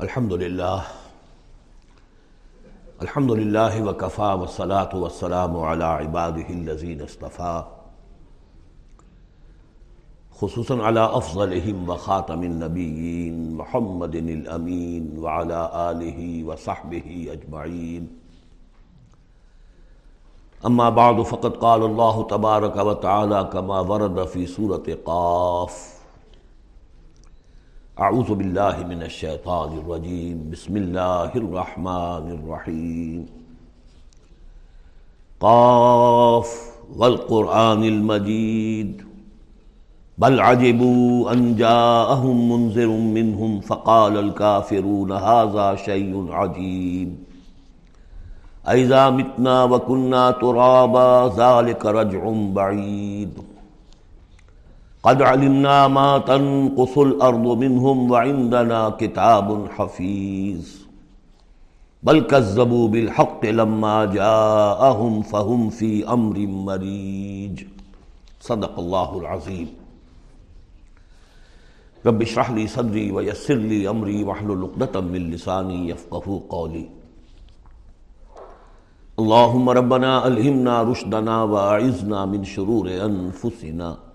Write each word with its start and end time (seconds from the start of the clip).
الحمد 0.00 0.32
لله 0.32 0.82
الحمد 3.02 3.30
لله 3.32 3.82
وكفى 3.84 4.22
والصلاة 4.22 4.96
والسلام 4.96 5.56
على 5.56 5.84
عباده 5.84 6.48
الذين 6.50 7.02
اصطفى 7.02 7.64
خصوصا 10.32 10.82
على 10.82 11.00
أفضلهم 11.00 11.88
وخاتم 11.88 12.42
النبيين 12.42 13.54
محمد 13.54 14.14
الأمين 14.14 15.18
وعلى 15.18 15.70
آله 15.90 16.44
وصحبه 16.44 17.28
أجمعين 17.32 18.08
أما 20.66 20.90
بعد، 20.90 21.22
فقد 21.22 21.56
قال 21.56 21.82
الله 21.82 22.22
تبارك 22.22 22.76
وتعالى 22.76 23.48
كما 23.52 23.80
ورد 23.80 24.24
في 24.24 24.46
سورة 24.46 24.98
قاف۔ 25.04 25.95
اعوذ 27.98 28.30
باللہ 28.30 28.86
من 28.86 29.02
الشیطان 29.02 29.68
الرجیم، 29.68 30.50
بسم 30.50 30.74
اللہ 30.74 31.30
الرحمن 31.34 32.30
الرحیم۔ 32.30 33.24
قاف 35.38 36.46
والقرآن 36.96 37.82
المجید۔ 37.82 39.02
بل 40.18 40.40
عجبوا 40.40 41.30
ان 41.32 41.56
جاءهم 41.56 42.52
منذر 42.52 42.86
منهم 42.86 43.60
فقال 43.60 44.18
الكافرون 44.18 45.12
هذا 45.12 45.74
شيء 45.84 46.32
عجيب 46.32 47.14
اذا 48.64 49.10
متنا 49.10 49.64
وكنا 49.64 50.30
ترابا 50.30 51.26
ذلك 51.36 51.86
رجع 51.86 52.30
بعيد 52.52 53.45
قد 55.06 55.22
علمنا 55.22 55.88
ما 55.88 56.18
تنقص 56.18 56.98
الارض 56.98 57.46
منهم 57.58 58.10
وعندنا 58.10 58.90
كتاب 59.00 59.68
حفيظ 59.70 60.64
بل 62.02 62.20
كذبوا 62.20 62.88
بالحق 62.88 63.46
لما 63.46 64.04
جاءهم 64.04 65.22
فهم 65.22 65.70
في 65.70 66.08
امر 66.08 66.38
مريج 66.38 67.64
صدق 68.40 68.78
الله 68.78 69.18
العظيم 69.18 69.68
رب 72.06 72.22
اشرح 72.22 72.50
لي 72.50 72.66
صدري 72.66 73.10
ويسر 73.10 73.54
لي 73.54 73.90
امري 73.90 74.24
واحلل 74.24 74.62
عقدة 74.62 75.00
من 75.00 75.30
لساني 75.30 75.88
يفقهوا 75.88 76.40
قولي 76.48 76.88
اللهم 79.18 79.70
ربنا 79.70 80.26
الهمنا 80.26 80.82
رشدنا 80.82 81.42
واعذنا 81.42 82.24
من 82.26 82.44
شرور 82.44 82.90
انفسنا 82.90 84.05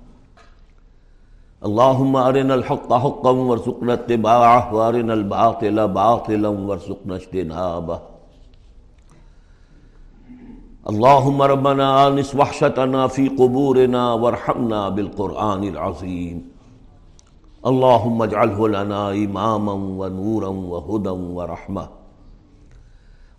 اللهم 1.68 2.16
ارنا 2.16 2.54
الحق 2.54 2.94
حقا 2.94 3.32
وارزقنا 3.32 3.94
اتباعه 3.94 4.74
وارنا 4.76 5.14
الباطل 5.14 5.88
باطلا 5.88 6.50
وارزقنا 6.50 7.16
اجتنابه 7.16 7.98
اللهم 10.90 11.42
ربنا 11.42 12.08
آنس 12.08 12.36
وحشتنا 12.36 13.08
في 13.08 13.28
قبورنا 13.30 14.14
وارحمنا 14.14 14.90
بالقرآن 14.90 15.64
العظيم 15.64 16.38
اللهم 17.72 18.22
اجعله 18.22 18.68
لنا 18.68 19.02
إماما 19.12 19.74
ونورا 20.00 20.52
وهدى 20.72 21.10
ورحمة 21.10 21.86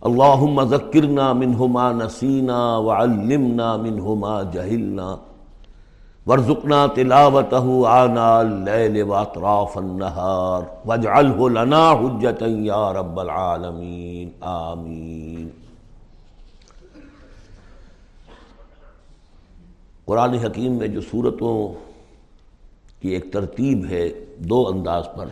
اللهم 0.07 0.61
ذكرنا 0.61 1.33
منه 1.33 1.67
ما 1.67 1.87
نسينا 1.93 2.77
وعلمنا 2.77 3.77
منه 3.77 4.15
ما 4.15 4.35
جهلنا 4.43 5.09
ورزقنا 6.25 6.87
تلاوته 6.87 7.65
آناء 7.87 8.39
الليل 8.39 9.01
واطراف 9.01 9.77
النهار 9.77 10.61
واجعله 10.85 11.49
لنا 11.49 11.93
حجة 11.93 12.65
يا 12.65 12.93
رب 12.93 13.19
العالمين. 13.19 14.29
آمين. 14.41 15.47
قرآن 20.05 20.33
حکیم 20.33 20.71
میں 20.71 20.87
جو 20.87 21.01
صورتوں 21.01 21.73
کی 23.01 23.09
ایک 23.09 23.33
ترتیب 23.33 23.85
ہے 23.89 24.09
دو 24.37 24.67
انداز 24.67 25.03
پر، 25.17 25.25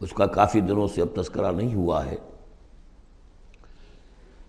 اس 0.00 0.12
کا 0.12 0.26
کافی 0.26 0.60
دنوں 0.60 0.88
سے 0.88 1.02
اب 1.02 1.22
تذکرہ 1.22 1.52
نہیں 1.52 1.74
ہوا 1.74 2.06
ہے۔ 2.06 2.16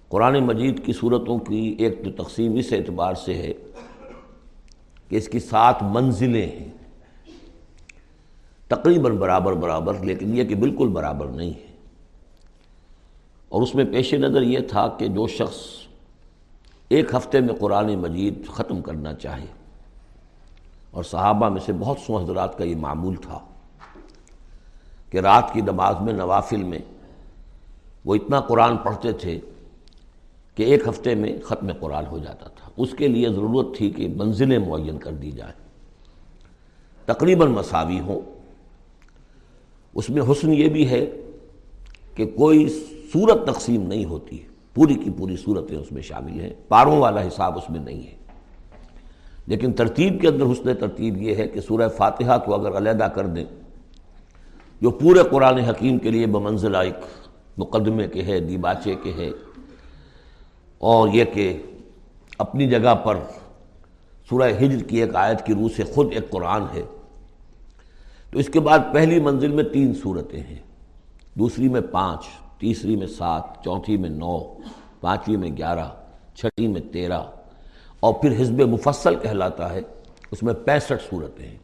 قرآن 0.09 0.45
مجید 0.45 0.85
کی 0.85 0.93
صورتوں 0.93 1.39
کی 1.39 1.75
ایک 1.79 2.05
تو 2.05 2.23
تقسیم 2.23 2.55
اس 2.55 2.73
اعتبار 2.73 3.13
سے 3.13 3.33
ہے 3.33 3.53
کہ 5.09 5.15
اس 5.15 5.27
کی 5.27 5.39
سات 5.39 5.83
منزلیں 5.83 6.45
ہیں۔ 6.45 6.69
تقریباً 8.69 9.15
برابر 9.17 9.53
برابر، 9.55 9.99
لیکن 10.01 10.37
یہ 10.37 10.43
کہ 10.43 10.55
بالکل 10.55 10.87
برابر 10.93 11.25
نہیں 11.27 11.49
ہے 11.49 11.65
اور 13.51 13.61
اس 13.61 13.75
میں 13.75 13.85
پیش 13.91 14.13
نظر 14.13 14.41
یہ 14.41 14.59
تھا 14.69 14.87
کہ 14.99 15.07
جو 15.07 15.27
شخص 15.27 15.57
ایک 16.89 17.13
ہفتے 17.15 17.39
میں 17.39 17.55
قرآن 17.59 17.95
مجید 17.99 18.47
ختم 18.47 18.81
کرنا 18.81 19.13
چاہے، 19.13 19.45
اور 20.91 21.03
صحابہ 21.03 21.49
میں 21.49 21.61
سے 21.65 21.73
بہت 21.73 21.99
سو 22.05 22.17
حضرات 22.17 22.57
کا 22.57 22.63
یہ 22.63 22.75
معمول 22.75 23.15
تھا 23.15 23.39
کہ 25.11 25.17
رات 25.17 25.53
کی 25.53 25.61
نماز 25.61 26.01
میں 26.01 26.13
نوافل 26.13 26.63
میں 26.63 26.79
وہ 28.05 28.15
اتنا 28.15 28.39
قرآن 28.41 28.77
پڑھتے 28.77 29.11
تھے 29.13 29.39
کہ 30.57 30.63
ایک 30.63 30.87
ہفتے 30.87 31.15
میں 31.15 31.33
ختم 31.45 31.71
قرآن 31.79 32.05
ہو 32.05 32.17
جاتا 32.19 32.49
تھا۔ 32.49 32.66
اس 32.77 32.91
کے 32.91 33.07
لیے 33.07 33.29
ضرورت 33.29 33.77
تھی 33.77 33.89
کہ 33.89 34.07
منزلیں 34.15 34.59
معین 34.59 34.97
کر 34.97 35.11
دی 35.11 35.31
جائیں۔ 35.31 35.53
تقریباً 37.05 37.49
مساوی 37.49 37.99
ہوں۔ 37.99 38.21
اس 39.95 40.09
میں 40.09 40.21
حسن 40.31 40.53
یہ 40.53 40.69
بھی 40.69 40.89
ہے 40.89 41.05
کہ 42.15 42.25
کوئی 42.25 42.69
صورت 43.13 43.47
تقسیم 43.47 43.81
نہیں 43.81 44.05
ہوتی 44.05 44.37
پوری 44.73 44.93
کی 44.93 45.09
پوری 45.17 45.35
صورتیں 45.37 45.77
اس 45.77 45.91
میں 45.91 46.01
شامل 46.01 46.39
ہیں۔ 46.39 46.49
پاروں 46.67 46.97
والا 46.97 47.21
حساب 47.21 47.57
اس 47.57 47.69
میں 47.69 47.79
نہیں 47.79 48.07
ہے۔ 48.07 48.15
لیکن 49.47 49.73
ترتیب 49.73 50.21
کے 50.21 50.27
اندر 50.27 50.45
حسن 50.45 50.75
ترتیب 50.75 51.21
یہ 51.21 51.35
ہے 51.35 51.47
کہ 51.47 51.61
سورہ 51.61 51.87
فاتحہ 51.87 52.37
کو 52.45 52.53
اگر 52.53 52.77
علیحدہ 52.77 53.03
کر 53.03 53.25
دیں، 53.25 53.45
جو 54.81 54.91
پورے 54.91 55.19
قرآن 55.31 55.57
حکیم 55.57 55.97
کے 55.97 56.11
لیے 56.11 56.25
بمنزلہ 56.25 56.77
ایک 56.77 57.27
مقدمے 57.57 58.07
کے 58.07 58.21
ہے 58.21 58.39
دیباچے 58.39 58.95
کے 59.03 59.13
ہے 59.17 59.29
اور 60.77 61.09
یہ 61.09 61.23
کہ 61.33 61.61
اپنی 62.37 62.69
جگہ 62.69 62.95
پر 62.95 63.17
سورہ 64.29 64.51
ہجر 64.59 64.83
کی 64.83 65.01
ایک 65.01 65.15
آیت 65.15 65.45
کی 65.45 65.53
روح 65.53 65.67
سے 65.75 65.83
خود 65.83 66.07
ایک 66.11 66.29
قرآن 66.29 66.61
ہے۔ 66.73 66.81
تو 68.31 68.39
اس 68.39 68.47
کے 68.47 68.59
بعد 68.59 68.79
پہلی 68.93 69.19
منزل 69.19 69.51
میں 69.51 69.63
تین 69.63 69.93
صورتیں 69.93 70.39
ہیں۔ 70.39 70.59
دوسری 71.35 71.69
میں 71.69 71.81
پانچ، 71.81 72.25
تیسری 72.59 72.95
میں 72.95 73.07
سات، 73.07 73.63
چوتھی 73.63 73.97
میں 73.97 74.09
نو، 74.09 74.53
پانچویں 75.01 75.37
میں 75.37 75.49
گیارہ، 75.57 75.85
چھٹی 76.35 76.67
میں 76.67 76.81
تیرہ۔ 76.81 77.21
اور 77.99 78.13
پھر 78.13 78.41
حزب 78.41 78.61
مفصل 78.61 79.15
کہلاتا 79.15 79.73
ہے۔ 79.73 79.79
اس 80.31 80.43
میں 80.43 80.53
پینسٹھ 80.53 81.03
صورتیں 81.09 81.47
ہیں۔ 81.47 81.57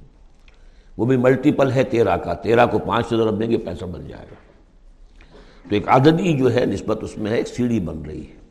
وہ 0.97 1.05
بھی 1.05 1.17
ملٹیپل 1.17 1.71
ہے 1.71 1.83
تیرہ 1.83 2.17
کا۔ 2.17 2.33
تیرہ 2.33 2.65
کو 2.65 2.79
پانچ 2.79 3.07
سے 3.07 3.17
ضرب 3.17 3.41
دیں 3.41 3.51
گے، 3.51 3.57
پینسٹھ 3.57 3.83
بن 3.83 4.07
جائے 4.07 4.25
گا۔ 4.31 4.35
تو 5.69 5.75
ایک 5.75 5.89
عددی 5.89 6.37
جو 6.37 6.53
ہے 6.53 6.65
نسبت 6.65 7.03
اس 7.03 7.17
میں 7.17 7.31
ہے، 7.31 7.37
ایک 7.37 7.47
سیڑھی 7.47 7.79
بن 7.79 8.01
رہی 8.01 8.27
ہے۔ 8.27 8.42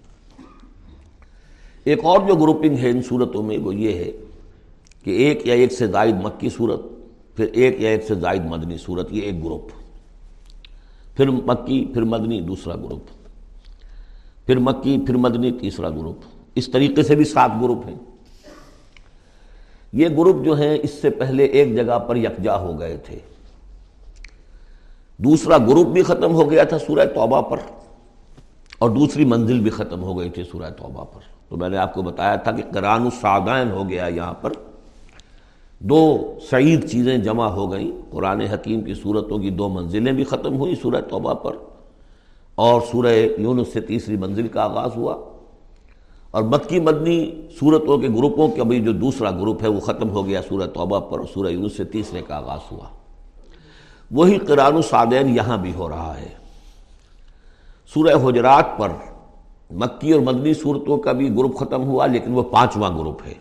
ایک 1.84 2.04
اور 2.04 2.20
جو 2.28 2.34
گروپنگ 2.36 2.76
ہے 2.78 2.90
ان 2.90 3.02
صورتوں 3.02 3.42
میں 3.42 3.58
وہ 3.58 3.74
یہ 3.74 3.92
ہے 3.94 4.10
کہ 5.04 5.10
ایک 5.10 5.46
یا 5.46 5.54
ایک 5.54 5.72
سے 5.72 5.86
زائد 5.86 6.22
مکی 6.22 6.48
صورت، 6.48 6.80
پھر 7.36 7.46
ایک 7.52 7.80
یا 7.80 7.90
ایک 7.90 8.04
سے 8.08 8.14
زائد 8.14 8.44
مدنی 8.46 8.76
صورت، 8.78 9.12
یہ 9.12 9.22
ایک 9.22 9.42
گروپ 9.44 9.70
پھر 11.16 11.30
مکی، 11.30 11.84
پھر 11.94 12.02
مدنی، 12.04 12.40
دوسرا 12.40 12.76
گروپ 12.76 13.10
پھر 14.46 14.58
مکی، 14.58 14.96
پھر 15.06 15.16
مدنی، 15.16 15.50
تیسرا 15.52 15.90
گروپ 15.90 16.24
اس 16.54 16.68
طریقے 16.68 17.02
سے 17.02 17.14
بھی 17.16 17.24
سات 17.24 17.50
گروپ 17.62 17.86
ہیں. 17.88 17.94
یہ 19.92 20.08
گروپ 20.08 20.44
جو 20.44 20.56
ہیں، 20.58 20.78
اس 20.82 20.90
سے 21.02 21.10
پہلے 21.10 21.44
ایک 21.44 21.74
جگہ 21.76 21.98
پر 21.98 22.16
یکجا 22.16 22.56
ہو 22.60 22.78
گئے 22.80 22.96
تھے. 22.96 23.18
دوسرا 25.18 25.58
گروپ 25.58 25.86
بھی 25.86 26.02
ختم 26.02 26.34
ہو 26.34 26.50
گیا 26.50 26.64
تھا 26.64 26.78
سورہ 26.78 27.04
توبہ 27.14 27.40
پر، 27.40 27.58
اور 28.78 28.90
دوسری 28.90 29.24
منزل 29.24 29.60
بھی 29.60 29.70
ختم 29.70 30.02
ہو 30.02 30.18
گئی 30.18 30.30
تھی 30.30 30.44
سورہ 30.44 30.70
توبہ 30.70 31.04
پر. 31.04 31.20
تو 31.52 31.58
میں 31.58 31.68
نے 31.68 31.76
آپ 31.76 31.94
کو 31.94 32.02
بتایا 32.02 32.36
تھا 32.36 32.52
کہ 32.52 32.62
قرآن 32.74 33.02
السعدین 33.02 33.70
ہو 33.70 33.88
گیا 33.88 34.06
یہاں 34.06 34.34
پر۔ 34.34 34.52
دو 35.78 36.18
سعید 36.50 36.90
چیزیں 36.90 37.18
جمع 37.18 37.46
ہو 37.46 37.72
گئیں۔ 37.72 37.90
قرآن 38.10 38.40
حکیم 38.40 38.80
کی 38.80 38.94
صورتوں 38.94 39.38
کی 39.38 39.50
دو 39.50 39.68
منزلیں 39.68 40.12
بھی 40.12 40.24
ختم 40.24 40.56
ہوئی 40.56 40.74
سورہ 40.74 41.00
توبہ 41.10 41.34
پر۔ 41.34 41.56
اور 42.54 42.80
سورہ 42.92 43.12
یونس 43.38 43.72
سے 43.72 43.80
تیسری 43.80 44.16
منزل 44.16 44.48
کا 44.48 44.62
آغاز 44.62 44.90
ہوا۔ 44.96 45.16
اور 46.30 46.42
مکی 46.42 46.80
مدنی 46.80 47.30
صورتوں 47.60 47.98
کے 47.98 48.08
گروپوں 48.08 48.48
کا 48.48 48.62
بھی 48.62 48.80
جو 48.80 48.92
دوسرا 48.92 49.30
گروپ 49.30 49.62
ہے 49.62 49.68
وہ 49.68 49.80
ختم 49.80 50.10
ہو 50.10 50.26
گیا 50.26 50.40
سورہ 50.48 50.66
توبہ 50.66 51.00
پر 51.00 51.18
اور 51.18 51.26
سورہ 51.34 51.48
یونس 51.48 51.76
سے 51.76 51.84
تیسرے 51.84 52.22
کا 52.28 52.36
آغاز 52.36 52.72
ہوا۔ 52.72 52.86
وہی 54.10 54.38
قرآن 54.38 54.74
السعدین 54.74 55.36
یہاں 55.36 55.56
بھی 55.56 55.74
ہو 55.74 55.88
رہا 55.88 56.14
ہے۔ 56.20 56.28
سورہ 57.94 58.28
حجرات 58.28 58.78
پر 58.78 58.88
مکی 59.72 60.12
اور 60.12 60.20
مدنی 60.20 60.54
صورتوں 60.54 60.98
کا 60.98 61.12
بھی 61.12 61.28
گروپ 61.28 61.56
ختم 61.56 61.84
ہوا، 61.84 62.06
لیکن 62.06 62.32
وہ 62.32 62.42
پانچواں 62.42 62.98
گروپ 62.98 63.22
ہے۔ 63.26 63.34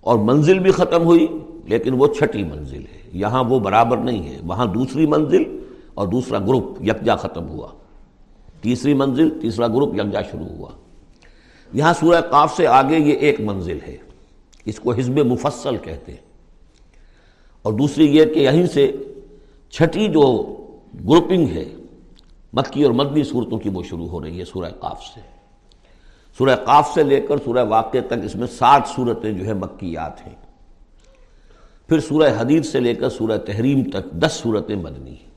اور 0.00 0.18
منزل 0.18 0.58
بھی 0.58 0.70
ختم 0.70 1.04
ہوئی، 1.04 1.26
لیکن 1.64 1.92
وہ 1.92 2.06
چھٹی 2.06 2.42
منزل 2.42 2.80
ہے۔ 2.80 3.02
یہاں 3.12 3.44
وہ 3.44 3.60
برابر 3.60 3.96
نہیں 3.96 4.28
ہے۔ 4.28 4.36
وہاں 4.46 4.66
دوسری 4.66 5.06
منزل 5.06 5.42
اور 5.94 6.08
دوسرا 6.08 6.38
گروپ 6.38 6.82
یکجا 6.82 7.16
ختم 7.16 7.48
ہوا۔ 7.48 7.68
تیسری 8.60 8.94
منزل، 8.94 9.40
تیسرا 9.40 9.66
گروپ 9.66 9.94
یکجا 9.94 10.22
شروع 10.22 10.56
ہوا۔ 10.56 10.68
یہاں 11.72 11.94
سورہ 12.00 12.20
قاف 12.20 12.56
سے 12.56 12.66
آگے 12.66 12.98
یہ 12.98 13.12
ایک 13.12 13.40
منزل 13.40 13.78
ہے۔ 13.86 13.96
اس 14.64 14.80
کو 14.80 14.92
حزب 14.92 15.18
مفصل 15.18 15.76
کہتے 15.76 16.12
ہیں۔ 16.12 16.32
اور 17.62 17.72
دوسری 17.72 18.16
یہ 18.16 18.24
کہ 18.24 18.38
یہیں 18.38 18.66
سے 18.66 18.92
چھٹی 19.70 20.08
جو 20.08 20.56
گروپنگ 21.08 21.48
ہے 21.48 21.64
مکی 22.52 22.82
اور 22.82 22.92
مدنی 22.92 23.24
صورتوں 23.24 23.58
کی 23.58 23.68
وہ 23.68 23.82
شروع 23.82 24.08
ہو 24.08 24.22
رہی 24.22 24.40
ہے 24.40 24.44
سورہ 24.44 24.68
قاف 24.80 25.02
سے۔ 25.02 25.20
سورہ 26.38 26.56
قاف 26.56 26.90
سے 26.94 27.02
لے 27.02 27.20
کر 27.20 27.36
سورہ 27.44 27.64
واقع 27.64 27.98
تک 28.06 28.14
اس 28.24 28.34
میں 28.34 28.46
سات 28.46 28.82
صورتیں 28.96 29.32
جو 29.32 29.46
ہے 29.46 29.54
مکیات 29.54 30.26
ہیں۔ 30.26 30.34
پھر 31.88 32.00
سورہ 32.00 32.30
حدید 32.38 32.64
سے 32.64 32.80
لے 32.80 32.94
کر 32.94 33.08
سورہ 33.08 33.38
تحریم 33.38 33.82
تک 33.90 34.10
دس 34.10 34.32
صورتیں 34.32 34.76
مدنی 34.76 35.10
ہیں۔ 35.10 35.30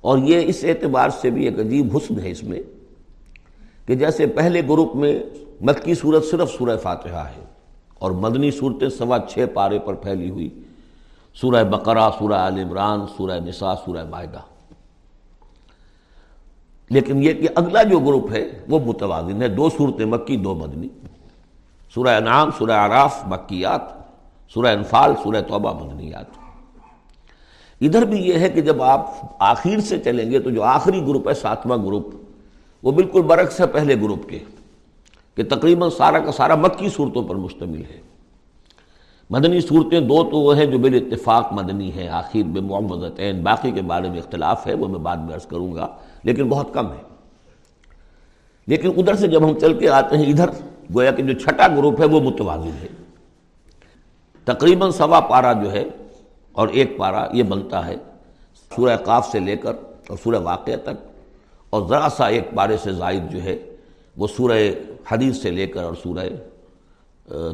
اور 0.00 0.18
یہ 0.18 0.42
اس 0.44 0.64
اعتبار 0.64 1.08
سے 1.08 1.30
بھی 1.30 1.44
ایک 1.44 1.60
عجیب 1.60 1.96
حسن 1.96 2.20
ہے 2.20 2.30
اس 2.30 2.42
میں 2.42 2.62
کہ 3.86 3.94
جیسے 3.94 4.26
پہلے 4.26 4.60
گروپ 4.60 4.96
میں 4.96 5.22
مکی 5.60 5.94
صورت 5.94 6.24
صرف 6.24 6.50
سورہ 6.50 6.76
فاتحہ 6.76 7.24
ہے 7.36 7.44
اور 7.94 8.10
مدنی 8.10 8.50
صورتیں 8.50 8.88
سوا 8.88 9.18
چھ 9.28 9.44
پارے 9.54 9.78
پر 9.78 9.94
پھیلی 9.94 10.30
ہوئی۔ 10.30 10.60
سورہ 11.34 11.64
بقرہ، 11.64 12.10
سورہ 12.18 12.32
عال 12.32 12.58
عمران، 12.58 13.00
سورہ 13.16 13.40
نساء، 13.40 13.74
سورہ 13.84 14.04
معدہ 14.10 14.40
لیکن 16.90 17.22
یہ 17.22 17.32
کہ 17.32 17.48
اگلا 17.54 17.82
جو 17.82 17.98
گروپ 17.98 18.32
ہے 18.32 18.64
وہ 18.68 18.78
متوازن 18.86 19.42
ہے، 19.42 19.48
دو 19.48 19.68
صورتیں 19.68 20.06
مکی، 20.06 20.36
دو 20.36 20.54
مدنی۔ 20.54 20.88
سورہ 21.94 22.08
انعام، 22.08 22.50
سورہ 22.58 22.70
عراف 22.70 23.26
مکیات، 23.26 23.80
سورہ 24.54 24.66
انفال، 24.66 25.14
سورہ 25.22 25.40
توبہ، 25.48 25.84
مدنیات۔ 25.84 26.26
ادھر 27.80 28.04
بھی 28.04 28.18
یہ 28.18 28.34
ہے 28.34 28.48
کہ 28.48 28.60
جب 28.60 28.82
آپ 28.82 29.10
آخر 29.38 29.80
سے 29.80 29.98
چلیں 29.98 30.30
گے 30.30 30.38
تو 30.38 30.50
جو 30.50 30.62
آخری 30.62 31.00
گروپ 31.00 31.28
ہے، 31.28 31.34
ساتواں 31.34 31.78
گروپ، 31.78 32.14
وہ 32.82 32.92
بالکل 32.92 33.22
برعکس 33.22 33.60
ہے 33.60 33.66
پہلے 33.66 33.94
گروپ 33.94 34.28
کے، 34.28 34.38
کہ 35.34 35.42
تقریباً 35.44 35.90
سارا 35.90 36.18
کا 36.18 36.32
سارا 36.32 36.54
مکی 36.54 36.88
صورتوں 36.88 37.22
پر 37.22 37.34
مشتمل 37.34 37.80
ہے۔ 37.80 38.00
مدنی 39.30 39.60
صورتیں 39.60 40.00
دو 40.00 40.24
تو 40.24 40.40
وہ 40.40 40.56
ہیں 40.56 40.66
جو 40.66 40.78
بال 40.78 40.94
اتفاق 40.94 41.52
مدنی 41.52 41.92
ہیں، 41.92 42.08
آخر 42.08 42.42
بے 42.42 42.60
معمدتین 42.60 43.42
باقی 43.42 43.70
کے 43.70 43.82
بارے 43.82 44.10
میں 44.10 44.18
اختلاف 44.18 44.66
ہے، 44.66 44.74
وہ 44.74 44.88
میں 44.88 44.98
بعد 44.98 45.16
میں 45.16 45.34
عرض 45.34 45.46
کروں 45.46 45.74
گا۔ 45.74 45.86
لیکن 46.28 46.48
بہت 46.48 46.74
کم 46.74 46.92
ہے۔ 46.92 47.02
لیکن 48.66 48.88
ادھر 48.96 49.14
سے 49.14 49.26
جب 49.26 49.50
ہم 49.50 49.58
چل 49.58 49.78
کے 49.78 49.90
آتے 49.90 50.16
ہیں 50.16 50.26
ادھر، 50.26 50.50
گویا 50.94 51.10
کہ 51.10 51.22
جو 51.22 51.32
چھٹا 51.32 51.68
گروپ 51.68 52.00
ہے 52.00 52.06
وہ 52.06 52.20
متوازن 52.20 52.70
ہے۔ 52.82 52.86
تقریباً 54.44 54.90
سوا 54.90 55.20
پارا 55.20 55.52
جو 55.52 55.72
ہے 55.72 55.84
اور 56.52 56.68
ایک 56.68 56.96
پارا 56.96 57.26
یہ 57.32 57.42
بنتا 57.42 57.86
ہے 57.86 57.94
سورہ 58.76 58.96
قاف 58.96 59.28
سے 59.28 59.40
لے 59.40 59.56
کر 59.56 59.72
اور 60.08 60.18
سورہ 60.22 60.36
واقعہ 60.36 60.76
تک۔ 60.82 61.08
اور 61.70 61.88
ذرا 61.88 62.08
سا 62.16 62.26
ایک 62.26 62.44
پارے 62.54 62.76
سے 62.76 62.92
زائد 62.92 63.30
جو 63.30 63.42
ہے 63.42 63.58
وہ 64.16 64.26
سورہ 64.26 64.58
حدیث 65.12 65.42
سے 65.42 65.50
لے 65.50 65.66
کر 65.66 65.82
اور 65.82 65.94
سورہ 66.02 66.28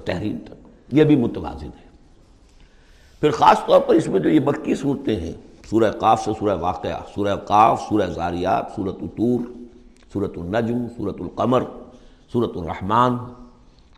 تحریر 0.04 0.36
تک۔ 0.44 0.54
یہ 0.92 1.04
بھی 1.04 1.16
متوازن 1.16 1.66
ہے۔ 1.66 1.88
پھر 3.20 3.30
خاص 3.30 3.58
طور 3.66 3.80
پر 3.80 3.94
اس 3.94 4.08
میں 4.08 4.20
جو 4.20 4.28
یہ 4.28 4.40
مکی 4.40 4.74
صورتیں 4.74 5.16
ہیں 5.16 5.32
سورہ 5.70 5.92
قاف 5.92 6.24
سے 6.24 6.30
سورہ 6.38 6.56
واقعہ، 6.60 7.00
سورہ 7.14 7.36
قاف، 7.36 7.82
سورہ 7.88 8.06
زاریات 8.06 8.66
صورت 8.76 8.96
الطور 9.00 9.40
صورت 10.12 10.32
النجم 10.36 10.86
صورت 10.96 11.16
القمر 11.20 11.62
صورت 12.32 12.50
الرحمن 12.54 13.16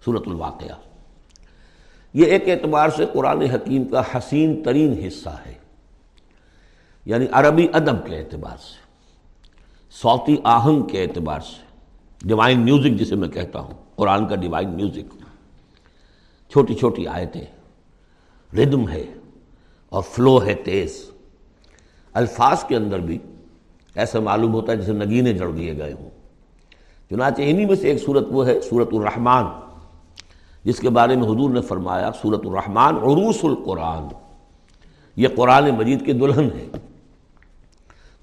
صورت 0.05 0.23
الواقعہ۔ 0.27 0.75
یہ 2.15 2.25
ایک 2.25 2.49
اعتبار 2.49 2.89
سے 2.89 3.07
قرآن 3.13 3.43
حکیم 3.43 3.85
کا 3.85 4.03
حسین 4.15 4.63
ترین 4.63 5.05
حصہ 5.07 5.29
ہے۔ 5.47 5.55
یعنی 7.05 7.27
عربی 7.33 7.69
ادب 7.73 8.07
کے 8.07 8.19
اعتبار 8.19 8.57
سے، 8.57 8.81
صوتی 9.91 10.37
آہنگ 10.45 10.83
کے 10.83 11.03
اعتبار 11.03 11.41
سے۔ 11.41 11.67
ڈیوائن 12.25 12.61
میوزک 12.61 12.91
جسے 12.91 13.15
میں 13.15 13.29
کہتا 13.29 13.59
ہوں، 13.59 13.75
قرآن 13.97 14.29
کا 14.29 14.35
ڈیوائن 14.35 14.71
میوزک 14.71 15.15
چھوٹی 16.51 16.75
چھوٹی 16.75 17.07
آیتیں۔ 17.07 17.45
ردم 18.57 18.89
ہے 18.89 19.05
اور 19.89 20.03
فلو 20.03 20.45
ہے 20.45 20.55
تیز۔ 20.55 21.11
الفاظ 22.17 22.65
کے 22.65 22.77
اندر 22.77 22.99
بھی 22.99 23.19
ایسا 23.95 24.21
معلوم 24.21 24.55
ہوتا 24.55 24.73
ہے 24.73 24.77
جسے 24.77 24.93
نگینے 24.93 25.33
جڑ 25.33 25.51
دیے 25.51 25.77
گئے 25.79 25.93
ہوں۔ 25.93 26.11
چنانچہ 27.11 27.43
انہی 27.43 27.65
میں 27.67 27.77
سے 27.77 27.89
ایک 27.89 28.03
صورت 28.05 28.27
وہ 28.31 28.47
ہے 28.47 28.61
صورت 28.61 28.89
الرحمن، 28.93 29.45
جس 30.65 30.79
کے 30.79 30.91
بارے 30.91 31.17
میں 31.17 31.29
حضور 31.29 31.51
نے 31.51 31.61
فرمایا 31.61 32.11
صورت 32.23 32.47
الرحمن 32.47 32.97
عروس 32.97 33.45
القرآن۔ 33.45 34.09
یہ 35.17 35.29
قرآن 35.37 35.71
مجید 35.71 36.05
کے 36.07 36.13
دلہن 36.13 36.49
ہے 36.57 36.67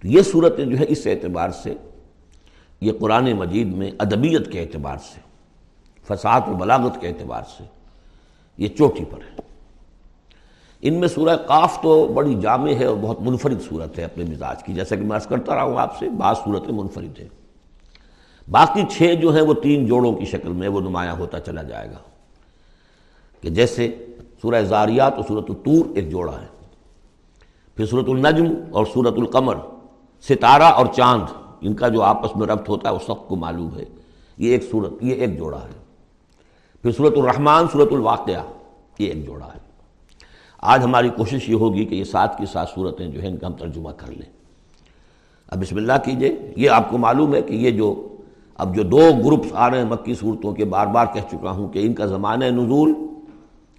تو 0.04 0.08
یہ 0.08 0.22
صورتیں 0.22 0.66
جو 0.66 0.78
ہے 0.80 0.86
اس 0.88 1.08
اعتبار 1.08 1.50
سے، 1.64 1.74
یہ 2.82 2.92
قرآن 3.00 3.32
مجید 3.34 3.68
میں 3.68 3.92
ادبیت 4.00 4.52
کے 4.52 4.62
اعتبار 4.62 4.98
سے، 5.04 5.20
فساد 6.08 6.42
و 6.48 6.54
بلاغت 6.56 7.00
کے 7.02 7.08
اعتبار 7.08 7.44
سے، 7.58 7.64
یہ 8.58 8.68
چوٹی 8.68 9.06
پر 9.06 9.22
ہے 9.22 9.42
ان 10.84 10.94
میں 10.94 11.08
سورہ 11.08 11.36
قاف 11.36 11.82
تو 11.82 12.08
بڑی 12.08 12.36
جامع 12.42 12.72
ہے 12.72 12.86
اور 12.86 12.98
بہت 13.02 13.22
منفرد 13.22 13.62
صورت 13.62 14.00
ہے 14.00 14.04
اپنے 14.04 14.24
مزاج 14.24 14.64
کی، 14.64 14.74
جیسا 14.74 14.96
کہ 14.96 15.02
میں 15.02 15.16
عرض 15.16 15.28
کرتا 15.28 15.56
رہا 15.56 15.64
ہوں 15.64 15.78
آپ 15.78 15.98
سے، 15.98 16.10
بعض 16.10 16.36
صورتیں 16.38 16.74
منفرد 16.74 17.20
ہیں۔ 17.20 17.28
باقی 18.52 18.82
چھ 18.92 19.16
جو 19.22 19.34
ہیں 19.34 19.42
وہ 19.42 19.54
تین 19.54 19.86
جوڑوں 19.86 20.16
کی 20.16 20.26
شکل 20.26 20.50
میں 20.50 20.68
وہ 20.68 20.82
نمایاں 20.82 21.16
ہوتا 21.16 21.40
چلا 21.40 21.64
جائے 21.64 21.90
گا۔ 21.90 21.98
کہ 23.42 23.50
جیسے 23.50 24.06
سورہ 24.42 24.62
زاریات 24.62 25.14
اور 25.14 25.24
صورت 25.28 25.46
الطور 25.50 25.96
ایک 25.96 26.12
جوڑا 26.12 26.42
ہے۔ 26.42 26.48
پھر 27.76 27.86
صورت 27.86 28.10
النجم 28.10 28.54
اور 28.72 28.86
صورت 28.94 29.14
القمر، 29.18 29.56
ستارہ 30.22 30.64
اور 30.64 30.86
چاند، 30.86 31.24
ان 31.62 31.74
کا 31.74 31.88
جو 31.88 32.02
آپس 32.02 32.36
میں 32.36 32.48
ربط 32.48 32.70
ہوتا 32.70 32.90
ہے، 32.90 32.94
وہ 32.94 33.00
سب 33.06 33.28
کو 33.28 33.36
معلوم 33.36 33.78
ہے۔ 33.78 33.86
یہ 34.38 34.52
ایک 34.52 34.64
صورت، 34.72 34.94
یہ 35.02 35.14
ایک 35.14 35.38
جوڑا 35.38 35.62
ہے۔ 35.64 35.84
پھر 36.82 36.92
صورت 36.92 37.14
الرحمن 37.18 37.66
صورت 37.72 37.92
الواقعہ، 37.92 38.44
یہ 39.00 39.08
ایک 39.08 39.26
جوڑا 39.26 39.46
ہے۔ 39.46 39.63
آج 40.72 40.84
ہماری 40.84 41.10
کوشش 41.16 41.50
یہ 41.50 41.56
ہوگی 41.56 41.86
کہ 41.86 41.96
یہ 41.96 42.04
سات 42.04 42.38
کی 42.38 42.46
سات 42.46 42.70
صورتیں 42.70 43.08
جو 43.08 43.22
ہیں 43.22 43.30
ان 43.30 43.38
کا 43.38 43.48
ہم 43.48 43.54
ترجمہ 43.54 43.92
کر 43.98 44.12
لیں۔ 44.12 44.30
اب 45.50 45.62
بسم 45.62 45.78
اللہ 45.78 45.98
کیجیے، 46.06 46.36
یہ 46.56 46.70
آپ 46.70 46.90
کو 46.90 46.98
معلوم 46.98 47.34
ہے 47.36 47.42
کہ 47.42 47.54
یہ 47.54 47.72
جو 47.72 47.94
اب 48.60 48.76
جو 48.76 48.84
دو 48.84 49.10
گروپس 49.26 49.54
آ 49.54 49.70
رہے 49.70 49.78
ہیں 49.78 49.86
مکی 49.86 50.14
صورتوں 50.16 50.52
کے، 50.54 50.66
بار 50.66 50.88
بار 50.88 51.06
کہہ 51.14 51.28
چکا 51.32 51.52
ہوں 51.52 51.68
کہ 51.74 51.86
ان 51.86 51.94
کا 51.94 52.06
زمانہ 52.06 52.46
نزول 52.46 52.94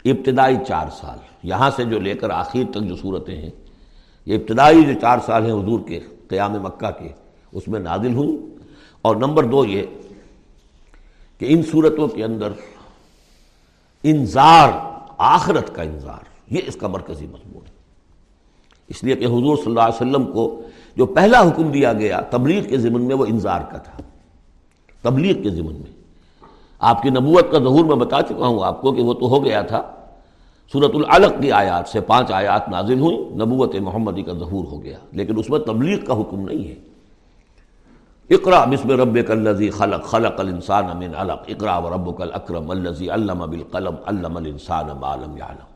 ابتدائی 0.04 0.56
چار 0.68 0.88
سال، 0.97 1.18
یہاں 1.49 1.70
سے 1.76 1.85
جو 1.85 1.99
لے 1.99 2.14
کر 2.14 2.30
آخر 2.30 2.70
تک 2.73 2.88
جو 2.88 2.97
صورتیں 2.97 3.37
ہیں، 3.37 3.50
یہ 4.26 4.35
ابتدائی 4.37 4.82
جو 4.82 4.99
چار 5.00 5.18
سال 5.26 5.44
ہیں 5.44 5.52
حضور 5.52 5.80
کے 5.88 6.00
قیام 6.28 6.52
مکہ 6.62 6.90
کے، 6.99 7.08
اس 7.52 7.68
میں 7.68 7.80
نازل 7.80 8.14
ہوئی 8.14 8.37
اور 9.02 9.16
نمبر 9.16 9.44
دو 9.44 9.64
یہ 9.64 9.82
کہ 11.40 11.47
ان 11.49 11.62
صورتوں 11.70 12.08
کے 12.08 12.25
اندر 12.25 12.52
انظار 14.04 14.70
آخرت 15.18 15.75
کا 15.75 15.82
انظار 15.82 16.32
یہ 16.50 16.60
اس 16.66 16.76
کا 16.76 16.88
مرکزی 16.88 17.26
مضمون 17.26 17.66
ہے۔ 17.66 17.74
اس 18.88 19.04
لیے 19.04 19.16
کہ 19.16 19.24
حضور 19.24 19.56
صلی 19.56 19.66
اللہ 19.66 19.80
علیہ 19.80 20.10
وسلم 20.10 20.32
کو 20.32 20.62
جو 20.96 21.06
پہلا 21.06 21.40
حکم 21.40 21.70
دیا 21.70 21.92
گیا 21.92 22.20
تبلیغ 22.20 22.62
کے 22.62 22.78
ضمن 22.78 23.02
میں 23.02 23.16
وہ 23.16 23.24
انظار 23.28 23.60
کا 23.60 23.78
تھا۔ 23.78 24.02
تبلیغ 25.02 25.42
کے 25.42 25.50
ضمن 25.50 25.72
میں۔ 25.72 25.94
آپ 26.78 27.02
کی 27.02 27.10
نبوت 27.10 27.52
کا 27.52 27.58
ظہور 27.58 27.84
میں 27.84 27.96
بتا 27.96 28.22
چکا 28.22 28.46
ہوں 28.46 28.64
آپ 28.64 28.80
کو 28.80 28.92
کہ 28.92 29.02
وہ 29.02 29.14
تو 29.14 29.26
ہو 29.26 29.44
گیا 29.44 29.62
تھا۔ 29.62 29.82
صورت 30.72 30.90
العلق 30.94 31.32
کی 31.40 31.52
آیات 31.52 31.88
سے 31.88 32.00
پانچ 32.00 32.32
آیات 32.32 32.68
نازل 32.68 32.98
ہوئیں، 32.98 33.18
نبوت 33.18 33.74
محمدی 33.74 34.22
کا 34.22 34.32
ظہور 34.32 34.64
ہو 34.64 34.82
گیا۔ 34.82 34.98
لیکن 35.12 35.38
اس 35.38 35.50
میں 35.50 35.58
تبلیغ 35.58 36.04
کا 36.04 36.20
حکم 36.20 36.40
نہیں 36.40 36.68
ہے۔ 36.68 36.74
اقرا 38.30 38.64
بسم 38.64 38.90
رب 38.90 39.18
الزی 39.28 39.70
خلق 39.70 40.04
خلق 40.04 40.40
الانسان 40.40 40.84
من 40.94 41.14
علق۔ 41.14 41.42
اقرا 41.48 41.78
و 41.78 41.94
رب 41.94 42.22
الاکرم 42.22 42.70
الزی 42.70 43.10
علم 43.10 43.50
بالقلم، 43.50 43.94
علم 44.06 44.36
الانسان 44.36 44.86
ما 45.00 45.16
لم 45.16 45.36
يعلم۔ 45.36 45.74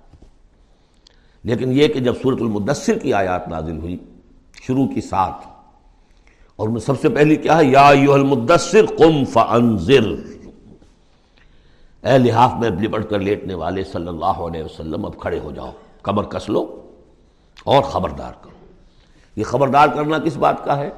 لیکن 1.45 1.73
یہ 1.73 1.89
کہ 1.89 2.01
جب 2.01 2.15
صورت 2.23 2.39
المدثر 2.41 2.99
کی 2.99 3.13
آیات 3.13 3.49
نازل 3.49 3.79
ہوئی، 3.79 3.97
شروع 4.63 4.87
کی 4.87 5.01
ساتھ، 5.01 5.49
اور 6.57 6.69
میں 6.69 6.81
سب 6.81 7.01
سے 7.01 7.09
پہلی 7.09 7.37
کیا 7.37 7.59
ہے؟ 7.59 7.65
یا 7.65 7.89
المدثر 7.89 8.87
قم 8.87 9.25
فانذر۔ 9.25 10.15
اے 12.07 12.19
لحاف، 12.19 12.53
میں 12.61 12.71
لپٹ 12.71 13.11
کر 13.11 13.19
لیٹنے 13.19 13.55
والے 13.55 13.85
صلی 13.85 14.09
اللہ 14.09 14.25
علیہ 14.25 14.63
وسلم، 14.63 15.05
اب 15.05 15.19
کھڑے 15.19 15.39
ہو 15.39 15.51
جاؤ 15.51 15.71
کمر 16.03 16.25
کس 16.25 16.49
لو 16.49 16.83
اور 17.65 17.83
خبردار 17.83 18.33
کرو۔ 18.43 18.67
یہ 19.37 19.45
خبردار 19.45 19.89
کرنا 19.89 20.19
کس 20.19 20.37
بات 20.37 20.65
کا 20.65 20.77
ہے؟ 20.77 20.91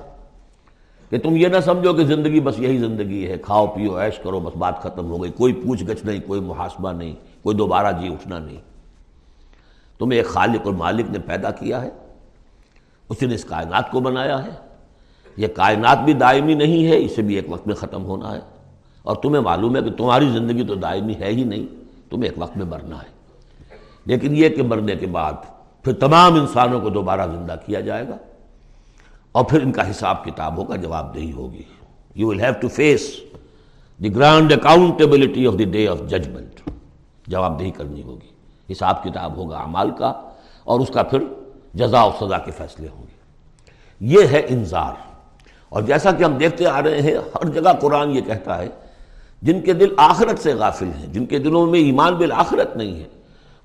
کہ 1.10 1.18
تم 1.18 1.36
یہ 1.36 1.48
نہ 1.48 1.56
سمجھو 1.64 1.92
کہ 1.92 2.04
زندگی 2.04 2.40
بس 2.40 2.54
یہی 2.58 2.78
زندگی 2.78 3.30
ہے، 3.30 3.38
کھاؤ، 3.38 3.66
پیو، 3.66 4.00
عیش 4.00 4.18
کرو، 4.18 4.40
بس 4.40 4.56
بات 4.56 4.82
ختم 4.82 5.10
ہو 5.10 5.22
گئی، 5.22 5.32
کوئی 5.32 5.52
پوچھ 5.52 5.84
گچھ 5.84 6.06
نہیں، 6.06 6.20
کوئی 6.26 6.40
محاسبہ 6.40 6.92
نہیں، 6.92 7.14
کوئی 7.42 7.56
دوبارہ 7.56 7.92
جی 8.00 8.08
اٹھنا 8.08 8.38
نہیں۔ 8.38 8.69
تمہیں 10.00 10.20
ایک 10.20 10.28
خالق 10.28 10.66
اور 10.66 10.74
مالک 10.74 11.06
نے 11.10 11.18
پیدا 11.18 11.50
کیا 11.50 11.82
ہے۔ 11.82 11.90
اسی 13.08 13.26
نے 13.26 13.34
اس 13.34 13.44
کائنات 13.44 13.90
کو 13.90 14.00
بنایا 14.00 14.44
ہے۔ 14.44 14.50
یہ 15.36 15.46
کائنات 15.46 15.98
بھی 15.98 16.12
دائمی 16.12 16.54
نہیں 16.54 16.86
ہے، 16.86 17.04
اسے 17.04 17.22
بھی 17.22 17.34
ایک 17.34 17.46
وقت 17.48 17.66
میں 17.66 17.74
ختم 17.74 18.04
ہونا 18.04 18.34
ہے۔ 18.34 18.40
اور 19.02 19.16
تمہیں 19.16 19.42
معلوم 19.42 19.76
ہے 19.76 19.82
کہ 19.82 19.90
تمہاری 19.90 20.28
زندگی 20.28 20.64
تو 20.64 20.74
دائمی 20.74 21.14
ہے 21.14 21.26
ہی 21.26 21.44
نہیں، 21.44 21.66
تمہیں 22.10 22.30
ایک 22.30 22.38
وقت 22.38 22.56
میں 22.56 22.66
مرنا 22.66 22.96
ہے۔ 22.96 23.20
لیکن 24.04 24.36
یہ 24.36 24.48
کہ 24.48 24.62
مرنے 24.62 24.96
کے 24.96 25.06
بعد 25.06 25.32
پھر 25.82 25.92
تمام 25.92 26.34
انسانوں 26.34 26.80
کو 26.80 26.88
دوبارہ 26.88 27.26
زندہ 27.26 27.54
کیا 27.66 27.80
جائے 27.80 28.08
گا۔ 28.08 28.16
اور 29.32 29.44
پھر 29.44 29.62
ان 29.62 29.72
کا 29.72 29.90
حساب 29.90 30.24
کتاب 30.24 30.56
ہوگا 30.56 30.76
جواب 30.76 31.14
دہی 31.14 31.32
ہوگی۔ 31.32 31.62
You 32.14 32.28
will 32.28 32.40
have 32.40 32.52
to 32.60 32.68
face 32.68 33.20
the 34.02 34.14
grand 34.14 34.52
accountability 34.52 35.46
of 35.46 35.58
the 35.58 35.64
day 35.64 35.88
of 35.88 35.98
judgment 36.08 36.70
جواب 37.26 37.60
دہی 37.60 37.70
کرنی 37.70 38.02
ہوگی۔ 38.02 38.29
حساب 38.72 39.02
کتاب 39.02 39.36
ہوگا 39.36 39.58
اعمال 39.58 39.90
کا 39.90 40.12
اور 40.64 40.80
اس 40.80 40.88
کا 40.88 41.02
پھر 41.02 41.24
جزا 41.74 42.04
و 42.04 42.10
سزا 42.20 42.38
کے 42.38 42.50
فیصلے 42.50 42.88
ہوں 42.88 43.02
گے۔ 43.02 43.18
یہ 44.00 44.26
ہے 44.26 44.46
انظار 44.48 44.92
اور 45.68 45.82
جیسا 45.82 46.12
کہ 46.12 46.24
ہم 46.24 46.32
دیکھتے 46.32 46.66
آ 46.66 46.82
رہے 46.82 47.02
ہیں، 47.02 47.14
ہر 47.14 47.48
جگہ 47.48 47.72
قرآن 47.80 48.10
یہ 48.10 48.20
کہتا 48.20 48.58
ہے، 48.58 48.68
جن 49.42 49.60
کے 49.60 49.72
دل 49.72 49.94
آخرت 49.96 50.38
سے 50.38 50.54
غافل 50.54 50.90
ہیں، 50.98 51.06
جن 51.06 51.26
کے 51.26 51.38
دلوں 51.38 51.66
میں 51.66 51.80
ایمان 51.80 52.14
بالآخرت 52.14 52.76
نہیں 52.76 53.00
ہے، 53.00 53.08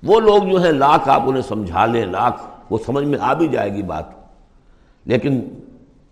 وہ 0.02 0.20
لوگ 0.20 0.42
جو 0.42 0.62
ہیں، 0.62 0.72
لاکھ 0.72 1.08
آپ 1.08 1.22
انہیں 1.26 1.42
سمجھا 1.42 1.86
لیں، 1.86 2.06
لاکھ 2.06 2.42
وہ 2.70 2.78
سمجھ 2.86 3.04
میں 3.04 3.18
آ 3.22 3.32
بھی 3.32 3.48
جائے 3.48 3.72
گی 3.74 3.82
بات۔ 3.82 4.04
لیکن 5.04 5.48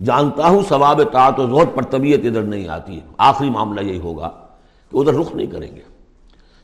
جانتا 0.05 0.47
ہوں، 0.47 0.63
ثواب 0.69 1.01
طاعت 1.13 1.41
و 1.41 1.47
زہد 1.47 1.77
پر 1.77 1.83
طبیعت 1.83 2.21
ادھر 2.25 2.43
نہیں 2.43 2.69
آتی 2.69 3.01
آخری 3.19 3.51
معاملہ 3.51 3.81
یہی 3.81 3.99
ہوگا 3.99 4.31
کہ 4.91 4.97
ادھر 4.97 5.15
رخ 5.15 5.35
نہیں 5.35 5.47
کریں 5.47 5.77
گے۔ 5.77 5.94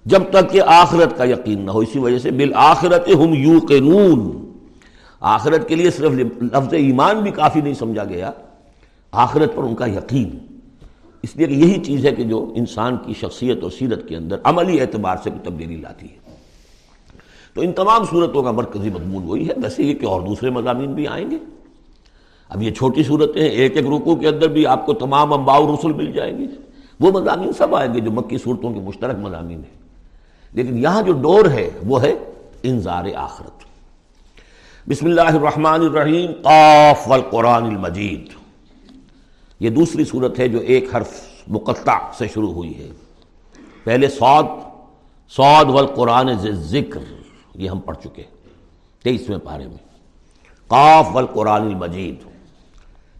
جب 0.04 0.23
تک 0.30 0.50
کہ 0.50 0.61
آخرت 0.66 1.19
کا 1.19 1.25
یقین 1.25 1.61
نہ 1.61 1.71
ہو، 1.71 1.78
اسی 1.78 1.99
وجہ 1.99 2.19
سے 2.19 2.30
بالآخرت 2.30 3.09
ہم 3.09 3.35
یو 3.35 4.30
آخرت 5.21 5.69
کے 5.69 5.75
لیے 5.75 5.90
صرف 5.90 6.11
لفظ 6.42 6.75
ایمان 6.75 7.21
بھی 7.21 7.30
کافی 7.30 7.61
نہیں 7.61 7.75
سمجھا 7.75 8.04
گیا، 8.04 8.30
آخرت 9.12 9.57
پر 9.57 9.62
ان 9.62 9.75
کا 9.75 9.87
یقین۔ 9.87 10.38
اس 11.23 11.37
لیے 11.37 11.47
کہ 11.47 11.52
یہی 11.52 11.85
چیز 11.85 12.07
ہے 12.07 12.12
کہ 12.12 12.25
جو 12.25 12.52
انسان 12.57 12.97
کی 13.07 13.12
شخصیت 13.21 13.62
اور 13.62 13.71
سیرت 13.71 14.09
کے 14.09 14.16
اندر 14.16 14.37
عملی 14.45 14.80
اعتبار 14.80 15.16
سے 15.23 15.30
تبدیلی 15.45 15.76
لاتی 15.76 16.07
ہے۔ 16.07 16.35
تو 17.54 17.61
ان 17.61 17.73
تمام 17.73 18.04
صورتوں 18.11 18.42
کا 18.42 18.50
مرکزی 18.50 18.90
مضمون 18.90 19.25
وہی 19.26 19.49
ہے، 19.49 19.52
ویسے 19.62 19.83
یہ 19.83 19.95
کہ 19.95 20.07
اور 20.07 20.21
دوسرے 20.21 20.50
مضامین 20.50 20.92
بھی 20.92 21.07
آئیں 21.07 21.30
گے۔ 21.30 21.37
اب 22.49 22.62
یہ 22.62 22.71
چھوٹی 22.71 23.02
صورتیں 23.02 23.42
ہیں، 23.42 23.49
ایک 23.49 23.76
ایک 23.76 23.87
رکو 23.87 24.16
کے 24.16 24.28
اندر 24.28 24.49
بھی 24.49 24.66
آپ 24.66 24.87
کو 24.87 24.92
تمام 24.92 25.33
امباؤ 25.33 25.75
رسول 25.75 25.92
مل 25.92 26.12
جائیں 26.12 26.38
گے۔ 26.38 26.47
وہ 27.00 27.21
مضامین 27.21 27.52
سب 27.52 27.76
آئیں 27.76 27.95
گے 27.95 28.00
جو 28.00 28.11
مکی 28.11 28.38
صورتوں 28.38 28.73
کے 28.73 28.80
مشترک 28.80 29.19
مضامین 29.19 29.59
ہیں۔ 29.59 29.79
لیکن 30.52 30.78
یہاں 30.78 31.02
جو 31.02 31.12
ڈور 31.12 31.45
ہے 31.45 31.71
وہ 31.87 32.02
ہے 32.02 32.12
انظار 32.62 33.04
آخرت۔ 33.16 33.64
بسم 34.88 35.07
اللہ 35.07 35.21
الرحمن 35.21 35.80
الرحیم، 35.80 36.30
قاف 36.42 37.09
والقرآن 37.09 37.64
المجید۔ 37.64 38.28
یہ 39.61 39.71
دوسری 39.71 40.04
صورت 40.04 40.38
ہے 40.38 40.49
جو 40.49 40.59
ایک 40.59 40.97
حرف 40.97 41.21
مقطع 41.49 41.99
سے 42.19 42.28
شروع 42.28 42.52
ہوئی 42.52 42.78
ہے۔ 42.78 42.88
پہلے 43.85 44.09
سعود 44.09 44.47
سعود 45.28 45.69
والقرآن 45.69 46.28
ذکر 46.52 47.00
یہ 47.54 47.69
ہم 47.69 47.80
پڑھ 47.80 47.97
چکے 48.04 48.23
تیئیسویں 49.02 49.38
پارے 49.38 49.66
میں۔ 49.66 49.76
قاف 50.66 51.09
والقرآن 51.12 51.62
المجید۔ 51.62 52.14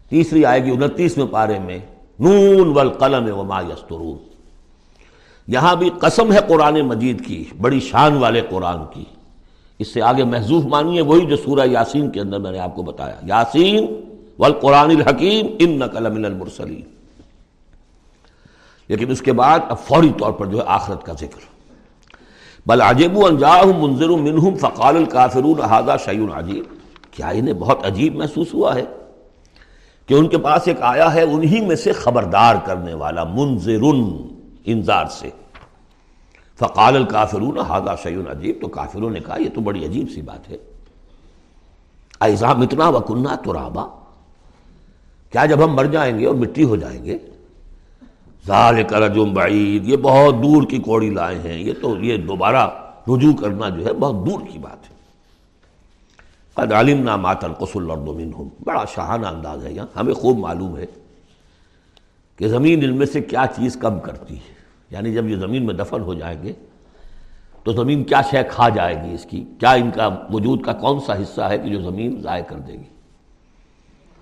تیسری 0.09 0.45
آئے 0.45 0.65
گی 0.65 0.71
انتیسویں 0.71 1.27
پارے 1.27 1.59
میں۔ 1.59 1.79
نون 2.19 2.67
والقلم 2.77 3.39
وما 3.39 3.61
یسترون 3.61 4.30
یہاں 5.51 5.75
بھی 5.75 5.89
قسم 5.99 6.33
ہے 6.33 6.37
قرآن 6.47 6.81
مجید 6.81 7.25
کی، 7.27 7.43
بڑی 7.61 7.79
شان 7.79 8.17
والے 8.17 8.41
قرآن 8.49 8.77
کی۔ 8.93 9.03
اس 9.79 9.93
سے 9.93 10.01
آگے 10.01 10.23
محضوف 10.23 10.65
مانیے 10.65 11.01
وہی 11.01 11.25
جو 11.25 11.35
سورہ 11.35 11.67
یاسین 11.67 12.11
کے 12.11 12.19
اندر 12.19 12.39
میں 12.39 12.51
نے 12.51 12.59
آپ 12.59 12.75
کو 12.75 12.83
بتایا۔ 12.83 13.15
یاسین 13.23 13.87
والقرآن 14.39 14.89
الحکیم 14.89 15.47
ان 15.59 15.79
نقل 15.79 16.09
من 16.09 16.25
المرسلین۔ 16.25 16.81
لیکن 18.87 19.11
اس 19.11 19.21
کے 19.21 19.33
بعد 19.33 19.59
اب 19.69 19.79
فوری 19.79 20.11
طور 20.19 20.31
پر 20.31 20.45
جو 20.45 20.57
ہے 20.57 20.63
آخرت 20.67 21.03
کا 21.03 21.13
ذکر۔ 21.13 21.39
بل 22.65 22.81
عجیب 22.81 23.25
انجاہم 23.25 23.85
منظر 23.85 24.09
منہم 24.09 24.55
فقال 24.55 24.97
الکافرون 24.97 25.59
هذا 25.59 25.97
شیء 25.97 26.25
عجیب۔ 26.33 26.63
کیا 27.11 27.29
انہیں 27.29 27.53
بہت 27.53 27.85
عجیب 27.85 28.15
محسوس 28.15 28.53
ہوا 28.53 28.75
ہے 28.75 28.83
کہ 30.05 30.13
ان 30.13 30.27
کے 30.27 30.37
پاس 30.37 30.61
ایک 30.67 30.77
آیا 30.81 31.13
ہے، 31.13 31.21
انہی 31.21 31.61
میں 31.61 31.75
سے 31.75 31.91
خبردار 31.91 32.55
کرنے 32.65 32.93
والا 32.93 33.23
منظر 33.23 33.83
انذار 34.65 35.05
سے۔ 35.05 35.29
فقال 36.61 36.95
الکافرون 36.95 37.57
هذا 37.57 37.95
شیء 37.95 38.17
عجیب 38.31 38.55
تو 38.61 38.67
کافروں 38.67 39.09
نے 39.09 39.19
کہا، 39.19 39.41
یہ 39.41 39.49
تو 39.53 39.61
بڑی 39.61 39.85
عجیب 39.85 40.07
سی 40.15 40.21
بات 40.21 40.49
ہے۔ 40.49 40.57
ایزا 42.19 42.53
متنا 42.53 42.89
وکنہ 42.89 43.35
ترابا۔ 43.45 43.87
کیا 45.29 45.45
جب 45.45 45.65
ہم 45.65 45.75
مر 45.75 45.85
جائیں 45.85 46.19
گے 46.19 46.25
اور 46.25 46.35
مٹی 46.35 46.63
ہو 46.63 46.75
جائیں 46.75 47.05
گے؟ 47.05 47.17
ذالک 48.47 48.93
رجم 48.93 49.33
بعید۔ 49.33 49.87
یہ 49.87 49.97
بہت 49.97 50.33
دور 50.33 50.63
کی 50.63 50.77
کوڑی 50.77 51.09
لائے 51.09 51.39
ہیں۔ 51.39 51.59
یہ 51.59 51.73
تو، 51.81 51.97
یہ 51.97 52.17
دوبارہ 52.17 52.69
رجوع 53.07 53.33
کرنا 53.33 53.69
جو 53.69 53.85
ہے، 53.85 53.93
بہت 53.93 54.29
دور 54.29 54.39
کی 54.51 54.59
بات 54.59 54.89
ہے۔ 54.89 54.95
قد 56.53 56.71
علمنا 56.71 57.15
ما 57.15 57.33
تنقص 57.33 57.75
الارض 57.75 58.01
منهم۔ 58.01 58.47
بڑا 58.63 58.85
شاہانہ 58.95 59.27
انداز 59.27 59.65
ہے 59.65 59.73
یہاں۔ 59.73 59.87
ہمیں 59.95 60.13
خوب 60.13 60.37
معلوم 60.37 60.77
ہے 60.77 60.85
کہ 62.37 62.47
زمین 62.47 62.83
ان 62.83 62.97
میں 62.97 63.05
سے 63.05 63.21
کیا 63.21 63.45
چیز 63.55 63.75
کم 63.75 63.99
کرتی 63.99 64.35
ہے۔ 64.35 64.60
یعنی 64.91 65.13
جب 65.13 65.27
یہ 65.27 65.35
زمین 65.35 65.65
میں 65.65 65.73
دفن 65.73 66.01
ہو 66.01 66.13
جائیں 66.13 66.43
گے 66.43 66.53
تو 67.63 67.71
زمین 67.71 68.03
کیا 68.03 68.21
شے 68.21 68.37
کھا 68.49 68.69
جائے 68.69 68.95
گی 68.95 69.13
اس 69.13 69.25
کی؟ 69.25 69.45
کیا 69.59 69.71
ان 69.71 69.91
کا 69.91 70.09
وجود 70.33 70.61
کا 70.61 70.73
کون 70.73 70.99
سا 70.99 71.13
حصہ 71.13 71.41
ہے 71.41 71.57
کہ 71.57 71.69
جو 71.69 71.81
زمین 71.81 72.21
ضائع 72.21 72.43
کر 72.43 72.55
دے 72.55 72.73
گی؟ 72.73 72.83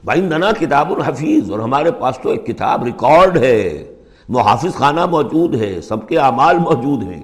بھائی 0.03 0.21
ننا 0.21 0.51
کتاب 0.59 0.93
الحفیظ 0.93 1.51
اور 1.51 1.59
ہمارے 1.59 1.91
پاس 1.91 2.19
تو 2.23 2.29
ایک 2.29 2.45
کتاب 2.45 2.83
ریکارڈ 2.83 3.37
ہے۔ 3.37 3.95
محافظ 4.29 4.73
خانہ 4.73 5.05
موجود 5.05 5.55
ہے، 5.55 5.81
سب 5.81 6.07
کے 6.07 6.17
اعمال 6.17 6.57
موجود 6.57 7.03
ہیں۔ 7.03 7.23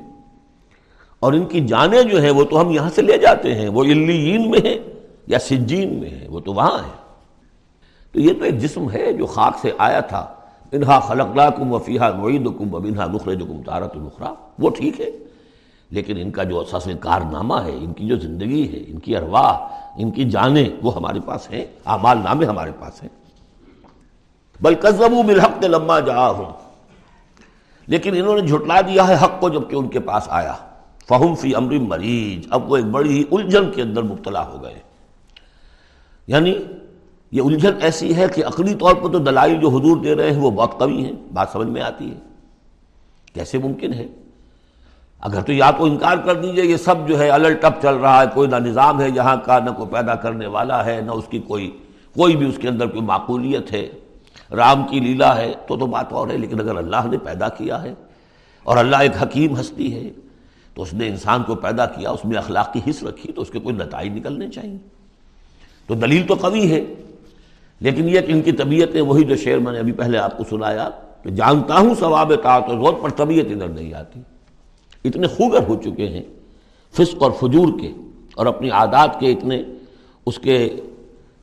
اور 1.20 1.34
ان 1.34 1.46
کی 1.46 1.60
جانیں 1.60 2.04
جو 2.04 2.22
ہیں 2.22 2.32
وہ 2.32 2.44
تو 2.44 2.62
ہم 2.62 2.72
یہاں 2.72 2.90
سے 2.90 3.02
لے 3.02 3.18
جاتے 3.18 3.56
ہیں۔ 3.56 3.70
وہ 3.70 3.84
علیین 3.84 4.52
میں 4.52 4.60
ہیں 4.66 4.78
یا 5.28 5.40
سجین 5.40 5.94
میں 5.94 6.10
ہے 6.10 6.28
وہ 6.30 6.40
تو 6.40 6.54
وہاں 6.54 6.78
ہے 6.78 7.14
تو 8.12 8.20
یہ 8.20 8.34
تو 8.34 8.44
ایک 8.44 8.60
جسم 8.60 8.92
ہے 8.92 9.14
جو 9.14 9.26
خاک 9.26 9.58
سے 9.62 9.72
آیا 9.78 10.00
تھا۔ 10.00 10.34
انہا 10.72 11.00
خلقلا 11.00 11.50
کم 11.50 11.74
وفیحہ 11.74 12.12
معید 12.18 12.48
کم 12.58 12.74
و 12.74 12.78
انہا 12.78 13.06
نخرے 13.06 13.36
جو 13.36 13.46
کم 13.46 13.62
تارت 13.64 13.92
الخرا 13.96 14.34
وہ 14.60 14.70
ٹھیک 14.70 15.02
ہے، 15.02 15.10
لیکن 15.90 16.18
ان 16.18 16.32
کا 16.32 16.44
جو 16.44 16.60
اساس 16.60 16.88
کارنامہ 17.00 17.56
ہے، 17.64 17.72
ان 17.72 17.94
کی 17.94 18.08
جو 18.08 18.16
زندگی 18.16 18.74
ہے، 18.74 18.84
ان 18.88 19.00
کی 19.00 19.18
ارواح، 19.18 19.54
ان 19.98 20.12
کی 20.12 20.24
جانیں، 20.30 20.70
وہ 20.84 20.96
ہمارے 20.96 21.20
پاس 21.26 21.52
ہیں، 21.52 21.66
اعمال 21.86 22.18
نامے 22.18 22.46
ہمارے 22.46 22.72
پاس 22.80 23.04
ہیں۔ 23.04 23.10
بل 24.62 24.76
قزم 24.76 25.28
بالحق 25.28 25.64
لما 25.64 26.00
جا 26.00 26.30
ہوں 26.30 26.52
لیکن 27.88 28.14
انہوں 28.16 28.42
نے 28.42 28.48
جھٹلا 28.48 28.82
دیا 28.82 29.08
ہے 29.08 29.16
حق 29.24 29.40
کو 29.40 29.50
جبکہ 29.50 29.76
ان 29.76 29.88
کے 29.88 30.00
پاس 30.00 30.24
آیا۔ 30.30 30.54
فہم 31.08 31.36
فی 31.36 31.56
امر 31.56 31.78
مریض 31.80 32.48
اب 32.50 32.72
وہ 32.72 32.76
ایک 32.76 32.86
بڑی 32.86 33.24
الجھن 33.32 33.72
کے 33.72 33.82
اندر 33.82 34.02
مبتلا 34.02 34.48
ہو 34.48 34.64
گئے۔ 34.64 34.80
یعنی 36.28 36.58
یہ 37.36 37.42
الجھن 37.42 37.72
ایسی 37.82 38.16
ہے 38.16 38.26
کہ 38.36 38.46
عقلی 38.46 38.76
طور 38.76 38.96
پر 38.96 39.10
تو 39.12 39.20
دلائل 39.20 39.56
جو 39.62 39.70
حضور 39.70 39.98
دے 39.98 40.16
رہے 40.16 40.32
ہیں 40.32 40.40
وہ 40.40 40.52
بہت 40.52 40.80
قوی 40.80 41.06
ہیں، 41.06 41.12
بات 41.34 41.48
سمجھ 41.52 41.68
میں 41.68 41.82
آتی 41.82 42.10
ہے۔ 42.10 42.16
کیسے 43.34 43.58
ممکن 43.58 43.94
ہے؟ 43.94 44.08
اگر 45.22 45.42
تو 45.42 45.54
یا 45.54 45.72
تو 45.72 45.86
انکار 45.86 46.18
کر 46.18 46.36
دیجیے، 46.36 46.66
یہ 46.66 46.78
سب 46.78 47.08
جو 47.08 47.20
ہے 47.20 47.30
الٹ 47.30 47.62
ٹپ 47.62 47.82
چل 47.82 47.96
رہا 47.96 48.22
ہے، 48.22 48.28
کوئی 48.34 48.50
نہ 48.50 48.56
نظام 48.56 49.02
ہے 49.02 49.08
یہاں 49.16 49.38
کا، 49.38 49.60
نہ 49.60 49.70
کوئی 49.70 49.90
پیدا 49.90 50.16
کرنے 50.16 50.48
والا 50.48 50.86
ہے، 50.86 51.02
نہ 51.06 51.12
اس 51.12 51.24
کی 51.30 51.40
کوئی 51.40 51.78
کوئی 52.16 52.36
بھی 52.36 52.50
اس 52.50 52.58
کے 52.62 52.68
اندر 52.68 52.88
کوئی 52.88 53.02
معقولیت 53.02 53.72
ہے۔ 53.72 53.90
رام 54.52 54.88
کی 54.88 55.00
لیلا 55.00 55.38
ہے 55.38 55.54
تو 55.68 55.78
تو 55.78 55.86
بات 55.86 56.14
اور 56.14 56.28
ہے، 56.28 56.38
لیکن 56.38 56.60
اگر 56.60 56.76
اللہ 56.76 57.08
نے 57.12 57.18
پیدا 57.18 57.50
کیا 57.50 57.84
ہے 57.84 57.94
اور 58.64 58.78
اللہ 58.78 58.96
ایک 58.96 59.24
حکیم 59.24 59.60
ہستی 59.60 59.96
ہے، 59.96 60.10
تو 60.74 60.82
اس 60.82 60.94
نے 60.94 61.08
انسان 61.08 61.44
کو 61.44 61.56
پیدا 61.56 61.86
کیا، 61.86 62.10
اس 62.10 62.26
میں 62.26 62.38
اخلاق 62.38 62.74
کی 62.74 62.80
حص 62.90 63.04
رکھی، 63.04 63.32
تو 63.32 63.42
اس 63.42 63.50
کے 63.50 63.60
کوئی 63.60 63.76
نتائج 63.76 64.18
نکلنے 64.18 64.50
چاہیے۔ 64.50 64.78
تو 65.88 65.96
دلیل 65.96 66.28
تو 66.28 66.34
قوی 66.34 66.72
ہے۔ 66.72 66.86
لیکن 67.82 68.10
یہ 68.10 68.22
کہ 68.22 68.32
ان 68.32 68.42
کی 68.42 68.52
طبیعتیں 68.52 69.02
وہی 69.02 69.24
جو 69.24 69.36
شعر 69.36 69.58
میں 69.58 69.72
نے 69.72 69.80
ابھی 69.80 69.92
پہلے 69.92 70.18
آپ 70.18 70.38
کو 70.38 70.44
سنایا 70.50 70.90
کہ 71.24 71.30
جانتا 71.30 71.78
ہوں 71.78 71.96
ثواب 72.00 72.32
طاعت 72.44 72.70
و 72.70 72.76
زور 72.76 72.94
پر 73.02 73.10
طبیعت 73.18 73.52
ادھر 73.52 73.68
نہیں 73.68 73.94
آتی۔ 73.94 74.20
اتنے 75.06 75.28
خوگر 75.28 75.68
ہو 75.68 75.76
چکے 75.76 76.08
ہیں 76.10 76.24
فسق 76.94 77.24
اور 77.24 77.32
فجور 77.32 77.80
کے، 77.80 77.92
اور 78.36 78.46
اپنی 78.46 78.70
عادات 78.72 79.20
کے 79.20 79.32
اتنے 79.32 79.62
اس 80.28 80.40
کے 80.40 80.58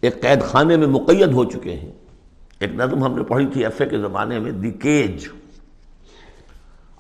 ایک 0.03 0.21
قید 0.23 0.43
خانے 0.43 0.77
میں 0.77 0.87
مقید 0.87 1.33
ہو 1.33 1.45
چکے 1.45 1.77
ہیں۔ 1.77 1.91
ایک 2.61 2.75
نظم 2.75 3.03
ہم 3.05 3.17
نے 3.17 3.23
پڑھی 3.25 3.47
تھی 3.47 3.65
ایف 3.65 3.81
اے 3.81 3.87
کے 3.87 3.99
زمانے 3.99 4.39
میں، 4.39 4.51
the 4.53 4.71
cage. 4.83 5.27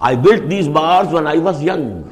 I 0.01 0.17
built 0.17 0.51
these 0.51 0.69
bars 0.69 1.15
when 1.15 1.27
I 1.27 1.41
was 1.41 1.62
young 1.62 2.03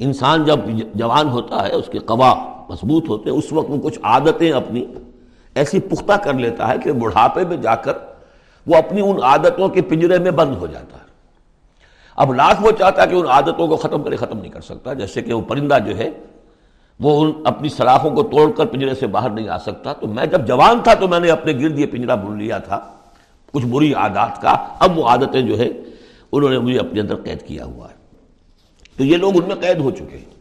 انسان 0.00 0.44
جب 0.44 0.58
جوان 0.94 1.28
ہوتا 1.28 1.66
ہے، 1.66 1.74
اس 1.74 1.88
کے 1.92 1.98
قوا 2.00 2.34
مضبوط 2.68 3.08
ہوتے 3.08 3.30
ہیں، 3.30 3.36
اس 3.38 3.52
وقت 3.52 3.70
وہ 3.70 3.76
کچھ 3.82 3.98
عادتیں 4.02 4.50
اپنی 4.52 4.84
ایسی 5.56 5.80
پختہ 5.80 6.12
کر 6.12 6.34
لیتا 6.34 6.68
ہے 6.68 6.74
کہ 6.84 6.92
بڑھاپے 6.92 7.44
میں 7.44 7.56
جا 7.56 7.74
کر 7.74 7.92
وہ 8.66 8.76
اپنی 8.76 9.00
ان 9.00 9.22
عادتوں 9.22 9.68
کے 9.68 9.82
پنجرے 9.82 10.18
میں 10.18 10.30
بند 10.30 10.56
ہو 10.56 10.66
جاتا 10.66 10.98
ہے۔ 10.98 11.06
اب 12.16 12.34
لاکھ 12.34 12.62
وہ 12.62 12.70
چاہتا 12.70 13.02
ہے 13.02 13.06
کہ 13.06 13.14
ان 13.14 13.26
عادتوں 13.26 13.68
کو 13.68 13.76
ختم 13.76 14.02
کرے، 14.02 14.16
ختم 14.16 14.38
نہیں 14.38 14.52
کر 14.52 14.60
سکتا، 14.60 14.92
جیسے 14.92 15.22
کہ 15.22 15.32
وہ 15.32 15.40
پرندہ 15.40 15.78
جو 15.86 15.96
ہے، 15.96 16.10
وہ 17.00 17.24
ان 17.24 17.32
اپنی 17.44 17.68
سلاخوں 17.68 18.10
کو 18.10 18.22
توڑ 18.22 18.52
کر 18.52 18.66
پنجرے 18.66 18.94
سے 18.94 19.06
باہر 19.06 19.30
نہیں 19.30 19.48
آ 19.48 19.58
سکتا۔ 19.58 19.92
تو 19.92 20.06
میں 20.06 20.26
جب 20.26 20.46
جوان 20.46 20.80
تھا 20.84 20.94
تو 20.94 21.08
میں 21.08 21.20
نے 21.20 21.30
اپنے 21.30 21.52
گرد 21.52 21.78
یہ 21.78 21.86
پنجرا 21.86 22.14
بن 22.14 22.38
لیا 22.38 22.58
تھا۔ 22.58 22.80
کچھ 23.52 23.66
بری 23.66 23.94
عادات 23.94 24.42
کا 24.42 24.50
اب 24.78 24.98
وہ 24.98 25.04
عادتیں 25.04 25.42
جو 25.42 25.58
ہے 25.58 25.68
انہوں 26.32 26.50
نے 26.50 26.58
مجھے 26.58 26.78
اپنے 26.78 27.00
اندر 27.00 27.16
قید 27.16 27.42
کیا 27.42 27.64
ہوا 27.64 27.88
ہے۔ 27.90 27.94
تو 28.96 29.04
یہ 29.04 29.16
لوگ 29.16 29.36
ان 29.36 29.48
میں 29.48 29.56
قید 29.56 29.78
ہو 29.78 29.90
چکے 29.90 30.18
ہیں۔ 30.18 30.35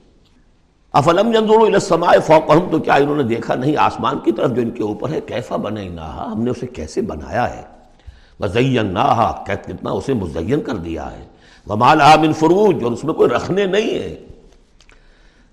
افلم 0.96 1.32
السماء 1.50 2.12
فوقہم 2.25 2.70
تو 2.72 2.80
کیا 2.80 2.94
انہوں 2.94 3.16
نے 3.16 3.24
دیکھا 3.24 3.56
نہیں؟ 3.56 3.75
آسمان 3.78 4.20
کی 4.20 4.32
طرف 4.32 4.52
جو 4.52 4.62
ان 4.62 4.72
کے 4.72 4.84
اوپر 4.84 5.10
ہے 5.10 5.22
کیفا 5.22 5.56
بنے 5.56 5.90
ہم 6.32 6.42
نے 6.44 6.52
اسے 6.52 6.68
کیسے 6.68 7.02
بنایا 7.02 7.58
ہے؟ 7.58 7.62
وزیناہا 8.40 9.44
کتنا 9.48 9.92
اسے 9.92 10.14
مزین 10.14 10.62
کر 10.62 10.75
دیا 10.75 11.12
ہے۔ 11.12 11.25
ومالہا 11.70 12.16
من 12.22 12.34
فروج، 12.34 12.84
اور 12.84 12.92
اس 12.92 13.04
میں 13.04 13.14
کوئی 13.14 13.30
رکھنے 13.30 13.66
نہیں 13.66 14.00
ہے۔ 14.00 14.16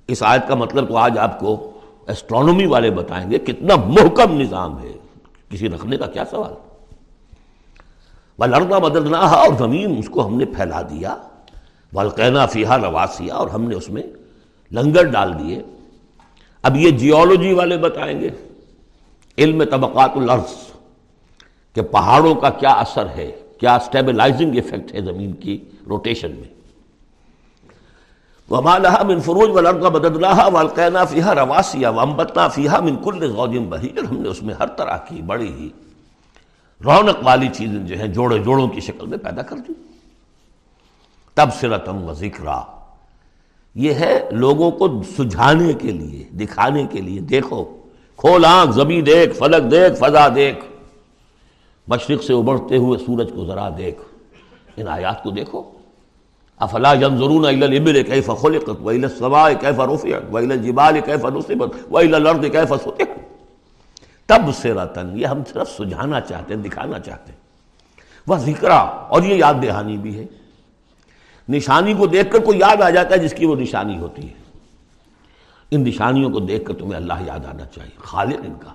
اس 0.09 0.23
آیت 0.23 0.49
کا 0.49 0.55
مطلب 0.55 0.89
تو 0.89 0.97
آج 0.97 1.19
آپ 1.19 1.41
کو 1.41 1.71
ایسٹرانومی 2.07 2.67
والے 2.67 2.91
بتائیں 2.91 3.31
گے، 3.31 3.39
کتنا 3.39 3.75
محکم 3.77 4.41
نظام 4.41 4.83
ہے۔ 4.83 4.93
کسی 5.49 5.69
رکھنے 5.69 5.97
کا 5.97 6.07
کیا 6.07 6.25
سوال؟ 6.31 6.55
لڑنا 8.51 8.79
بدلنا 8.79 9.19
اور 9.19 9.55
زمین 9.59 9.99
اس 9.99 10.09
کو 10.09 10.27
ہم 10.27 10.37
نے 10.37 10.45
پھیلا 10.45 10.83
دیا۔ 10.83 11.17
والقینہ 11.93 12.39
فیحا 12.51 12.79
رواسیا 12.79 13.35
اور 13.35 13.49
ہم 13.49 13.63
نے 13.63 13.75
اس 13.75 13.91
میں 13.91 14.03
لنگر 14.73 15.05
ڈال 15.05 15.39
دیے۔ 15.39 15.63
اب 16.63 16.77
یہ 16.77 16.91
جیولوجی 16.91 17.53
والے 17.53 17.77
بتائیں 17.77 18.21
گے۔ 18.21 18.31
علم 19.39 19.65
طبقات 19.65 20.11
الارض 20.15 20.73
کہ 21.75 21.83
پہاڑوں 21.83 22.35
کا 22.35 22.51
کیا 22.51 22.71
اثر 22.71 23.07
ہے، 23.17 23.43
کیا 23.61 23.75
اسٹیبلائزنگ 23.75 24.55
ایفیکٹ 24.55 24.95
ہے 24.95 25.01
زمین 25.01 25.33
کی 25.33 25.65
روٹیشن 25.89 26.31
میں۔ 26.31 26.63
وَمَا 28.51 29.03
من 29.03 29.21
فروج 29.21 29.51
والارض 29.51 29.79
بددناها 29.79 30.49
والقینا 30.53 31.05
فیہا 31.05 31.35
رواسیا 31.35 31.91
وانبتنا 31.91 32.49
فیہا 32.49 32.81
من 32.81 32.97
کل 32.97 33.31
غوج 33.31 33.59
بہیج 33.59 33.99
ہم 34.11 34.17
نے 34.17 34.29
اس 34.29 34.43
میں 34.43 34.55
ہر 34.55 34.67
طرح 34.67 34.97
کی 34.97 35.23
بڑی 35.23 35.53
ہی 35.53 35.69
رونق 36.85 37.17
والی 37.23 37.49
چیزیں 37.49 37.79
جو 37.79 37.97
ہیں، 37.97 38.09
جوڑے 38.09 38.39
جوڑوں 38.39 38.69
کی 38.69 38.81
شکل 38.81 39.07
میں 39.07 39.19
پیدا 39.19 39.43
کر 39.43 39.57
دی۔ 39.57 39.73
تبصرتم 41.35 42.05
و 42.05 42.15
ذکرہ 42.15 42.61
یہ 43.75 43.93
ہے 43.93 44.29
لوگوں 44.31 44.71
کو 44.71 45.03
سجھانے 45.03 45.73
کے 45.73 45.91
لیے، 45.91 46.25
دکھانے 46.33 46.87
کے 46.91 47.01
لیے۔ 47.01 47.21
دیکھو، 47.21 47.65
کھول 48.17 48.45
آنکھ، 48.45 48.73
زمین 48.73 49.07
دیکھ، 49.07 49.33
فلک 49.33 49.71
دیکھ، 49.71 49.95
فضا 49.95 50.29
دیکھ۔ 50.35 50.65
مشرق 51.89 52.23
سے 52.23 52.33
ابھرتے 52.33 52.77
ہوئے 52.77 52.99
سورج 52.99 53.31
کو 53.35 53.45
ذرا 53.45 53.69
دیکھ۔ 53.79 54.03
ان 54.77 54.89
آیات 54.89 55.23
کو 55.23 55.31
دیکھو۔ 55.31 55.63
افلا 56.59 56.93
ينظرون 56.93 57.47
الى 57.47 57.63
الابل 57.63 58.03
كيف 58.03 58.27
خلقت 58.27 58.71
والى 58.81 59.03
السماء 59.03 59.49
كيف 59.61 59.81
رفعت 59.81 60.23
والى 60.31 60.51
الجبال 60.51 61.01
كيف 61.01 61.25
نصبت 61.25 61.77
والى 61.91 62.15
الارض 62.15 62.41
كيف 62.41 62.69
سطحت۔ 62.69 63.19
تب 64.27 64.53
سرتن 64.55 65.11
یہ 65.15 65.27
ہم 65.27 65.43
صرف 65.53 65.71
سجھانا 65.71 66.21
چاہتے 66.21 66.55
ہیں، 66.55 66.63
دکھانا 66.63 66.99
چاہتے 66.99 67.33
ہیں۔ 67.33 67.39
وہ 68.27 68.37
ذکرہ 68.37 69.07
اور 69.09 69.23
یہ 69.23 69.35
یاد 69.35 69.55
دہانی 69.63 69.97
بھی 69.97 70.19
ہے۔ 70.19 70.42
نشانی 71.49 71.95
کو 71.95 72.07
دیکھ 72.07 72.33
کر 72.33 72.39
کوئی 72.39 72.59
یاد 72.59 72.83
آ 72.83 72.91
جاتا 72.91 73.15
ہے 73.15 73.19
جس 73.19 73.35
کی 73.35 73.47
وہ 73.47 73.57
نشانی 73.57 73.99
ہوتی 73.99 74.29
ہے۔ 74.29 74.43
ان 75.71 75.81
نشانیوں 75.81 76.31
کو 76.31 76.41
دیکھ 76.41 76.65
کر 76.65 76.75
تمہیں 76.75 76.97
اللہ 76.97 77.13
یاد 77.27 77.47
آنا 77.47 77.65
چاہیے۔ 77.65 77.97
خالق 77.99 78.41
ان 78.45 78.55
کا 78.61 78.71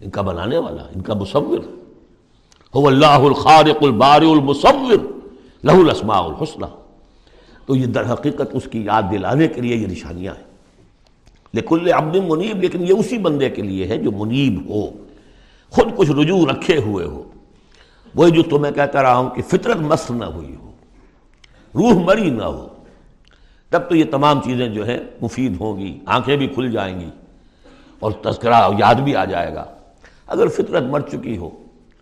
ان 0.00 0.10
کا 0.10 0.22
بنانے 0.22 0.58
والا، 0.58 0.82
ان 0.82 1.02
کا 1.02 1.14
مصور۔ 1.14 1.58
ہو 2.74 2.86
اللہ 2.86 3.06
الخارق 3.06 3.82
البار 3.82 4.22
المصور 4.22 4.96
لہ 5.64 5.72
الاسماء 5.72 6.20
الحسنہ 6.20 6.66
تو 7.66 7.76
یہ 7.76 7.86
در 7.86 8.12
حقیقت 8.12 8.46
اس 8.52 8.68
کی 8.70 8.84
یاد 8.84 9.02
دلانے 9.10 9.48
کے 9.48 9.60
لیے 9.60 9.76
یہ 9.76 9.86
نشانیاں 9.86 10.34
ہیں۔ 10.34 10.50
لیکن 11.52 11.78
عبد 11.94 12.16
منیب، 12.16 12.56
لیکن 12.56 12.82
یہ 12.82 12.94
اسی 12.98 13.18
بندے 13.18 13.50
کے 13.50 13.62
لیے 13.62 13.86
ہے 13.86 13.96
جو 13.96 14.10
منیب 14.12 14.70
ہو۔ 14.70 14.86
خود 15.70 15.96
کچھ 15.96 16.10
رجوع 16.10 16.46
رکھے 16.50 16.78
ہوئے 16.78 17.06
ہو۔ 17.06 17.22
وہی 18.14 18.30
جو 18.30 18.42
تمہیں 18.42 18.72
کہتا 18.72 19.02
رہا 19.02 19.16
ہوں 19.16 19.30
کہ 19.30 19.42
فطرت 19.42 19.76
مست 19.76 20.10
نہ 20.10 20.24
ہوئی 20.24 20.54
ہو۔ 20.54 20.69
روح 21.74 22.04
مری 22.04 22.30
نہ 22.30 22.42
ہو۔ 22.42 22.68
تب 23.70 23.88
تو 23.88 23.96
یہ 23.96 24.04
تمام 24.10 24.40
چیزیں 24.40 24.68
جو 24.68 24.86
ہیں 24.86 24.98
مفید 25.20 25.60
ہوں 25.60 25.78
گی، 25.78 25.98
آنکھیں 26.06 26.36
بھی 26.36 26.46
کھل 26.46 26.70
جائیں 26.70 27.00
گی 27.00 27.10
اور 27.98 28.12
تذکرہ 28.12 28.68
یاد 28.78 28.94
بھی 28.94 29.16
آ 29.16 29.24
جائے 29.24 29.54
گا۔ 29.54 29.64
اگر 30.26 30.48
فطرت 30.48 30.82
مر 30.82 31.00
چکی 31.00 31.36
ہو 31.36 31.50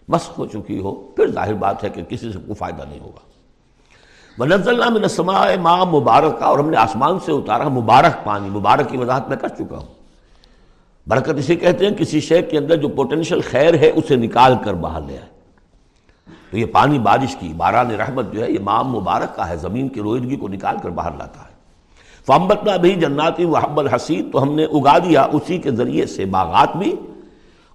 مسق 0.09 0.39
ہو 0.39 0.47
چکی 0.47 0.79
ہو، 0.79 0.95
پھر 0.95 1.31
ظاہر 1.31 1.55
بات 1.55 1.85
ہے 1.85 1.89
کہ 1.89 2.03
کسی 2.03 2.33
سے 2.33 2.39
کوئی 2.39 2.55
فائدہ 2.55 2.83
نہیں 2.89 3.01
ہوگا۔ 3.01 3.29
من 4.39 4.53
السماء 4.53 5.57
ماں 5.61 5.87
مبارک 5.87 6.43
اور 6.43 6.59
ہم 6.59 6.71
نے 6.71 6.77
آسمان 6.77 7.19
سے 7.25 7.33
اتارا 7.33 7.69
مبارک 7.69 8.25
پانی، 8.25 8.49
مبارک 8.51 8.91
کی 8.91 8.97
وضاحت 8.97 9.29
میں 9.29 9.37
کر 9.37 9.49
چکا 9.49 9.77
ہوں۔ 9.77 9.95
برکت 11.07 11.35
اسے 11.37 11.57
کہتے 11.57 11.87
ہیں، 11.87 11.95
کسی 11.95 12.21
شے 12.21 12.43
کے 12.43 12.59
اندر 12.59 12.77
جو 12.77 12.89
پوٹینشیل 12.89 13.41
خیر 13.41 13.75
ہے، 13.75 13.91
اسے 13.95 14.17
نکال 14.17 14.55
کر 14.65 14.75
باہر 14.75 15.01
لے 15.01 15.19
آئے۔ 15.19 15.38
تو 16.51 16.59
یہ 16.59 16.67
پانی 16.67 16.99
بارش 16.99 17.37
کی، 17.37 17.53
باران 17.57 17.91
رحمت 17.91 18.33
جو 18.33 18.45
ہے، 18.45 18.53
یہ 18.53 18.61
مام 18.61 18.89
مبارک 18.93 19.37
کا 19.37 19.49
ہے، 19.49 19.57
زمین 19.57 19.89
کی 19.89 20.01
روئدگی 20.01 20.37
کو 20.37 20.49
نکال 20.49 20.77
کر 20.83 20.91
باہر 20.91 21.11
لاتا 21.19 21.41
ہے۔ 21.41 21.59
فامبتنا 22.27 22.77
بھی 22.77 22.95
جناتی 22.95 23.45
وحب 23.45 23.81
الحسید 23.81 24.33
تو 24.33 24.43
ہم 24.43 24.55
نے 24.55 24.65
اگا 24.65 24.99
دیا 24.99 25.23
اسی 25.23 25.59
کے 25.59 25.71
ذریعے 25.71 26.07
سے 26.07 26.25
باغات 26.25 26.77
بھی 26.77 26.95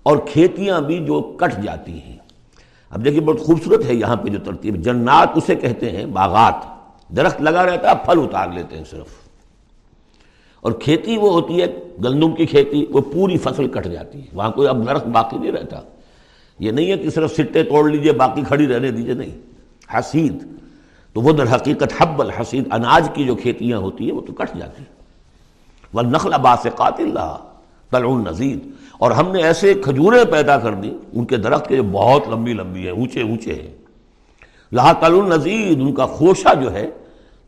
اور 0.04 0.18
کھیتیاں 0.18 0.82
بھی 0.82 1.06
جو 1.06 1.22
کٹ 1.22 1.64
جاتی 1.64 2.02
ہیں۔ 2.02 2.18
اب 2.90 3.06
دیکھیے 3.06 3.22
بہت 3.22 3.40
خوبصورت 3.40 3.86
ہے 3.86 3.94
یہاں 3.94 4.16
پہ 4.16 4.30
جو 4.30 4.40
ترتیب۔ 4.40 4.76
جنات 4.76 5.30
اسے 5.36 5.56
کہتے 5.56 5.90
ہیں 5.90 6.06
باغات۔ 6.06 6.54
درخت 7.16 7.42
لگا 7.42 7.66
رہتا 7.66 7.90
ہے، 7.90 7.96
پھل 8.06 8.20
اتار 8.20 8.48
لیتے 8.54 8.78
ہیں 8.78 8.84
صرف۔ 8.90 9.08
اور 10.62 10.72
کھیتی 10.72 11.18
وہ 11.18 11.32
ہوتی 11.32 11.62
ہے، 11.62 11.68
گندم 12.04 12.36
کی 12.36 12.46
کھیتی، 12.46 12.86
وہ 12.90 13.02
پوری 13.14 13.38
فصل 13.38 13.68
کٹ 13.68 13.88
جاتی 13.88 14.20
ہے۔ 14.20 14.26
وہاں 14.34 14.52
کوئی 14.52 14.68
اب 14.68 14.88
درخت 14.88 15.08
باقی 15.08 15.38
نہیں 15.38 15.52
رہتا۔ 15.52 15.80
یہ 16.60 16.72
نہیں 16.72 16.92
ہے 16.92 16.98
کہ 16.98 17.10
صرف 17.10 17.34
سٹے 17.34 17.64
توڑ 17.64 17.90
لیجیے، 17.90 18.12
باقی 18.12 18.42
کھڑی 18.42 18.68
رہنے 18.68 18.92
دیجیے، 18.92 19.14
نہیں۔ 19.14 19.38
حسید، 19.94 20.44
تو 21.14 21.22
وہ 21.22 21.32
در 21.32 21.56
حقیقت 21.56 22.02
حب 22.02 22.22
الحسید، 22.22 22.68
اناج 22.72 23.10
کی 23.14 23.26
جو 23.26 23.36
کھیتیاں 23.36 23.78
ہوتی 23.78 24.06
ہیں، 24.06 24.12
وہ 24.12 24.22
تو 24.22 24.34
کٹ 24.34 24.58
جاتی 24.60 24.84
وہ 25.94 26.02
نخل 26.02 26.34
عباس 26.34 26.68
قاتل 26.76 27.18
طلع 27.90 28.08
نذیر 28.08 28.58
اور 28.98 29.12
ہم 29.12 29.32
نے 29.32 29.44
ایسے 29.44 29.74
کھجوریں 29.74 30.26
پیدا 30.26 30.58
کر 30.58 30.74
دی 30.74 30.98
ان 31.14 31.26
کے 31.26 31.38
درخت 31.38 31.68
کے 31.68 31.76
جو 31.76 31.84
بہت 31.84 32.30
لمبی 32.30 32.54
لمبی 32.54 32.84
ہیں، 32.84 32.92
اونچے 32.92 33.22
اونچے 33.22 33.54
ہیں۔ 33.54 33.72
لا 34.72 34.94
تل 34.94 35.14
النزید 35.14 35.80
ان 35.80 35.94
کا 35.94 36.06
خوشہ 36.06 36.56
جو 36.62 36.74
ہے، 36.74 36.90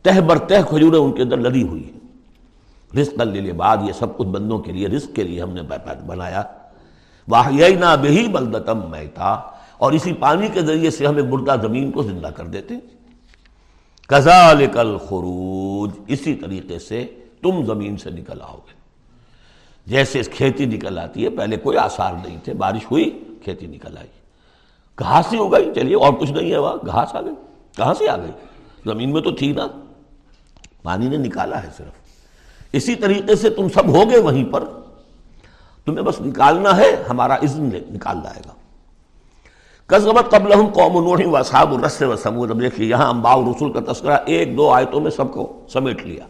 تہ 0.02 0.20
بر 0.20 0.38
تہ 0.38 0.54
کھجوریں 0.68 0.98
ان 0.98 1.12
کے 1.12 1.22
اندر 1.22 1.36
لدی 1.36 1.62
ہوئی 1.62 1.84
ہیں۔ 1.84 1.96
رزق 3.00 3.18
لیے 3.40 3.52
بعد 3.52 3.76
یہ 3.86 3.92
سب 3.92 4.16
کچھ 4.16 4.28
بندوں 4.28 4.58
کے 4.58 4.72
لیے، 4.72 4.88
رزق 4.88 5.16
کے 5.16 5.22
لیے 5.22 5.42
ہم 5.42 5.50
نے 5.50 5.62
بنایا۔ 6.06 6.42
واہ 7.28 7.96
بہی 8.02 8.28
بلدتم 8.28 8.90
میں 8.90 9.06
تھا 9.14 9.50
اور 9.78 9.92
اسی 9.92 10.12
پانی 10.12 10.48
کے 10.52 10.62
ذریعے 10.62 10.90
سے 10.90 11.06
ہمیں 11.06 11.22
مردہ 11.22 11.56
زمین 11.62 11.90
کو 11.90 12.02
زندہ 12.02 12.26
کر 12.26 12.46
دیتے 12.46 12.74
کزال 14.08 14.66
خروج 15.08 15.90
اسی 16.06 16.34
طریقے 16.34 16.78
سے 16.78 17.06
تم 17.42 17.64
زمین 17.64 17.96
سے 17.96 18.10
نکل 18.10 18.40
آؤ 18.42 18.56
گے۔ 18.56 18.76
جیسے 19.86 20.22
کھیتی 20.22 20.64
نکل 20.64 20.98
آتی 20.98 21.24
ہے، 21.24 21.30
پہلے 21.30 21.56
کوئی 21.56 21.76
آثار 21.76 22.12
نہیں 22.12 22.38
تھے، 22.44 22.54
بارش 22.54 22.90
ہوئی، 22.90 23.22
کھیتی 23.44 23.66
نکل 23.66 23.98
آئی۔ 23.98 24.08
گھاس 24.98 25.32
ہی 25.32 25.38
ہو 25.38 25.52
گئی، 25.52 25.70
چلیے، 25.74 25.96
اور 25.96 26.12
کچھ 26.12 26.32
نہیں 26.32 26.50
ہے 26.50 26.58
وہاں، 26.58 26.86
گھاس 26.86 27.14
آ 27.14 27.20
گئی۔ 27.20 27.34
کہاں 27.76 27.94
سے 27.94 28.08
آ 28.08 28.16
گئی؟ 28.16 28.30
زمین 28.84 29.12
میں 29.12 29.22
تو 29.22 29.30
تھی 29.30 29.52
نا۔ 29.52 29.66
پانی 30.82 31.08
نے 31.08 31.16
نکالا 31.16 31.62
ہے 31.62 31.68
صرف۔ 31.76 31.92
اسی 32.72 32.94
طریقے 32.94 33.36
سے 33.36 33.50
تم 33.50 33.68
سب 33.68 33.88
ہوگے 33.88 34.18
وہیں 34.18 34.44
پر۔ 34.44 34.64
تمہیں 35.86 36.02
بس 36.02 36.20
نکالنا 36.20 36.76
ہے، 36.76 36.90
ہمارا 37.10 37.34
اذن 37.34 37.68
نکال 37.90 38.16
لائے 38.22 38.40
گا۔ 38.46 38.52
قزمت 39.86 40.30
قبل 40.30 40.52
ہم 40.52 40.66
قوم 40.66 40.96
و 40.96 41.42
صحاب 41.42 41.74
الرس 41.74 42.02
و 42.02 42.16
سمود 42.16 42.50
اب 42.50 42.60
دیکھیے، 42.60 42.86
یہاں 42.86 43.08
امبا 43.08 43.34
رسول 43.36 43.72
کا 43.72 43.92
تذکرہ 43.92 44.16
ایک 44.26 44.56
دو 44.56 44.70
آیتوں 44.70 45.00
میں 45.00 45.10
سب 45.10 45.32
کو 45.32 45.52
سمیٹ 45.68 46.02
لیا۔ 46.06 46.24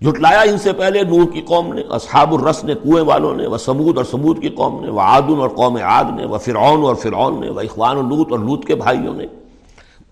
جھٹلایا 0.00 0.40
ان 0.40 0.58
سے 0.58 0.72
پہلے 0.72 1.02
نور 1.02 1.30
کی 1.32 1.40
قوم 1.40 1.72
نے، 1.72 1.82
اصحاب 1.90 2.34
الرس 2.34 2.64
نے، 2.64 2.74
کنویں 2.82 3.02
والوں 3.02 3.36
نے 3.36 3.46
وہ 3.46 3.58
سمود 3.58 3.96
اور 3.96 4.04
سمود 4.04 4.42
کی 4.42 4.48
قوم 4.48 4.84
نے 4.84 4.90
وہ 4.90 5.00
عادن 5.00 5.40
اور 5.40 5.48
قوم 5.48 5.76
عاد 5.76 6.04
نے 6.16 6.24
وہ 6.24 6.38
فرعون 6.38 6.82
اور 6.82 6.94
فرعون 6.94 7.40
نے 7.40 7.50
وہ 7.50 7.60
اخوان 7.60 7.96
الوت 7.96 8.32
اور 8.32 8.38
لوت 8.38 8.64
کے 8.64 8.74
بھائیوں 8.74 9.14
نے، 9.14 9.26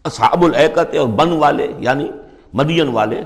اصحاب 0.04 0.44
العقت 0.44 0.94
اور 0.96 1.08
بن 1.08 1.32
والے 1.32 1.72
یعنی 1.78 2.08
مدین 2.52 2.88
والے، 2.88 3.22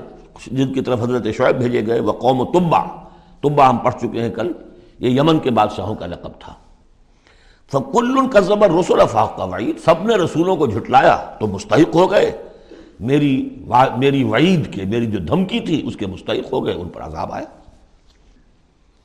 جن 0.47 0.73
کی 0.73 0.81
طرف 0.81 1.01
حضرت 1.01 1.27
شعیب 1.37 1.57
بھیجے 1.57 1.85
گئے 1.87 1.99
وہ 1.99 2.13
قوم 2.13 2.41
و 2.41 2.45
طبا 2.45 2.83
طبا 3.41 3.69
ہم 3.69 3.77
پڑھ 3.77 3.95
چکے 4.01 4.21
ہیں 4.21 4.29
کل۔ 4.29 4.51
یہ 4.99 5.09
یمن 5.09 5.39
کے 5.39 5.51
بادشاہوں 5.51 5.95
کا 5.95 6.05
لقب 6.05 6.31
تھا۔ 6.39 6.53
فکل 7.71 8.29
کا 8.33 8.39
زبر 8.39 8.71
رسول 8.71 9.01
افاق 9.01 9.37
کا 9.37 9.43
وعید 9.43 9.77
سب 9.77 10.03
نے 10.03 10.15
رسولوں 10.15 10.55
کو 10.55 10.67
جھٹلایا 10.67 11.15
تو 11.39 11.47
مستحق 11.47 11.95
ہو 11.95 12.11
گئے۔ 12.11 12.31
میری 12.99 13.49
میری 13.97 14.23
وعید 14.23 14.73
کے، 14.73 14.83
میری 14.83 15.05
جو 15.05 15.19
دھمکی 15.19 15.59
تھی 15.59 15.87
اس 15.87 15.95
کے 15.95 16.07
مستحق 16.07 16.53
ہو 16.53 16.65
گئے، 16.65 16.73
ان 16.73 16.89
پر 16.89 17.01
عذاب 17.01 17.33
آیا۔ 17.33 17.45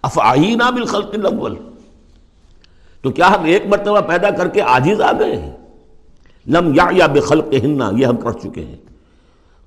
افعینہ 0.02 0.70
بالخلق 0.70 1.11
الاول 1.12 1.57
تو 3.02 3.11
کیا 3.11 3.35
ہم 3.35 3.44
ایک 3.44 3.66
مرتبہ 3.66 4.00
پیدا 4.00 4.30
کر 4.30 4.48
کے 4.48 4.61
عاجز 4.61 5.00
آ 5.00 5.12
گئے 5.12 5.37
ہیں؟ 5.37 5.57
لم 6.46 6.74
یا 6.74 6.87
یا 6.90 7.07
بخلق 7.07 7.44
ہننا 7.52 7.90
یہ 7.96 8.07
ہم 8.07 8.16
کر 8.16 8.33
چکے 8.33 8.64
ہیں۔ 8.64 8.76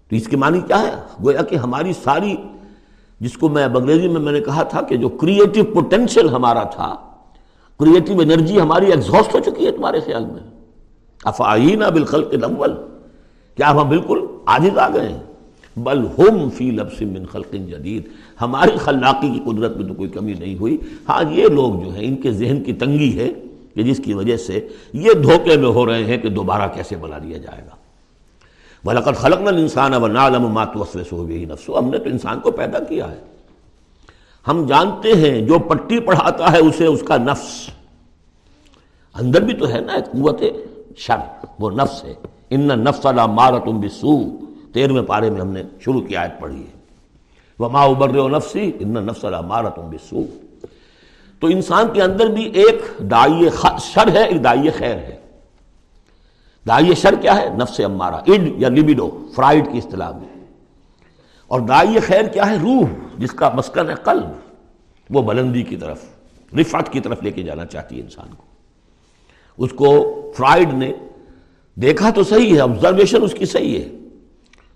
تو 0.09 0.15
اس 0.15 0.27
کی 0.27 0.35
معنی 0.35 0.59
کیا 0.59 0.81
ہے؟ 0.81 0.93
گویا 1.23 1.41
کہ 1.41 1.55
ہماری 1.55 1.93
ساری 2.03 2.35
جس 3.19 3.33
کو 3.33 3.49
میں 3.49 3.63
اب 3.63 3.77
انگریزی 3.77 4.07
میں 4.07 4.21
میں 4.21 4.31
نے 4.31 4.41
کہا 4.41 4.63
تھا 4.63 4.81
کہ 4.81 4.95
جو 4.95 5.09
کریٹو 5.09 5.63
پوٹینشیل 5.73 6.29
ہمارا 6.29 6.63
تھا 6.63 6.95
کریٹو 7.79 8.19
انرجی 8.19 8.61
ہماری 8.61 8.85
ایگزاسٹ 8.85 9.35
ہو 9.35 9.39
چکی 9.39 9.65
ہے 9.65 9.71
تمہارے 9.71 9.99
خیال 9.99 10.25
میں۔ 10.25 10.49
افعینہ 11.23 11.85
بالخلق 11.85 12.27
الاول۔ 12.31 12.73
کیا 13.55 13.71
ہم 13.71 13.89
بالکل 13.89 14.19
عاجز 14.45 14.77
آ 14.77 14.89
گئے 14.89 15.09
ہیں؟ 15.09 15.19
بل 15.77 16.05
ہم 16.17 16.49
فی 16.49 16.71
لبس 16.71 17.01
من 17.01 17.25
خلق 17.25 17.51
جدید۔ 17.51 18.03
ہماری 18.41 18.77
خلاقی 18.77 19.29
کی 19.29 19.39
قدرت 19.45 19.77
میں 19.77 19.87
تو 19.87 19.93
کوئی 19.93 20.09
کمی 20.09 20.33
نہیں 20.33 20.57
ہوئی۔ 20.59 20.77
ہاں 21.09 21.23
یہ 21.31 21.45
لوگ 21.45 21.73
جو 21.73 21.89
ہیں، 21.89 22.05
ان 22.05 22.15
کے 22.15 22.31
ذہن 22.31 22.63
کی 22.63 22.73
تنگی 22.73 23.19
ہے 23.19 23.33
کہ 23.75 23.83
جس 23.83 24.01
کی 24.03 24.13
وجہ 24.13 24.37
سے 24.37 24.67
یہ 24.93 25.13
دھوکے 25.13 25.57
میں 25.57 25.69
ہو 25.69 25.85
رہے 25.85 26.03
ہیں 26.03 26.17
کہ 26.17 26.29
دوبارہ 26.29 26.67
کیسے 26.73 26.95
بنا 26.95 27.17
دیا 27.17 27.37
جائے 27.37 27.61
گا۔ 27.65 27.86
بلکہ 28.85 29.11
خلق 29.11 29.41
نل 29.41 29.57
انسان 29.57 29.93
اب 29.93 30.07
نالم 30.07 30.47
مات 30.47 30.77
وسوس 30.77 31.11
ہو 31.11 31.27
گئی 31.27 31.45
نفسو 31.45 31.79
ہم 31.79 31.89
نے 31.89 31.97
تو 31.97 32.09
انسان 32.09 32.39
کو 32.39 32.51
پیدا 32.51 32.79
کیا 32.79 33.11
ہے۔ 33.11 33.19
ہم 34.47 34.65
جانتے 34.65 35.13
ہیں، 35.13 35.41
جو 35.41 35.59
پٹی 35.59 35.99
پڑھاتا 35.99 36.51
ہے 36.51 36.57
اسے، 36.57 36.85
اس 36.85 37.03
کا 37.07 37.17
نفس۔ 37.17 37.69
اندر 39.19 39.41
بھی 39.41 39.53
تو 39.53 39.69
ہے 39.69 39.79
نا 39.79 39.93
قوت 40.11 40.41
شر، 40.97 41.45
وہ 41.59 41.71
نفس 41.71 42.03
ہے۔ 42.03 42.13
ان 42.49 42.67
نفس 42.67 43.05
اللہ 43.05 43.25
مارت 43.25 43.63
بسو 43.65 44.23
تیرہویں 44.73 45.03
پارے 45.03 45.29
میں 45.29 45.41
ہم 45.41 45.47
نے 45.47 45.63
شروع 45.79 46.01
کی 46.01 46.15
آیت 46.15 46.39
پڑھی 46.39 46.59
ہے۔ 46.59 46.77
وہ 47.59 47.69
ماں 47.69 47.85
ابر 47.85 48.15
و 48.15 48.29
نفسی 48.29 48.71
ان 48.79 48.93
نفس 48.93 49.25
اللہ 49.25 49.41
مارت 49.41 49.79
بسو 49.79 50.21
تو 51.39 51.47
انسان 51.47 51.85
کے 51.93 52.01
اندر 52.01 52.25
بھی 52.25 52.43
ایک 52.43 52.81
دائی 52.99 53.49
شر 53.79 54.07
ہے، 54.07 54.23
ایک 54.23 54.43
دائی 54.43 54.69
خیر 54.69 54.95
ہے۔ 54.95 55.15
دائی 56.67 56.95
شر 56.95 57.15
کیا 57.15 57.41
ہے؟ 57.41 57.49
نفس 57.49 57.81
امارا 57.85 58.15
اڈ 58.15 58.41
یا 58.57 58.69
لبیڈو، 58.69 59.27
فرائڈ 59.35 59.71
کی 59.71 59.77
اصطلاح 59.77 60.11
میں۔ 60.11 60.45
اور 61.47 61.59
دائی 61.59 61.99
خیر 61.99 62.25
کیا 62.25 62.49
ہے؟ 62.49 62.55
روح، 62.55 62.87
جس 63.17 63.31
کا 63.31 63.49
مسکن 63.53 63.89
ہے 63.89 63.95
قلب۔ 64.03 64.23
وہ 65.09 65.21
بلندی 65.21 65.61
کی 65.61 65.75
طرف، 65.75 66.05
رفعت 66.59 66.91
کی 66.91 66.99
طرف 66.99 67.23
لے 67.23 67.31
کے 67.31 67.43
جانا 67.43 67.65
چاہتی 67.65 67.97
ہے 67.97 68.01
انسان 68.01 68.27
کو۔ 68.37 68.43
اس 69.57 69.71
کو 69.71 70.21
فرائڈ 70.37 70.73
نے 70.73 70.93
دیکھا 71.75 72.09
تو 72.09 72.23
صحیح 72.23 72.55
ہے 72.55 72.59
آبزرویشن 72.59 73.23
اس 73.23 73.33
کی 73.33 73.45
صحیح 73.45 73.79
ہے۔ 73.79 73.89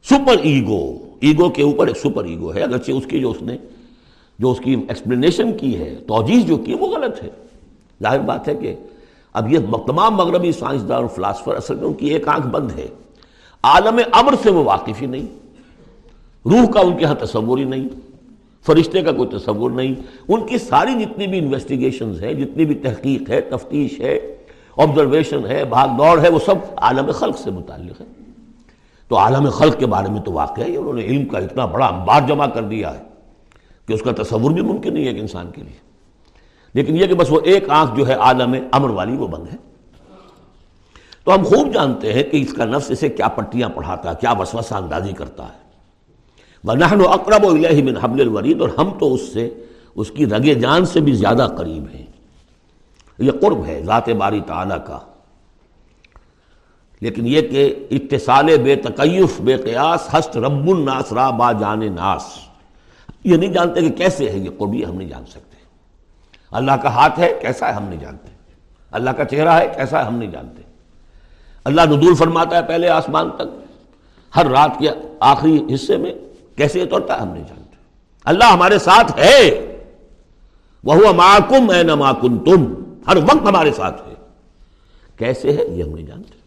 سپر 0.04 0.38
ایگو 0.38 0.98
ایگو 1.20 1.50
کے 1.50 1.64
اوپر 1.64 1.88
ایک 1.88 1.98
سپر 1.98 2.24
ایگو 2.24 2.54
ہے۔ 2.54 2.64
اگرچہ 2.64 2.92
اس 2.92 3.06
کی 3.06 3.20
جو 3.20 3.32
اس 3.32 3.42
نے، 3.42 3.58
جو 4.40 4.52
اس 4.52 4.60
کی 4.60 4.74
ایکسپلینیشن 4.74 5.58
کی 5.58 5.78
ہے 5.78 5.96
توجیح 6.08 6.44
جو 6.46 6.58
کی 6.58 6.74
وہ 6.74 6.88
غلط 6.88 7.24
ہے۔ 7.24 7.30
ظاہر 8.04 8.20
بات 8.20 8.48
ہے 8.48 8.56
کہ 8.56 8.76
اب 9.34 9.54
یہ 9.54 9.60
تمام 9.88 10.16
مغربی 10.16 10.52
سائنسدان 10.52 11.02
اور 11.02 11.08
فلاسفر 11.08 11.56
اصل 11.56 11.76
میں 11.76 11.84
ان 11.84 11.94
کی 11.94 12.08
ایک 12.08 12.28
آنکھ 12.28 12.48
بند 12.48 12.72
ہے 12.72 12.88
عالم 13.64 14.00
امر 14.12 14.34
سے 14.44 14.52
وہ 14.52 14.64
واقف 14.64 15.02
ہی 15.02 15.08
نہیں۔ 15.08 15.26
روح 16.46 16.72
کا 16.72 16.80
ان 16.80 16.98
کے 16.98 17.06
ہاں 17.06 17.16
تصور 17.16 17.58
ہی 17.58 17.64
نہیں۔ 17.64 17.90
فرشتے 18.66 19.02
کا 19.02 19.12
کوئی 19.12 19.30
تصور 19.30 19.72
نہیں۔ 19.72 19.96
ان 20.28 20.48
کی 20.48 20.58
ساری 20.58 21.04
جتنی 21.04 21.28
بھی 21.28 21.38
انویسٹیگیشنز 21.38 22.24
ہیں، 22.24 22.34
جتنی 22.34 22.66
بھی 22.66 22.76
تحقیق 22.76 23.30
ہے، 23.30 23.42
تفتیش 23.42 24.00
ہے 24.00 24.38
آبزرویشن 24.78 25.46
ہے، 25.46 25.66
بھاگ 25.66 25.88
دوڑ 25.98 26.22
ہے، 26.22 26.30
وہ 26.30 26.40
سب 26.46 26.56
عالم 26.78 27.12
خلق 27.12 27.38
سے 27.38 27.52
متعلق 27.52 28.02
ہے 28.02 28.06
تو 29.08 29.18
عالم 29.18 29.50
خلق 29.50 29.80
کے 29.80 29.86
بارے 29.86 30.12
میں 30.12 30.22
تو 30.22 30.32
واقع 30.32 30.62
ہے، 30.62 30.78
انہوں 30.78 30.94
نے 30.94 31.02
علم 31.02 31.26
کا 31.26 31.38
اتنا 31.38 31.66
بڑا 31.66 31.86
انبار 31.86 32.22
جمع 32.28 32.46
کر 32.46 32.64
دیا 32.64 32.98
ہے 32.98 33.04
کہ 33.88 33.94
اس 33.94 34.02
کا 34.02 34.12
تصور 34.24 34.52
بھی 34.52 34.62
ممکن 34.62 34.94
نہیں 34.94 35.04
ہے 35.04 35.10
ایک 35.10 35.22
انسان 35.22 35.52
کے 35.52 35.62
لیے۔ 35.62 35.91
لیکن 36.74 36.96
یہ 36.96 37.06
کہ 37.06 37.14
بس 37.14 37.28
وہ 37.30 37.40
ایک 37.44 37.70
آنکھ 37.70 37.96
جو 37.96 38.08
ہے 38.08 38.14
عالم 38.14 38.56
امر 38.72 38.90
والی 38.90 39.18
وہ 39.18 39.28
بند 39.28 39.48
ہے۔ 39.54 39.58
تو 41.24 41.36
ہم 41.36 41.44
خوب 41.44 41.74
جانتے 41.74 42.14
ہیں 42.14 42.24
کہ 42.24 42.38
اس 42.38 42.54
کا 42.54 42.66
نفس 42.66 42.92
اسے 42.92 43.10
کیا 43.10 43.28
پٹیاں 43.28 43.70
پڑھاتا 43.70 44.10
ہے، 44.10 44.16
کیا 44.20 44.32
وسوسہ 44.32 44.74
اندازی 44.74 45.14
کرتا 45.14 45.44
ہے۔ 45.44 45.62
وَنَحْنُ 46.64 47.08
اقرب 47.08 47.44
إِلَيْهِ 47.44 47.82
مِنْ 47.82 48.04
حَبْلِ 48.04 48.22
الْوَرِيدِ 48.22 48.62
اور 48.62 48.70
ہم 48.78 48.98
تو 49.00 49.14
اس 49.14 49.22
سے، 49.22 49.54
اس 49.96 50.12
کی 50.12 50.26
رگ 50.26 50.60
جان 50.60 50.86
سے 50.86 51.00
بھی 51.00 51.14
زیادہ 51.14 51.48
قریب 51.58 51.84
ہیں۔ 51.94 52.06
یہ 53.20 53.32
قرب 53.32 53.66
ہے 53.66 53.82
ذات 53.86 54.10
باری 54.10 54.42
تعالیٰ 54.48 54.78
کا۔ 54.86 55.00
لیکن 57.02 57.28
یہ 57.28 57.42
کہ 57.42 57.88
اتصال 57.92 58.58
بے 58.64 58.76
تکیف، 58.76 59.42
بے 59.42 59.58
قیاس، 59.58 60.16
ہست 60.16 60.38
رب 60.38 60.70
الناس، 60.70 61.14
را 61.14 61.30
با 61.30 61.52
جان 61.52 61.80
ناس۔ 61.80 62.24
یہ 63.24 63.38
نہیں 63.38 63.54
جانتے 63.54 63.82
کہ 63.82 63.90
کیسے 63.90 64.30
ہے 64.30 64.38
یہ 64.38 64.50
قرب، 64.58 64.76
یہ 64.76 64.86
ہم 64.86 64.96
نہیں 64.96 65.10
جان 65.10 65.26
سکتے۔ 65.26 65.61
اللہ 66.52 66.72
کا 66.72 66.90
ہاتھ 66.90 67.20
ہے، 67.20 67.40
کیسا 67.42 67.68
ہے 67.68 67.74
ہم 67.74 67.84
نہیں 67.84 68.00
جانتے۔ 68.00 68.28
اللہ 68.92 69.10
کا 69.10 69.26
چہرہ 69.26 69.50
ہے، 69.50 69.68
کیسا 69.76 70.00
ہے 70.00 70.06
ہم 70.06 70.16
نہیں 70.16 70.32
جانتے۔ 70.32 70.62
اللہ 71.64 71.82
ندول 71.82 72.16
فرماتا 72.16 72.58
ہے 72.58 72.62
پہلے 72.68 72.90
آسمان 72.90 73.30
تک، 73.30 73.66
ہر 74.36 74.46
رات 74.46 74.72
کے 74.80 74.90
آخری 75.20 75.66
حصے 75.74 75.98
میں 75.98 76.14
کیسے 76.56 76.82
اترتا 76.82 77.16
ہے 77.16 77.20
ہم 77.20 77.28
نہیں 77.28 77.44
جانتے۔ 77.44 77.76
اللہ 78.26 78.44
ہمارے 78.44 78.80
ساتھ 78.80 79.12
ہے۔ 79.20 79.68
وہ 80.84 81.14
ماکم 81.14 81.70
اے 81.70 81.84
نہ 81.84 81.92
تم 82.22 82.74
ہر 83.08 83.18
وقت 83.18 83.48
ہمارے 83.48 83.72
ساتھ 83.72 84.08
ہے۔ 84.08 84.14
کیسے 85.18 85.52
ہے 85.52 85.64
یہ 85.64 85.84
ہم 85.84 85.90
نہیں 85.90 86.06
جانتے۔ 86.06 86.38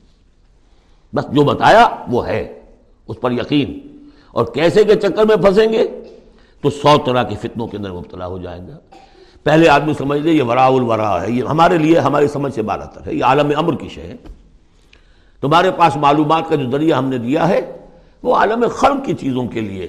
بس 1.15 1.25
جو 1.25 1.43
بتایا 1.43 1.89
وہ 2.09 2.27
ہے، 2.27 2.61
اس 3.09 3.17
پر 3.21 3.33
یقین۔ 3.33 3.99
اور 4.31 4.45
کیسے 4.45 4.85
کے 4.85 4.95
چکر 4.95 5.25
میں 5.25 5.37
پھنسیں 5.37 5.73
گے، 5.73 6.03
تو 6.61 6.71
سو 6.71 6.99
طرح 7.07 7.23
کے 7.23 7.37
فتنوں 7.37 7.67
کے 7.67 7.77
اندر 7.77 7.93
مبتلا 7.93 8.27
ہو 8.27 8.39
جائے 8.39 8.61
گا 8.61 8.77
پہلے 9.45 9.69
آدمی 9.69 9.95
سمجھ 9.95 10.21
لے، 10.21 10.33
یہ 10.33 10.43
ورا 10.43 10.67
الورا 10.67 11.23
ہے، 11.23 11.31
یہ 11.31 11.45
ہمارے 11.45 11.79
لیے 11.79 11.99
ہماری 11.99 12.29
سمجھ 12.29 12.55
سے 12.55 12.63
بارہ 12.63 12.85
تر 12.95 13.07
ہے، 13.07 13.15
یہ 13.15 13.25
عالم 13.25 13.53
امر 13.57 13.77
کی 13.77 13.89
شے 13.89 14.03
ہے۔ 14.03 14.17
تمہارے 15.41 15.71
پاس 15.71 15.97
معلومات 15.97 16.43
کا 16.49 16.55
جو 16.55 16.71
ذریعہ 16.71 16.99
ہم 16.99 17.09
نے 17.09 17.19
دیا 17.19 17.49
ہے، 17.49 17.73
وہ 18.23 18.35
عالم 18.35 18.65
خلق 18.73 19.05
کی 19.05 19.15
چیزوں 19.15 19.47
کے 19.47 19.61
لیے۔ 19.61 19.89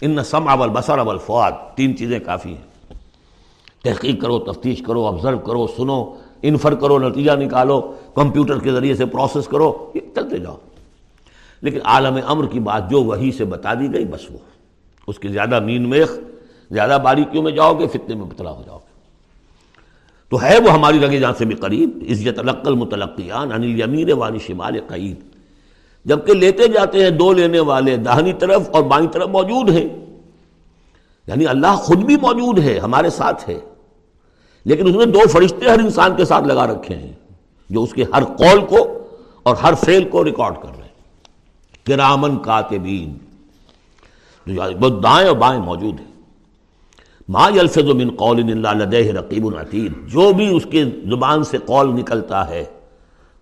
ان 0.00 0.24
سم 0.24 0.48
اول 0.48 0.68
بسر 0.68 0.98
اول 0.98 1.18
فواد 1.18 1.52
تین 1.74 1.96
چیزیں 1.96 2.18
کافی 2.18 2.54
ہیں۔ 2.54 2.94
تحقیق 3.84 4.22
کرو، 4.22 4.38
تفتیش 4.38 4.82
کرو 4.86 5.06
آبزرو 5.06 5.38
کرو، 5.38 5.66
سنو، 5.66 6.14
انفر 6.42 6.74
کرو، 6.74 6.98
نتیجہ 6.98 7.32
نکالو، 7.32 7.92
کمپیوٹر 8.14 8.58
کے 8.58 8.72
ذریعے 8.72 8.94
سے 8.94 9.06
پروسیس 9.06 9.46
کرو، 9.46 9.90
یہ 9.94 10.00
چلتے 10.14 10.38
جاؤ۔ 10.38 10.56
لیکن 11.60 11.78
عالم 11.84 12.18
امر 12.26 12.46
کی 12.46 12.60
بات 12.60 12.90
جو 12.90 13.02
وہی 13.02 13.32
سے 13.32 13.44
بتا 13.44 13.74
دی 13.74 13.92
گئی، 13.92 14.04
بس 14.04 14.30
وہ۔ 14.30 14.38
اس 15.06 15.18
کی 15.18 15.28
زیادہ 15.28 15.60
مین 15.60 15.88
میخ، 15.88 16.18
زیادہ 16.70 16.98
باریکیوں 17.04 17.42
میں 17.42 17.52
جاؤ 17.52 17.74
گے، 17.78 17.86
فتنے 17.86 18.14
میں 18.14 18.24
مبتلا 18.24 18.50
ہو 18.50 18.62
جاؤ 18.66 18.73
تو 20.34 20.42
ہے 20.42 20.58
وہ 20.58 20.70
ہماری 20.70 21.00
رگے 21.00 21.20
جان 21.20 21.32
سے 21.38 21.44
بھی 21.44 21.54
قریب۔ 21.54 21.90
عزت 22.10 22.38
القل 22.38 22.74
متلقیان 22.74 23.52
انل 23.52 23.80
یمیر 23.80 24.14
وانی 24.14 24.38
شمال 24.38 24.80
قید۔ 24.88 25.20
جبکہ 26.04 26.32
لیتے 26.32 26.68
جاتے 26.68 27.02
ہیں 27.02 27.10
دو 27.10 27.32
لینے 27.32 27.60
والے 27.60 27.96
داہنی 27.96 28.32
طرف 28.32 28.70
اور 28.72 28.82
بائیں 28.82 29.06
طرف 29.08 29.28
موجود 29.28 29.70
ہیں۔ 29.70 29.88
یعنی 31.26 31.46
اللہ 31.46 31.76
خود 31.76 31.98
بھی 31.98 32.16
موجود 32.16 32.58
ہے، 32.58 32.78
ہمارے 32.78 33.10
ساتھ 33.10 33.48
ہے۔ 33.50 33.60
لیکن 34.64 34.88
اس 34.88 34.94
نے 34.94 35.04
دو 35.04 35.18
فرشتے 35.28 35.70
ہر 35.70 35.78
انسان 35.78 36.16
کے 36.16 36.24
ساتھ 36.24 36.44
لگا 36.44 36.66
رکھے 36.66 36.94
ہیں، 36.94 37.12
جو 37.70 37.82
اس 37.82 37.92
کے 37.92 38.04
ہر 38.14 38.24
قول 38.24 38.60
کو 38.60 39.08
اور 39.42 39.56
ہر 39.56 39.74
فعل 39.74 40.04
کو 40.04 40.24
ریکارڈ 40.24 40.54
کر 40.54 40.68
رہے 40.78 40.84
ہیں۔ 40.84 40.94
کرامن 41.86 42.38
کاتبین۔ 42.38 43.18
جو 44.46 44.88
دائیں 44.88 45.28
اور 45.28 45.36
بائیں 45.36 45.62
موجود 45.62 46.00
ہیں۔ 46.00 46.13
ما 47.28 47.48
یلفظ 47.48 47.84
من 47.84 48.10
قول 48.10 48.40
اللہ 48.40 48.84
لدیہ 48.84 49.12
رقیب 49.12 49.46
العتید 49.46 49.92
جو 50.06 50.32
بھی 50.32 50.56
اس 50.56 50.66
کے 50.70 50.84
زبان 50.84 51.44
سے 51.44 51.58
قول 51.66 51.94
نکلتا 51.94 52.48
ہے، 52.48 52.64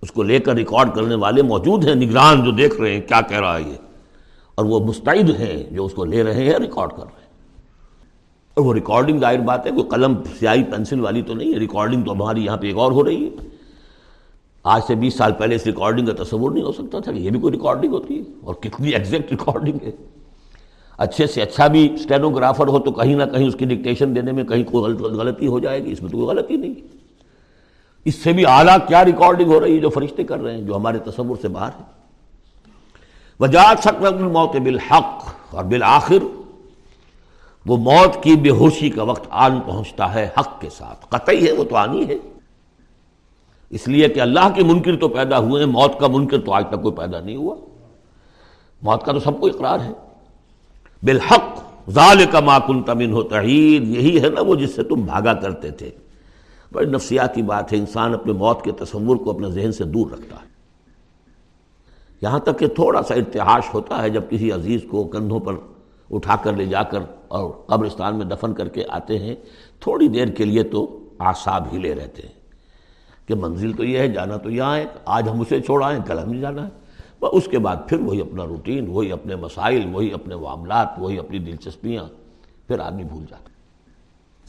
اس 0.03 0.13
کو 0.13 0.23
لے 0.23 0.39
کر 0.39 0.55
ریکارڈ 0.55 0.95
کرنے 0.95 1.15
والے 1.15 1.43
موجود 1.43 1.85
ہیں، 1.85 1.95
نگران 1.95 2.45
جو 2.45 2.51
دیکھ 2.51 2.81
رہے 2.81 2.95
ہیں، 2.95 3.01
کیا 3.01 3.21
کہہ 3.21 3.41
رہا 3.41 3.59
ہے 3.59 3.63
یہ؟ 3.63 3.75
اور 4.55 4.65
وہ 4.65 4.81
مستعد 4.81 5.41
ہیں 5.41 5.63
جو 5.71 5.85
اس 5.85 5.95
کو 5.95 6.05
لے 6.05 6.23
رہے 6.23 6.45
ہیں، 6.45 6.59
ریکارڈ 6.59 6.91
کر 6.91 7.03
رہے 7.03 7.21
ہیں۔ 7.21 7.29
اور 8.55 8.65
وہ 8.65 8.75
ریکارڈنگ 8.75 9.19
ظاہر 9.19 9.39
بات 9.39 9.67
ہے 9.67 9.71
کوئی 9.71 9.89
قلم، 9.89 10.15
سیاہی 10.39 10.65
پینسل 10.65 11.01
والی 11.01 11.23
تو 11.23 11.35
نہیں 11.35 11.55
ہے، 11.55 11.59
ریکارڈنگ 11.59 12.03
تو 12.03 12.13
ہماری 12.13 12.45
یہاں 12.45 12.57
پہ 12.57 12.67
ایک 12.67 12.77
اور 12.77 12.93
ہو 12.93 13.05
رہی 13.05 13.25
ہے۔ 13.25 13.31
آج 14.63 14.83
سے 14.87 14.95
بیس 14.95 15.15
سال 15.15 15.33
پہلے 15.33 15.55
اس 15.55 15.67
ریکارڈنگ 15.67 16.07
کا 16.07 16.23
تصور 16.25 16.51
نہیں 16.51 16.65
ہو 16.65 16.73
سکتا 16.73 16.99
تھا 16.99 17.13
کہ 17.13 17.19
یہ 17.19 17.31
بھی 17.31 17.41
کوئی 17.41 17.53
ریکارڈنگ 17.53 17.93
ہوتی 17.93 18.19
ہے۔ 18.19 18.23
اور 18.43 18.55
کتنی 18.55 18.91
ایگزیکٹ 18.91 19.31
ریکارڈنگ 19.31 19.79
ہے۔ 19.83 19.91
اچھے 21.03 21.27
سے 21.27 21.43
اچھا 21.43 21.67
بھی 21.67 21.95
اسٹینوگرافر 21.95 22.69
ہو 22.69 22.79
تو 22.79 22.93
کہیں 22.93 23.15
نہ 23.15 23.25
کہیں 23.25 23.47
اس 23.49 23.55
کی 23.55 23.65
ڈکٹیشن 23.65 24.17
دینے 24.17 24.33
میں 24.33 24.45
کہیں 24.45 24.65
کوئی 24.65 24.93
غلطی 24.95 25.47
ہو 25.47 25.59
جائے 25.59 25.85
گی۔ 25.85 25.93
اس 25.93 26.03
میں 26.03 26.11
تو 26.11 26.17
کوئی 26.17 26.29
غلطی 26.29 26.57
نہیں۔ 26.57 26.75
اس 28.05 28.15
سے 28.15 28.33
بھی 28.33 28.47
اعلیٰ 28.47 28.77
کیا 28.89 29.05
ریکارڈنگ 29.05 29.51
ہو 29.51 29.61
رہی 29.61 29.75
ہے 29.75 29.79
جو 29.79 29.89
فرشتے 29.89 30.25
کر 30.25 30.39
رہے 30.39 30.55
ہیں، 30.55 30.63
جو 30.63 30.77
ہمارے 30.77 30.99
تصور 30.99 31.37
سے 31.43 31.49
باہر 31.49 31.71
ہے 31.81 31.85
وجات 33.41 33.87
موت 34.21 34.57
بالحق 34.57 35.35
اور 35.51 35.65
بالآخر، 35.65 36.25
وہ 37.67 37.77
موت 37.77 38.23
کی 38.23 38.37
بے 38.37 38.51
ہوشی 38.51 38.91
کا 38.91 39.03
وقت 39.03 39.27
آن 39.31 39.61
پہنچتا 39.61 40.15
ہے 40.15 40.29
حق 40.39 40.61
کے 40.61 40.69
ساتھ۔ 40.71 41.07
قطعی 41.09 41.47
ہے، 41.47 41.53
وہ 41.53 41.65
تو 41.65 41.77
آنی 41.77 42.09
ہے۔ 42.09 42.17
اس 43.71 43.89
لیے 43.89 44.09
کہ 44.09 44.21
اللہ 44.21 44.49
کے 44.55 44.65
منکر 44.65 44.97
تو 44.97 45.09
پیدا 45.09 45.39
ہوئے 45.39 45.65
ہیں، 45.65 45.73
موت 45.73 46.01
کا 46.01 46.07
منکر 46.07 46.41
تو 46.41 46.53
آج 46.53 46.65
تک 46.71 46.83
کوئی 46.83 46.95
پیدا 46.95 47.21
نہیں 47.21 47.37
ہوا۔ 47.37 47.57
موت 48.83 49.05
کا 49.05 49.13
تو 49.13 49.21
سب 49.21 49.41
کو 49.41 49.47
اقرار 49.47 49.81
ہے۔ 49.81 50.12
بالحق 51.05 51.65
ظال 51.91 52.25
کا 52.31 52.41
ماکن 52.41 52.83
تمن 52.83 53.13
ہو 53.13 53.23
تحید 53.23 53.89
یہی 53.89 54.23
ہے 54.23 54.29
نا 54.29 54.41
وہ 54.41 54.55
جس 54.55 54.75
سے 54.75 54.83
تم 54.83 54.95
بھاگا 54.95 55.35
کرتے 55.35 55.71
تھے۔ 55.71 55.91
بڑی 56.73 56.91
نفسیاتی 56.91 57.43
بات 57.43 57.73
ہے، 57.73 57.79
انسان 57.79 58.15
اپنے 58.15 58.33
موت 58.33 58.65
کے 58.65 58.73
تصور 58.73 59.17
کو 59.17 59.31
اپنے 59.31 59.51
ذہن 59.51 59.73
سے 59.73 59.85
دور 59.85 60.11
رکھتا 60.11 60.37
ہے۔ 60.37 60.47
یہاں 62.23 62.39
تک 62.39 62.59
کہ 62.59 62.67
تھوڑا 62.67 63.03
سا 63.03 63.15
ارتحاش 63.15 63.75
ہوتا 63.75 64.03
ہے 64.03 64.11
جب 64.11 64.23
کسی 64.31 64.53
عزیز 64.53 64.81
کو 64.91 65.05
کندھوں 65.05 65.41
پر 65.41 65.55
اٹھا 66.11 66.37
کر 66.37 66.53
لے 66.53 66.67
جا 66.67 66.83
کر 66.83 66.99
اور 67.29 67.51
قبرستان 67.67 68.17
میں 68.17 68.27
دفن 68.27 68.55
کر 68.55 68.69
کے 68.69 68.85
آتے 68.89 69.19
ہیں۔ 69.19 69.35
تھوڑی 69.81 70.09
دیر 70.09 70.29
کے 70.29 70.45
لیے 70.45 70.63
تو 70.63 71.09
آساب 71.19 71.67
ہی 71.73 71.79
لے 71.79 71.95
رہتے 71.95 72.23
ہیں۔ 72.23 72.43
کہ 73.27 73.35
منزل 73.35 73.73
تو 73.73 73.85
یہ 73.85 73.99
ہے، 73.99 74.09
جانا 74.09 74.37
تو 74.37 74.51
یہاں 74.51 74.77
ہے، 74.77 74.85
آج 75.05 75.29
ہم 75.29 75.41
اسے 75.41 75.61
چھوڑ 75.61 75.85
آئیں 75.85 76.01
کل 76.07 76.19
ہم 76.19 76.41
جانا 76.41 76.69
ہے۔ 76.69 76.82
اس 77.29 77.49
کے 77.51 77.59
بعد 77.59 77.77
پھر 77.89 78.01
وہی 78.01 78.21
اپنا 78.21 78.45
روٹین، 78.45 78.87
وہی 78.89 79.13
اپنے 79.13 79.37
مسائل، 79.37 79.89
وہی 79.93 80.13
اپنے 80.13 80.37
معاملات، 80.37 80.89
وہی 80.99 81.19
اپنی 81.19 81.39
دلچسپیاں، 81.39 82.05
پھر 82.69 82.79
آدمی 82.79 83.05
بھول 83.05 83.25
جاتا 83.31 83.49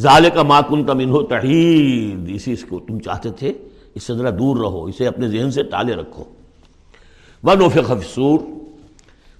ظال 0.01 0.25
کا 0.33 0.43
ماکن 0.43 0.83
تم 0.83 0.97
انہو 0.97 1.23
تحید، 1.23 2.31
اسی 2.35 2.55
کو 2.55 2.79
تم 2.79 2.99
چاہتے 2.99 3.31
تھے، 3.31 3.53
اس 3.95 4.03
سے 4.03 4.13
ذرا 4.13 4.29
دور 4.29 4.57
رہو، 4.57 4.83
اسے 4.83 5.07
اپنے 5.07 5.27
ذہن 5.27 5.51
سے 5.51 5.63
ٹالے 5.63 5.93
رکھو۔ 5.93 6.23
ونوف 7.43 7.73
خفصور 7.73 8.39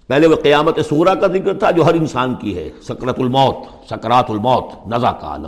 پہلے 0.07 0.27
وہ 0.27 0.35
قیامت 0.35 0.79
سورا 0.89 1.15
کا 1.15 1.27
ذکر 1.27 1.53
تھا 1.53 1.71
جو 1.71 1.85
ہر 1.85 1.93
انسان 1.93 2.35
کی 2.35 2.57
ہے 2.57 2.69
سکرت 2.81 3.19
الموت، 3.19 3.89
سکرات 3.89 4.31
الموت، 4.31 4.87
نزا 4.87 5.11
کا 5.11 5.27
عالم۔ 5.27 5.47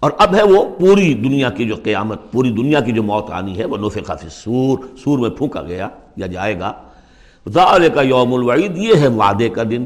اور 0.00 0.10
اب 0.18 0.34
ہے 0.34 0.42
وہ 0.42 0.64
پوری 0.78 1.14
دنیا 1.14 1.50
کی 1.50 1.64
جو 1.64 1.74
قیامت، 1.82 2.32
پوری 2.32 2.50
دنیا 2.50 2.80
کی 2.80 2.92
جو 2.92 3.02
موت 3.02 3.30
آنی 3.30 3.58
ہے 3.58 3.64
وہ 3.64 3.76
نوف 3.76 3.98
خفی 4.06 4.28
سور 4.28 4.78
سور 4.96 5.18
میں 5.18 5.30
پھونکا 5.30 5.62
گیا۔ 5.62 5.88
یا 6.18 6.26
جائے 6.26 6.58
گا۔ 6.60 6.72
ظال 7.48 7.88
کا 7.94 8.02
یوم 8.02 8.34
الوعید، 8.34 8.78
یہ 8.78 8.94
ہے 8.94 9.08
وعدے 9.08 9.48
کا 9.48 9.62
دن۔ 9.70 9.84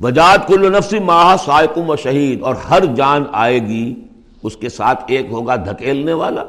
وجات 0.00 0.48
کل 0.48 0.72
نفس 0.72 0.94
ماہ 1.04 1.36
سائقم 1.44 1.90
و 1.90 1.96
شہید، 1.96 2.42
اور 2.42 2.54
ہر 2.54 2.84
جان 2.84 3.24
آئے 3.32 3.58
گی، 3.58 3.94
اس 4.42 4.56
کے 4.56 4.68
ساتھ 4.68 5.04
ایک 5.06 5.26
ہوگا 5.30 5.56
دھکیلنے 5.56 6.12
والا 6.12 6.44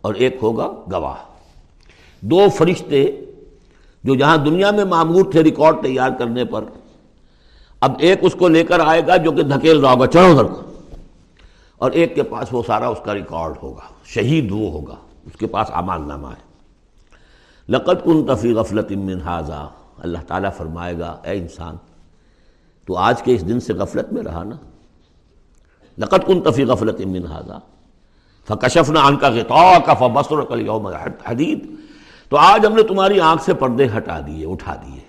اور 0.00 0.14
ایک 0.14 0.36
ہوگا 0.42 0.68
گواہ۔ 0.92 1.14
دو 2.20 2.48
فرشتے 2.56 3.20
جو 4.04 4.14
جہاں 4.14 4.36
دنیا 4.36 4.70
میں 4.70 4.84
معمور 4.84 5.24
تھے 5.32 5.42
ریکارڈ 5.42 5.82
تیار 5.82 6.10
کرنے 6.10 6.44
پر، 6.44 6.64
اب 7.80 7.92
ایک 7.98 8.18
اس 8.22 8.34
کو 8.34 8.48
لے 8.48 8.64
کر 8.64 8.80
آئے 8.80 9.02
گا 9.06 9.16
جو 9.16 9.32
کہ 9.32 9.42
دھکیل 9.42 9.80
رہا 9.80 9.92
ہوگا، 9.92 10.06
چڑھو 10.06 10.30
ادھر 10.30 10.44
کو۔ 10.44 10.62
اور 11.78 11.90
ایک 11.90 12.14
کے 12.14 12.22
پاس 12.22 12.48
وہ 12.52 12.62
سارا 12.66 12.88
اس 12.88 12.98
کا 13.04 13.14
ریکارڈ 13.14 13.54
ہوگا، 13.62 13.86
شہید 14.04 14.52
وہ 14.52 14.70
ہوگا، 14.70 14.96
اس 15.26 15.38
کے 15.38 15.46
پاس 15.46 15.70
امان 15.74 16.08
نامہ 16.08 16.28
ہے۔ 16.28 16.45
لقت 17.68 18.04
کن 18.04 18.26
تفی 18.26 18.52
غفلت 18.52 18.92
من 18.92 19.20
حاضہ 19.20 19.68
اللہ 19.98 20.18
تعالیٰ 20.26 20.50
فرمائے 20.56 20.98
گا، 20.98 21.16
اے 21.24 21.38
انسان، 21.38 21.76
تو 22.86 22.96
آج 22.96 23.22
کے 23.22 23.34
اس 23.34 23.48
دن 23.48 23.60
سے 23.60 23.72
غفلت 23.74 24.12
میں 24.12 24.22
رہا 24.22 24.42
نا۔ 24.44 24.56
لقت 25.98 26.26
کن 26.26 26.40
تفی 26.40 26.64
غفلت 26.64 27.00
من 27.00 27.26
حاضہ 27.26 27.58
فکشف 28.48 28.90
نہ 28.90 28.98
ان 28.98 29.16
کا 29.16 29.28
غطا 29.28 29.78
کا 29.86 29.94
فبصر 29.94 30.40
کل 30.40 30.66
یوم 30.66 30.86
حدید 31.26 31.66
تو 32.28 32.36
آج 32.36 32.66
ہم 32.66 32.74
نے 32.74 32.82
تمہاری 32.82 33.20
آنکھ 33.20 33.42
سے 33.42 33.54
پردے 33.54 33.86
ہٹا 33.96 34.20
دیے، 34.20 34.46
اٹھا 34.46 34.74
دیے۔ 34.74 35.00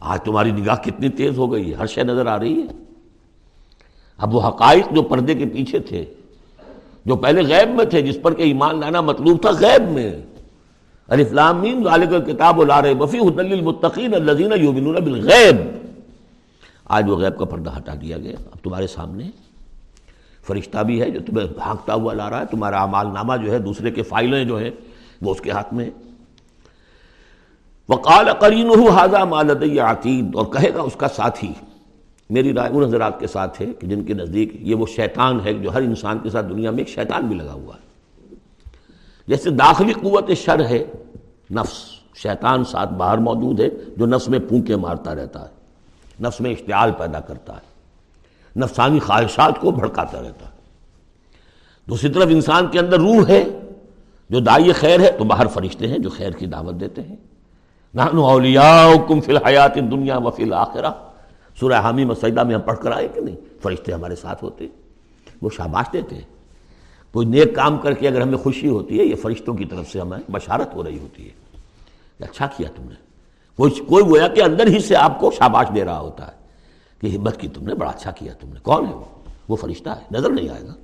آج 0.00 0.22
تمہاری 0.22 0.50
نگاہ 0.50 0.76
کتنی 0.76 1.08
تیز 1.08 1.38
ہو 1.38 1.52
گئی 1.52 1.70
ہے، 1.70 1.74
ہر 1.74 1.86
شے 1.86 2.02
نظر 2.02 2.26
آ 2.26 2.38
رہی 2.38 2.62
ہے۔ 2.62 2.66
اب 4.16 4.34
وہ 4.34 4.48
حقائق 4.48 4.92
جو 4.92 5.02
پردے 5.02 5.34
کے 5.34 5.46
پیچھے 5.46 5.78
تھے، 5.78 6.04
جو 7.04 7.16
پہلے 7.16 7.42
غیب 7.42 7.74
میں 7.74 7.84
تھے، 7.84 8.02
جس 8.02 8.18
پر 8.22 8.34
کہ 8.34 8.42
ایمان 8.42 8.80
لانا 8.80 9.00
مطلوب 9.00 9.40
تھا، 9.40 9.50
غیب 9.50 9.90
میں۔ 9.90 10.22
الفلامین 11.08 11.84
ذالک 11.84 12.26
کتاب 12.26 12.64
لا 12.64 12.82
رہے 12.82 12.94
بفی 12.94 13.18
حدل 13.18 13.52
المتقین 13.52 14.14
الذین 14.14 14.52
یؤمنون 14.56 14.94
بالغیب۔ 14.94 15.56
آج 16.84 17.10
وہ 17.10 17.16
غیب 17.16 17.38
کا 17.38 17.44
پردہ 17.44 17.76
ہٹا 17.76 17.94
دیا 18.00 18.18
گیا۔ 18.18 18.36
اب 18.52 18.64
تمہارے 18.64 18.86
سامنے 18.86 19.30
فرشتہ 20.46 20.78
بھی 20.78 21.00
ہے 21.00 21.10
جو 21.10 21.20
تمہیں 21.26 21.46
بھاگتا 21.46 21.94
ہوا 21.94 22.12
لا 22.12 22.30
رہا 22.30 22.40
ہے۔ 22.40 22.46
تمہارا 22.50 22.80
اعمال 22.80 23.06
نامہ 23.06 23.36
جو 23.44 23.52
ہے، 23.52 23.58
دوسرے 23.58 23.90
کے 23.90 24.02
فائلیں 24.02 24.44
جو 24.44 24.58
ہیں، 24.58 24.70
وہ 25.22 25.30
اس 25.30 25.40
کے 25.40 25.50
ہاتھ 25.50 25.74
میں۔ 25.74 25.90
وقال 27.88 28.32
قرین 28.40 28.70
حاضہ 28.88 29.24
مالد 29.24 29.78
عقید 29.78 30.36
اور 30.36 30.46
کہے 30.46 30.74
گا 30.74 30.80
اس 30.80 30.96
کا 30.96 31.08
ساتھی، 31.08 31.52
میری 32.30 32.52
رائے 32.52 32.70
ان 32.72 32.82
حضرات 32.82 33.20
کے 33.20 33.26
ساتھ 33.26 33.62
ہے 33.62 33.66
کہ 33.80 33.86
جن 33.86 34.04
کے 34.04 34.14
نزدیک 34.14 34.52
یہ 34.60 34.74
وہ 34.74 34.86
شیطان 34.86 35.40
ہے 35.44 35.54
جو 35.54 35.72
ہر 35.72 35.80
انسان 35.80 36.18
کے 36.18 36.30
ساتھ 36.30 36.46
دنیا 36.46 36.70
میں 36.70 36.78
ایک 36.78 36.88
شیطان 36.88 37.26
بھی 37.26 37.36
لگا 37.36 37.52
ہوا 37.52 37.74
ہے۔ 37.76 37.83
جیسے 39.26 39.50
داخلی 39.50 39.92
قوت 39.92 40.30
شر 40.36 40.66
ہے، 40.66 40.84
نفس، 41.50 41.74
شیطان 42.14 42.64
ساتھ 42.64 42.92
باہر 42.92 43.18
موجود 43.18 43.60
ہے، 43.60 43.68
جو 43.96 44.06
نفس 44.06 44.28
میں 44.28 44.38
پونکے 44.38 44.76
مارتا 44.76 45.14
رہتا 45.14 45.40
ہے، 45.40 45.54
نفس 46.22 46.40
میں 46.40 46.50
اشتعال 46.50 46.90
پیدا 46.98 47.20
کرتا 47.20 47.56
ہے، 47.56 47.74
نفسانی 48.56 48.98
خواہشات 48.98 49.60
کو 49.60 49.70
بھڑکاتا 49.70 50.22
رہتا 50.22 50.46
ہے۔ 50.46 50.54
دوسری 51.88 52.12
طرف 52.12 52.28
انسان 52.30 52.66
کے 52.66 52.78
اندر 52.78 52.98
روح 52.98 53.28
ہے، 53.28 53.44
جو 54.30 54.40
دائی 54.40 54.72
خیر 54.72 55.00
ہے، 55.00 55.10
تو 55.12 55.24
باہر 55.24 55.46
فرشتے 55.46 55.88
ہیں 55.88 55.98
جو 55.98 56.10
خیر 56.10 56.30
کی 56.30 56.46
دعوت 56.46 56.74
دیتے 56.80 57.02
ہیں۔ 57.02 57.16
اولیاؤکم 57.94 59.20
فی 59.20 59.36
الحیات 59.36 59.74
دنیا 59.74 60.18
و 60.18 60.30
فی 60.30 60.42
الاخرہ۔ 60.42 60.90
سورہ 61.60 61.72
حامی 61.72 62.04
مسجدہ 62.04 62.42
میں 62.42 62.54
ہم 62.54 62.60
پڑھ 62.60 62.78
کر 62.82 62.92
آئے 62.92 63.08
کہ 63.08 63.20
نہیں؟ 63.20 63.36
فرشتے 63.62 63.92
ہمارے 63.92 64.16
ساتھ 64.16 64.44
ہوتے 64.44 64.66
وہ 65.42 65.50
شاباش 65.50 65.86
دیتے 65.92 66.14
ہیں۔ 66.14 66.33
کوئی 67.14 67.26
نیک 67.26 67.54
کام 67.54 67.78
کر 67.78 67.92
کے 67.92 68.08
اگر 68.08 68.20
ہمیں 68.20 68.38
خوشی 68.38 68.68
ہوتی 68.68 68.98
ہے، 68.98 69.04
یہ 69.04 69.14
فرشتوں 69.14 69.54
کی 69.54 69.64
طرف 69.64 69.92
سے 69.92 70.00
ہمیں 70.00 70.18
بشارت 70.30 70.74
ہو 70.74 70.84
رہی 70.84 70.98
ہوتی 70.98 71.28
ہے۔ 71.28 71.30
اچھا 72.20 72.46
کیا 72.46 72.68
تم 72.76 72.82
نے؟ 72.82 72.94
کوئی 73.56 73.70
کوئی 73.70 74.04
گویا 74.04 74.28
کہ 74.28 74.42
اندر 74.42 74.66
ہی 74.66 74.78
سے 74.78 74.96
آپ 74.96 75.20
کو 75.20 75.30
شاباش 75.30 75.66
دے 75.74 75.84
رہا 75.84 76.00
ہوتا 76.00 76.26
ہے 76.26 76.32
کہ 77.00 77.16
ہمت 77.16 77.40
کی 77.40 77.48
تم 77.48 77.66
نے، 77.66 77.74
بڑا 77.74 77.90
اچھا 77.90 78.10
کیا 78.10 78.32
تم 78.32 78.48
نے۔ 78.48 78.60
کون 78.62 78.86
ہے 78.86 78.94
وہ؟ 78.94 79.04
وہ 79.48 79.56
فرشتہ 79.56 79.90
ہے۔ 79.90 80.00
نظر 80.10 80.30
نہیں 80.30 80.48
آئے 80.48 80.62
گا۔ 80.62 80.74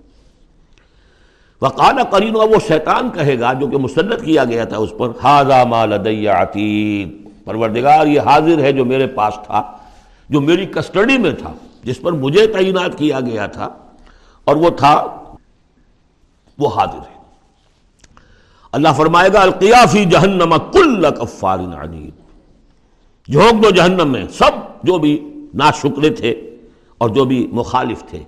وقال 1.63 1.97
کرین 2.11 2.37
وہ 2.37 2.57
شیطان 2.69 3.11
کہے 3.11 3.41
گا 3.41 3.53
جو 3.53 3.67
کہ 3.67 3.77
مسلط 3.77 4.25
کیا 4.25 4.45
گیا 4.45 4.65
تھا 4.65 4.77
اس 4.77 4.93
پر 4.99 5.09
ہاضا 5.23 5.65
مال 5.65 5.93
عتیق 5.93 7.29
پروردگار، 7.45 8.07
یہ 8.07 8.21
حاضر 8.21 8.59
ہے 8.59 8.73
جو 8.73 8.85
میرے 8.85 9.07
پاس 9.07 9.35
تھا، 9.47 9.73
جو 10.29 10.41
میری 10.41 10.67
کسٹڈی 10.67 11.19
میں 11.19 11.31
تھا، 11.31 11.53
جس 11.85 12.01
پر 12.01 12.13
مجھے 12.13 12.47
تعینات 12.47 12.99
کیا 12.99 13.21
گیا 13.21 13.47
تھا 13.47 13.69
اور 14.45 14.57
وہ 14.57 14.71
تھا 14.71 15.20
وہ 16.61 16.69
حاضر 16.69 16.99
ہے 16.99 17.19
اللہ 18.73 18.89
فرمائے 18.97 19.33
گا، 19.33 19.41
القیافی 19.41 20.05
جہنم 20.05 20.55
کل 20.73 21.05
کفار 21.19 21.59
عنید۔ 21.59 22.15
جھونک 23.33 23.65
دو 23.65 23.71
جہنم 23.71 24.13
میں 24.13 24.25
سب 24.29 24.85
جو 24.85 24.99
بھی 24.99 25.35
نا 25.55 25.71
شکرے 25.71 26.11
تھے 26.11 26.57
اور 26.99 27.09
جو 27.09 27.25
بھی 27.25 27.49
مخالف 27.53 28.05
تھے۔ 28.09 28.23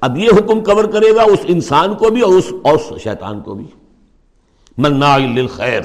اب 0.00 0.18
یہ 0.18 0.28
حکم 0.28 0.64
کور 0.64 0.84
کرے 0.84 1.14
گا 1.16 1.22
اس 1.22 1.38
انسان 1.44 1.94
کو 1.94 2.10
بھی 2.10 2.20
اور 2.20 2.32
اس 2.32 2.52
اور 2.62 2.98
شیطان 2.98 3.40
کو 3.40 3.54
بھی۔ 3.54 3.66
منا 4.78 5.16
للخیر، 5.16 5.82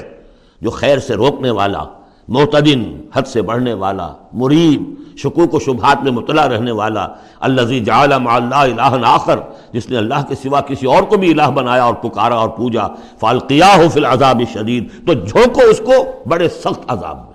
جو 0.60 0.70
خیر 0.70 0.98
سے 0.98 1.14
روکنے 1.14 1.50
والا 1.50 1.84
معتدن، 2.28 3.00
حد 3.14 3.22
سے 3.22 3.42
بڑھنے 3.42 3.74
والا 3.74 4.12
مریب 4.32 4.94
شکوک 5.16 5.54
و 5.54 5.58
شبہات 5.58 6.02
میں 6.02 6.12
مطلع 6.12 6.48
رہنے 6.48 6.70
والا 6.70 7.08
اللہ 7.40 8.18
مع 8.18 8.34
اللہ 8.34 8.54
الہ 8.54 9.06
آخر، 9.06 9.38
جس 9.72 9.90
نے 9.90 9.96
اللہ 9.96 10.22
کے 10.28 10.34
سوا 10.34 10.60
کسی 10.60 10.86
اور 10.86 11.02
کو 11.02 11.16
بھی 11.16 11.30
الہ 11.30 11.50
بنایا 11.50 11.84
اور 11.84 11.94
پکارا 11.94 12.34
اور 12.34 12.48
پوجا 12.48 12.86
فالقیا 13.20 13.76
ہو 13.76 13.88
فی 13.88 14.00
العذاب 14.00 14.42
شدید 14.52 15.06
تو 15.06 15.12
جھونکو 15.12 15.60
اس 15.60 15.78
کو 15.78 15.92
بڑے 16.28 16.48
سخت 16.48 16.80
عذاب 16.86 17.16
میں۔ 17.16 17.34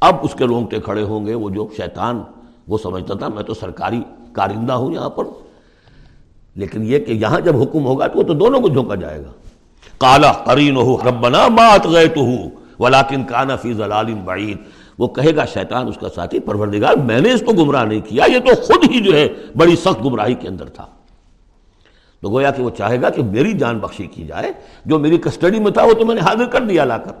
اب 0.00 0.16
اس 0.22 0.34
کے 0.34 0.44
رونگٹے 0.44 0.80
کھڑے 0.80 1.02
ہوں 1.02 1.26
گے، 1.26 1.34
وہ 1.34 1.50
جو 1.50 1.68
شیطان، 1.76 2.22
وہ 2.68 2.78
سمجھتا 2.82 3.14
تھا، 3.14 3.28
میں 3.28 3.42
تو 3.42 3.54
سرکاری 3.54 4.02
کارندہ 4.32 4.72
ہوں 4.72 4.92
یہاں 4.92 5.08
پر۔ 5.08 5.24
لیکن 6.54 6.82
یہ 6.82 6.98
کہ 6.98 7.12
یہاں 7.12 7.40
جب 7.40 7.62
حکم 7.62 7.84
ہوگا 7.84 8.06
تو 8.06 8.18
وہ 8.18 8.22
تو 8.22 8.34
دونوں 8.34 8.60
کو 8.60 8.68
جھونکا 8.68 8.94
جائے 8.94 9.18
گا۔ 9.18 9.30
کالا 9.98 10.32
قرین 10.32 10.76
ہو 10.76 10.96
ربنا 11.08 11.48
مات 11.48 11.86
گئے 11.90 12.06
تو 12.06 12.20
ہوں 12.20 12.50
ولاکن 12.78 13.24
کانا 13.24 13.56
فی 13.56 13.72
ضلال 13.72 14.14
بعید۔ 14.14 14.58
وہ 14.98 15.08
کہے 15.08 15.36
گا، 15.36 15.44
شیطان 15.44 15.88
اس 15.88 15.98
کا 16.00 16.08
ساتھی، 16.08 16.40
پروردگار، 16.40 16.94
میں 16.94 17.20
نے 17.20 17.32
اس 17.32 17.42
کو 17.46 17.52
گمراہ 17.52 17.84
نہیں 17.84 18.00
کیا، 18.00 18.24
یہ 18.28 18.38
تو 18.38 18.62
خود 18.62 18.90
ہی 18.90 19.00
جو 19.00 19.16
ہے 19.16 19.28
بڑی 19.56 19.76
سخت 19.76 20.04
گمراہی 20.04 20.34
کے 20.34 20.48
اندر 20.48 20.68
تھا۔ 20.68 20.86
تو 22.20 22.30
گویا 22.30 22.50
کہ 22.50 22.62
وہ 22.62 22.70
چاہے 22.70 23.02
گا 23.02 23.10
کہ 23.10 23.22
میری 23.22 23.52
جان 23.52 23.78
بخشی 23.78 24.06
کی 24.06 24.26
جائے، 24.26 24.52
جو 24.84 24.98
میری 24.98 25.18
کسٹڈی 25.18 25.60
میں 25.60 25.70
تھا، 25.70 25.82
وہ 25.82 25.92
تو 25.92 26.06
میں 26.06 26.14
نے 26.14 26.20
حاضر 26.20 26.46
کر 26.46 26.60
دیا 26.60 26.84
لا 26.84 26.98
کر۔ 26.98 27.12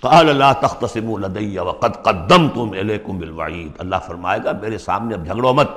قال 0.00 0.28
اللہ 0.28 0.52
تخت 0.60 0.96
لدی 0.96 1.58
وقد 1.58 2.02
قدمتم 2.02 2.70
الیکم 2.80 3.18
بالوعید۔ 3.18 3.72
اللہ 3.78 3.96
فرمائے 4.06 4.40
گا، 4.44 4.52
میرے 4.62 4.78
سامنے 4.78 5.14
اب 5.14 5.26
جھگڑو 5.26 5.52
مت۔ 5.52 5.70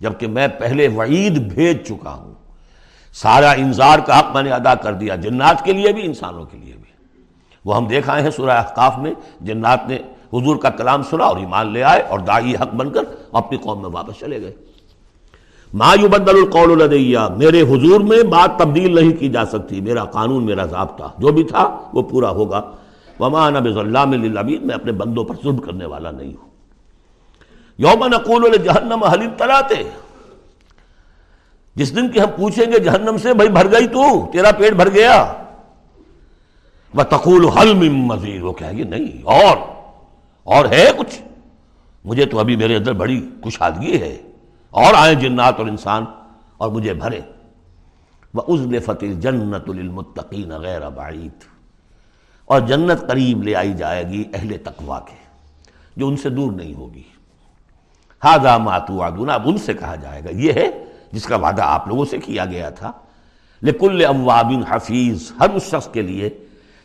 جبکہ 0.00 0.26
میں 0.26 0.48
پہلے 0.48 0.88
وعید 0.88 1.38
بھیج 1.38 1.86
چکا 1.86 2.10
ہوں۔ 2.10 2.34
سارا 3.12 3.50
انذار 3.50 3.98
کا 3.98 4.18
حق 4.18 4.34
میں 4.34 4.42
نے 4.42 4.50
ادا 4.50 4.74
کر 4.74 4.92
دیا، 4.92 5.16
جنات 5.16 5.64
کے 5.64 5.72
لیے 5.72 5.92
بھی، 5.92 6.04
انسانوں 6.04 6.44
کے 6.44 6.58
لیے 6.58 6.74
بھی۔ 6.74 6.91
وہ 7.64 7.76
ہم 7.76 7.86
دیکھ 7.86 8.10
آئے 8.10 8.22
ہیں 8.22 8.30
سورہ 8.30 8.50
احقاف 8.50 8.98
میں، 8.98 9.12
جنات 9.40 9.88
نے 9.88 9.98
حضور 10.32 10.56
کا 10.56 10.70
کلام 10.70 11.02
سنا 11.02 11.24
اور 11.24 11.36
ایمان 11.36 11.72
لے 11.72 11.82
آئے 11.82 12.02
اور 12.02 12.18
دائی 12.18 12.54
حق 12.54 12.74
بن 12.74 12.90
کر 12.90 13.00
اپنی 13.32 13.58
قوم 13.58 13.82
میں 13.82 13.90
واپس 13.90 14.20
چلے 14.20 14.42
گئے۔ 14.42 14.52
ما 15.74 15.94
یبدل 16.02 16.36
القول 16.36 16.78
لدیہ 16.78 17.18
میرے 17.36 17.60
حضور 17.60 18.00
میں 18.00 18.22
بات 18.22 18.58
تبدیل 18.58 18.94
نہیں 18.94 19.12
کی 19.12 19.28
جا 19.28 19.44
سکتی، 19.44 19.80
میرا 19.80 20.04
قانون، 20.04 20.46
میرا 20.46 20.64
ضابطہ، 20.64 21.04
جو 21.18 21.32
بھی 21.32 21.42
تھا 21.42 21.78
وہ 21.92 22.02
پورا 22.02 22.30
ہوگا۔ 22.30 22.60
وما 23.20 23.50
نب 23.50 23.64
اللہ 23.64 23.98
للعبید، 23.98 24.62
میں 24.62 24.74
اپنے 24.74 24.92
بندوں 24.92 25.24
پر 25.24 25.34
ظلم 25.42 25.56
کرنے 25.56 25.84
والا 25.84 26.10
نہیں 26.10 26.32
ہوں۔ 26.34 26.48
یوم 27.78 28.06
نقول 28.06 28.56
جہنم 28.56 29.04
حلیم 29.04 29.30
تلاتے 29.38 29.90
جس 31.74 31.96
دن 31.96 32.08
کی 32.08 32.20
ہم 32.20 32.28
پوچھیں 32.36 32.72
گے 32.72 32.78
جہنم 32.78 33.16
سے، 33.16 33.34
بھائی 33.34 33.50
بھر 33.50 33.72
گئی 33.72 33.86
تو، 33.86 34.30
تیرا 34.32 34.50
پیٹ 34.52 34.72
بھر 34.72 34.88
گیا۔ 34.94 35.32
وہ 36.94 37.02
تقول 37.02 37.48
حل 37.48 37.88
مزید 37.88 38.42
وہ 38.42 38.52
کہے 38.52 38.72
گی 38.72 38.82
نہیں، 38.82 39.22
اور 39.22 39.56
اور 40.42 40.64
ہے 40.64 40.90
کچھ۔ 40.98 41.22
مجھے 42.04 42.26
تو 42.26 42.38
ابھی 42.38 42.56
میرے 42.56 42.76
اندر 42.76 42.92
بڑی 42.92 43.30
کشادگی 43.44 44.00
ہے۔ 44.00 44.22
اور 44.70 44.94
آئیں 44.96 45.14
جنات 45.14 45.58
اور 45.58 45.66
انسان 45.66 46.04
اور 46.56 46.70
مجھے 46.70 46.94
بھرے۔ 46.94 47.20
وہ 48.34 48.42
عزل 48.48 48.78
فتح 48.78 49.06
جنت 49.18 49.68
المتقین 49.68 50.52
غیر 50.52 50.88
بعید 50.88 51.44
اور 52.44 52.60
جنت 52.60 53.06
قریب 53.08 53.42
لے 53.42 53.54
آئی 53.54 53.72
جائے 53.72 54.08
گی 54.08 54.24
اہل 54.34 54.56
تقوا 54.64 55.00
کے، 55.00 55.16
جو 55.96 56.08
ان 56.08 56.16
سے 56.16 56.28
دور 56.28 56.52
نہیں 56.52 56.74
ہوگی۔ 56.74 57.02
ہاضا 58.24 58.58
ماتو 58.58 59.02
آدونا 59.02 59.34
اب 59.34 59.48
ان 59.48 59.58
سے 59.58 59.74
کہا 59.74 59.94
جائے 59.94 60.24
گا۔ 60.24 60.28
یہ 60.32 60.52
ہے 60.52 60.84
جس 61.12 61.24
کا 61.24 61.36
وعدہ 61.36 61.62
آپ 61.62 61.88
لوگوں 61.88 62.04
سے 62.04 62.18
کیا 62.18 62.44
گیا 62.44 62.70
تھا۔ 62.70 62.92
لکل 63.62 64.04
اموابن 64.08 64.62
حفیظ 64.68 65.32
ہر 65.40 65.50
اس 65.50 65.62
شخص 65.70 65.88
کے 65.92 66.02
لیے 66.02 66.41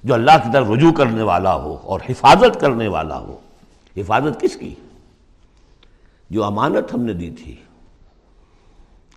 جو 0.08 0.14
اللہ 0.14 0.32
کی 0.44 0.50
طرف 0.54 0.70
رجوع 0.70 0.92
کرنے 0.92 1.24
والا 1.24 1.56
ہو 1.56 1.78
اور 1.84 2.00
حفاظت 2.10 2.60
کرنے 2.60 2.88
والا 2.88 3.20
ہو، 3.20 3.38
حفاظت 3.98 4.42
کس 4.42 4.56
کی؟ 4.56 4.76
جو 6.30 6.44
امانت 6.44 6.94
ہم 6.94 7.02
نے 7.02 7.14
دی 7.14 7.30
تھی۔ 7.30 7.56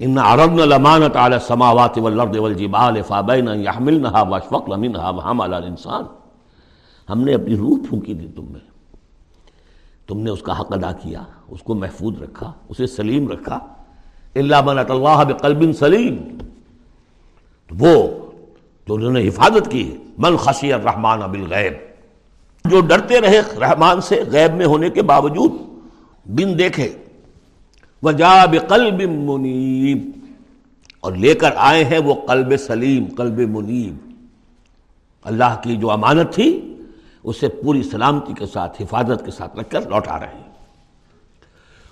ان 0.00 0.18
عرضنا 0.18 0.62
الامانت 0.62 1.16
على 1.16 1.34
السماوات 1.34 1.98
والارض 1.98 2.36
والجبال 2.36 3.02
فابين 3.02 3.48
ان 3.48 3.60
يحملنها 3.60 4.28
واشفقن 4.28 4.80
منها 4.80 5.10
وحمل 5.10 5.54
الانسان 5.54 6.04
ہم 7.10 7.20
نے 7.20 7.34
اپنی 7.34 7.56
روح 7.56 7.78
پھونکی 7.88 8.14
دی 8.14 8.26
تم 8.36 8.44
میں۔ 8.50 8.60
تم 10.06 10.20
نے 10.20 10.30
اس 10.30 10.42
کا 10.42 10.60
حق 10.60 10.72
ادا 10.72 10.92
کیا، 10.92 11.22
اس 11.48 11.62
کو 11.62 11.74
محفوظ 11.74 12.22
رکھا، 12.22 12.52
اسے 12.68 12.86
سلیم 12.86 13.28
رکھا۔ 13.28 13.58
اللہ 14.34 14.56
من 14.64 14.78
اللہ 14.78 15.24
بقلب 15.24 15.72
سلیم 15.78 16.38
تو 17.68 17.74
وہ 17.78 18.08
جو 18.90 18.96
انہوں 18.96 19.12
نے 19.12 19.28
حفاظت 19.28 19.70
کی، 19.70 19.96
من 20.18 20.36
خشی 20.36 20.72
الرحمن 20.72 21.20
بالغیب۔ 21.20 21.72
جو 22.64 22.80
ڈرتے 22.80 23.20
رہے 23.20 23.40
رحمان 23.60 24.00
سے 24.00 24.22
غیب 24.26 24.54
میں 24.54 24.66
ہونے 24.66 24.90
کے 24.90 25.02
باوجود، 25.02 25.52
بن 26.24 26.58
دیکھے۔ 26.58 26.92
وجا 28.02 28.44
بقلب 28.44 29.02
منیب۔ 29.10 30.10
اور 31.00 31.12
لے 31.12 31.34
کر 31.34 31.50
آئے 31.56 31.84
ہیں 31.84 31.98
وہ 31.98 32.14
قلب 32.26 32.56
سلیم، 32.56 33.04
قلب 33.16 33.38
منیب۔ 33.38 33.96
اللہ 35.22 35.60
کی 35.62 35.76
جو 35.76 35.90
امانت 35.90 36.34
تھی، 36.34 36.76
اسے 37.24 37.48
پوری 37.48 37.82
سلامتی 37.82 38.32
کے 38.32 38.46
ساتھ، 38.46 38.82
حفاظت 38.82 39.24
کے 39.24 39.30
ساتھ 39.30 39.58
رکھ 39.58 39.70
کر 39.70 39.80
لوٹا 39.80 40.18
رہے 40.18 40.26
ہیں۔ 40.26 40.52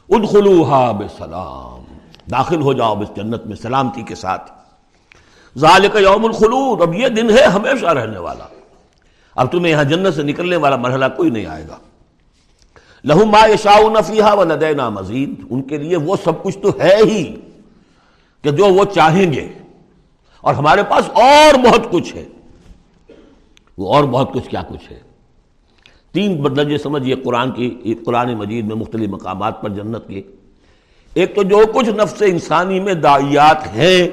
ادخلوها 0.08 0.92
بسلام۔ 0.92 1.94
داخل 2.30 2.60
ہو 2.60 2.72
جاؤ 2.72 3.00
اس 3.00 3.08
جنت 3.16 3.46
میں 3.46 3.56
سلامتی 3.56 4.02
کے 4.02 4.14
ساتھ۔ 4.14 4.57
ذالک 5.56 5.96
یوم 5.96 6.24
الخلود، 6.24 6.82
اب 6.82 6.94
یہ 6.94 7.08
دن 7.08 7.30
ہے 7.30 7.44
ہمیشہ 7.44 7.86
رہنے 7.86 8.18
والا۔ 8.18 8.44
اب 9.36 9.52
تمہیں 9.52 9.72
یہاں 9.72 9.84
جنت 9.84 10.14
سے 10.14 10.22
نکلنے 10.22 10.56
والا 10.56 10.76
مرحلہ 10.76 11.04
کوئی 11.16 11.30
نہیں 11.30 11.46
آئے 11.46 11.64
گا۔ 11.68 11.76
لہو 13.04 13.24
ما 13.24 13.46
یشاؤ 13.46 13.94
فیہا 14.06 14.34
ولدینا 14.34 14.88
مزید۔ 14.88 15.44
ان 15.50 15.62
کے 15.62 15.76
لیے 15.76 15.96
وہ 15.96 16.16
سب 16.24 16.42
کچھ 16.42 16.58
تو 16.58 16.68
ہے 16.80 16.96
ہی 17.04 17.36
کہ 18.42 18.50
جو 18.50 18.66
وہ 18.66 18.84
چاہیں 18.84 19.32
گے۔ 19.32 19.48
اور 20.40 20.54
ہمارے 20.54 20.82
پاس 20.82 21.10
اور 21.10 21.58
بہت 21.58 21.90
کچھ 21.90 22.16
ہے۔ 22.16 22.28
وہ 23.78 23.94
اور 23.94 24.04
بہت 24.04 24.32
کچھ 24.32 24.48
کیا 24.48 24.62
کچھ 24.62 24.92
ہے؟ 24.92 25.00
تین 26.12 26.44
درجے 26.56 26.78
سمجھئے 26.78 27.14
قرآن 27.14 27.50
کی، 27.52 27.94
قرآن 28.06 28.34
مجید 28.34 28.64
میں 28.64 28.76
مختلف 28.76 29.08
مقامات 29.08 29.62
پر 29.62 29.68
جنت 29.68 30.08
کے۔ 30.08 30.22
ایک 31.14 31.34
تو 31.34 31.42
جو 31.42 31.60
کچھ 31.74 31.88
نفس 31.88 32.22
انسانی 32.26 32.80
میں 32.80 32.94
دائیات 32.94 33.66
ہیں 33.66 34.08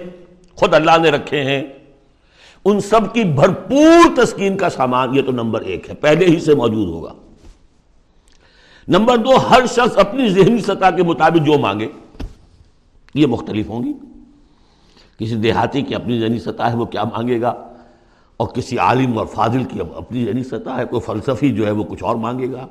خود 0.56 0.74
اللہ 0.74 0.98
نے 1.02 1.10
رکھے 1.10 1.44
ہیں۔ 1.44 1.64
ان 2.66 2.80
سب 2.80 3.14
کی 3.14 3.24
بھرپور 3.24 4.18
تسکین 4.18 4.58
کا 4.58 4.70
سامان، 4.70 5.16
یہ 5.16 5.22
تو 5.22 5.32
نمبر 5.32 5.62
ایک 5.62 5.90
ہے، 5.90 5.96
پہلے 5.96 6.26
ہی 6.26 6.40
سے 6.40 6.56
موجود 6.56 6.90
ہوگا۔ 6.90 7.14
نمبر 8.88 9.18
دو، 9.18 9.36
ہر 9.38 9.66
شخص 9.66 9.98
اپنی 9.98 10.30
ذہنی 10.30 10.62
سطح 10.62 10.90
کے 10.96 11.04
مطابق 11.04 11.46
جو 11.46 11.60
مانگے، 11.60 11.88
یہ 13.16 13.28
مختلف 13.28 13.70
ہوں 13.70 13.84
گی۔ 13.84 13.94
کسی 15.18 15.36
دیہاتی 15.36 15.82
کی 15.82 15.96
اپنی 15.96 16.20
ذہنی 16.20 16.40
سطح 16.40 16.64
ہے، 16.64 16.76
وہ 16.76 16.86
کیا 16.86 17.04
مانگے 17.04 17.42
گا؟ 17.42 17.50
اور 18.38 18.48
کسی 18.48 18.78
عالم 18.78 19.18
اور 19.18 19.26
فاضل 19.26 19.64
کی 19.64 19.80
اپنی 19.96 20.26
ذہنی 20.26 20.44
سطح 20.44 20.70
ہے، 20.70 20.86
کوئی 20.86 21.02
فلسفی 21.02 21.52
جو 21.52 21.66
ہے، 21.66 21.72
وہ 21.72 21.84
کچھ 21.84 22.04
اور 22.04 22.16
مانگے 22.16 22.52
گا۔ 22.52 22.68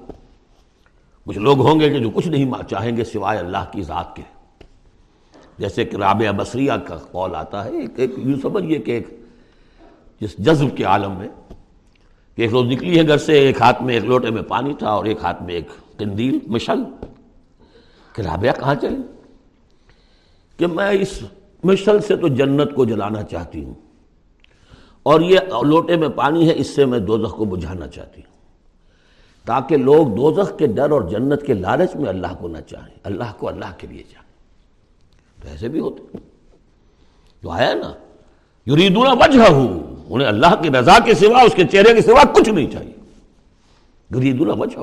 کچھ 1.26 1.38
لوگ 1.38 1.60
ہوں 1.60 1.80
گے 1.80 1.90
کہ 1.90 1.98
جو 1.98 2.10
کچھ 2.10 2.28
نہیں 2.28 2.52
چاہیں 2.70 2.96
گے 2.96 3.04
سوائے 3.04 3.38
اللہ 3.38 3.64
کی 3.72 3.82
ذات 3.82 4.16
کے۔ 4.16 4.22
جیسے 5.58 5.84
کہ 5.84 5.96
رابعہ 5.96 6.32
بصریہ 6.32 6.72
کا 6.86 6.96
قول 6.96 7.34
آتا 7.34 7.64
ہے، 7.64 7.70
ایک 7.70 7.90
ایک 7.96 8.10
یوں 8.16 8.40
سمجھئے 8.42 8.78
کہ 8.78 8.90
ایک 8.90 9.08
جس 10.20 10.38
جذب 10.38 10.76
کے 10.76 10.84
عالم 10.84 11.12
میں 11.18 11.28
کہ 12.36 12.42
ایک 12.42 12.50
روز 12.50 12.66
نکلی 12.66 12.98
ہے 12.98 13.08
گھر 13.08 13.18
سے، 13.18 13.32
ایک 13.32 13.60
ہاتھ 13.60 13.82
میں 13.82 13.94
ایک 13.94 14.04
لوٹے 14.04 14.30
میں 14.30 14.42
پانی 14.42 14.74
تھا 14.74 14.88
اور 14.88 15.04
ایک 15.04 15.18
ہاتھ 15.22 15.42
میں 15.42 15.54
ایک 15.54 15.68
قندیل، 15.96 16.38
مشل۔ 16.46 16.82
کہ 18.12 18.22
رابعہ 18.22 18.60
کہاں 18.60 18.74
چلے؟ 18.74 18.96
کہ 20.56 20.66
میں 20.66 20.90
اس 20.90 21.22
مشل 21.64 22.00
سے 22.00 22.16
تو 22.16 22.28
جنت 22.28 22.74
کو 22.74 22.84
جلانا 22.84 23.22
چاہتی 23.22 23.64
ہوں 23.64 23.74
اور 25.02 25.20
یہ 25.20 25.38
لوٹے 25.62 25.96
میں 25.96 26.08
پانی 26.08 26.48
ہے، 26.48 26.54
اس 26.56 26.66
سے 26.66 26.84
میں 26.84 26.98
دوزخ 26.98 27.36
کو 27.36 27.44
بجھانا 27.44 27.88
چاہتی 27.88 28.20
ہوں۔ 28.20 28.34
تاکہ 29.44 29.76
لوگ 29.76 30.06
دوزخ 30.06 30.58
کے 30.58 30.66
ڈر 30.66 30.90
اور 30.90 31.02
جنت 31.02 31.46
کے 31.46 31.54
لالچ 31.54 31.96
میں 31.96 32.08
اللہ 32.08 32.34
کو 32.38 32.48
نہ 32.48 32.58
چاہیں، 32.58 32.98
اللہ 33.04 33.32
کو 33.38 33.48
اللہ 33.48 33.72
کے 33.78 33.86
لیے 33.86 34.02
چاہیں۔ 34.02 34.23
ایسے 35.50 35.68
بھی 35.68 35.80
ہوتے 35.80 36.18
جو 37.42 37.50
آیا 37.50 37.74
نا، 37.74 37.92
یریدون 38.70 39.06
وجہ 39.06 39.42
انہیں 40.08 40.28
اللہ 40.28 40.54
کی 40.62 40.70
رضا 40.70 40.98
کے 41.04 41.14
سوا، 41.14 41.42
اس 41.42 41.54
کے 41.54 41.64
چہرے 41.64 41.94
کے 41.94 42.02
سوا 42.02 42.22
کچھ 42.34 42.48
نہیں 42.48 42.70
چاہیے۔ 42.70 42.92
یریدون 44.16 44.50
وجہ 44.60 44.78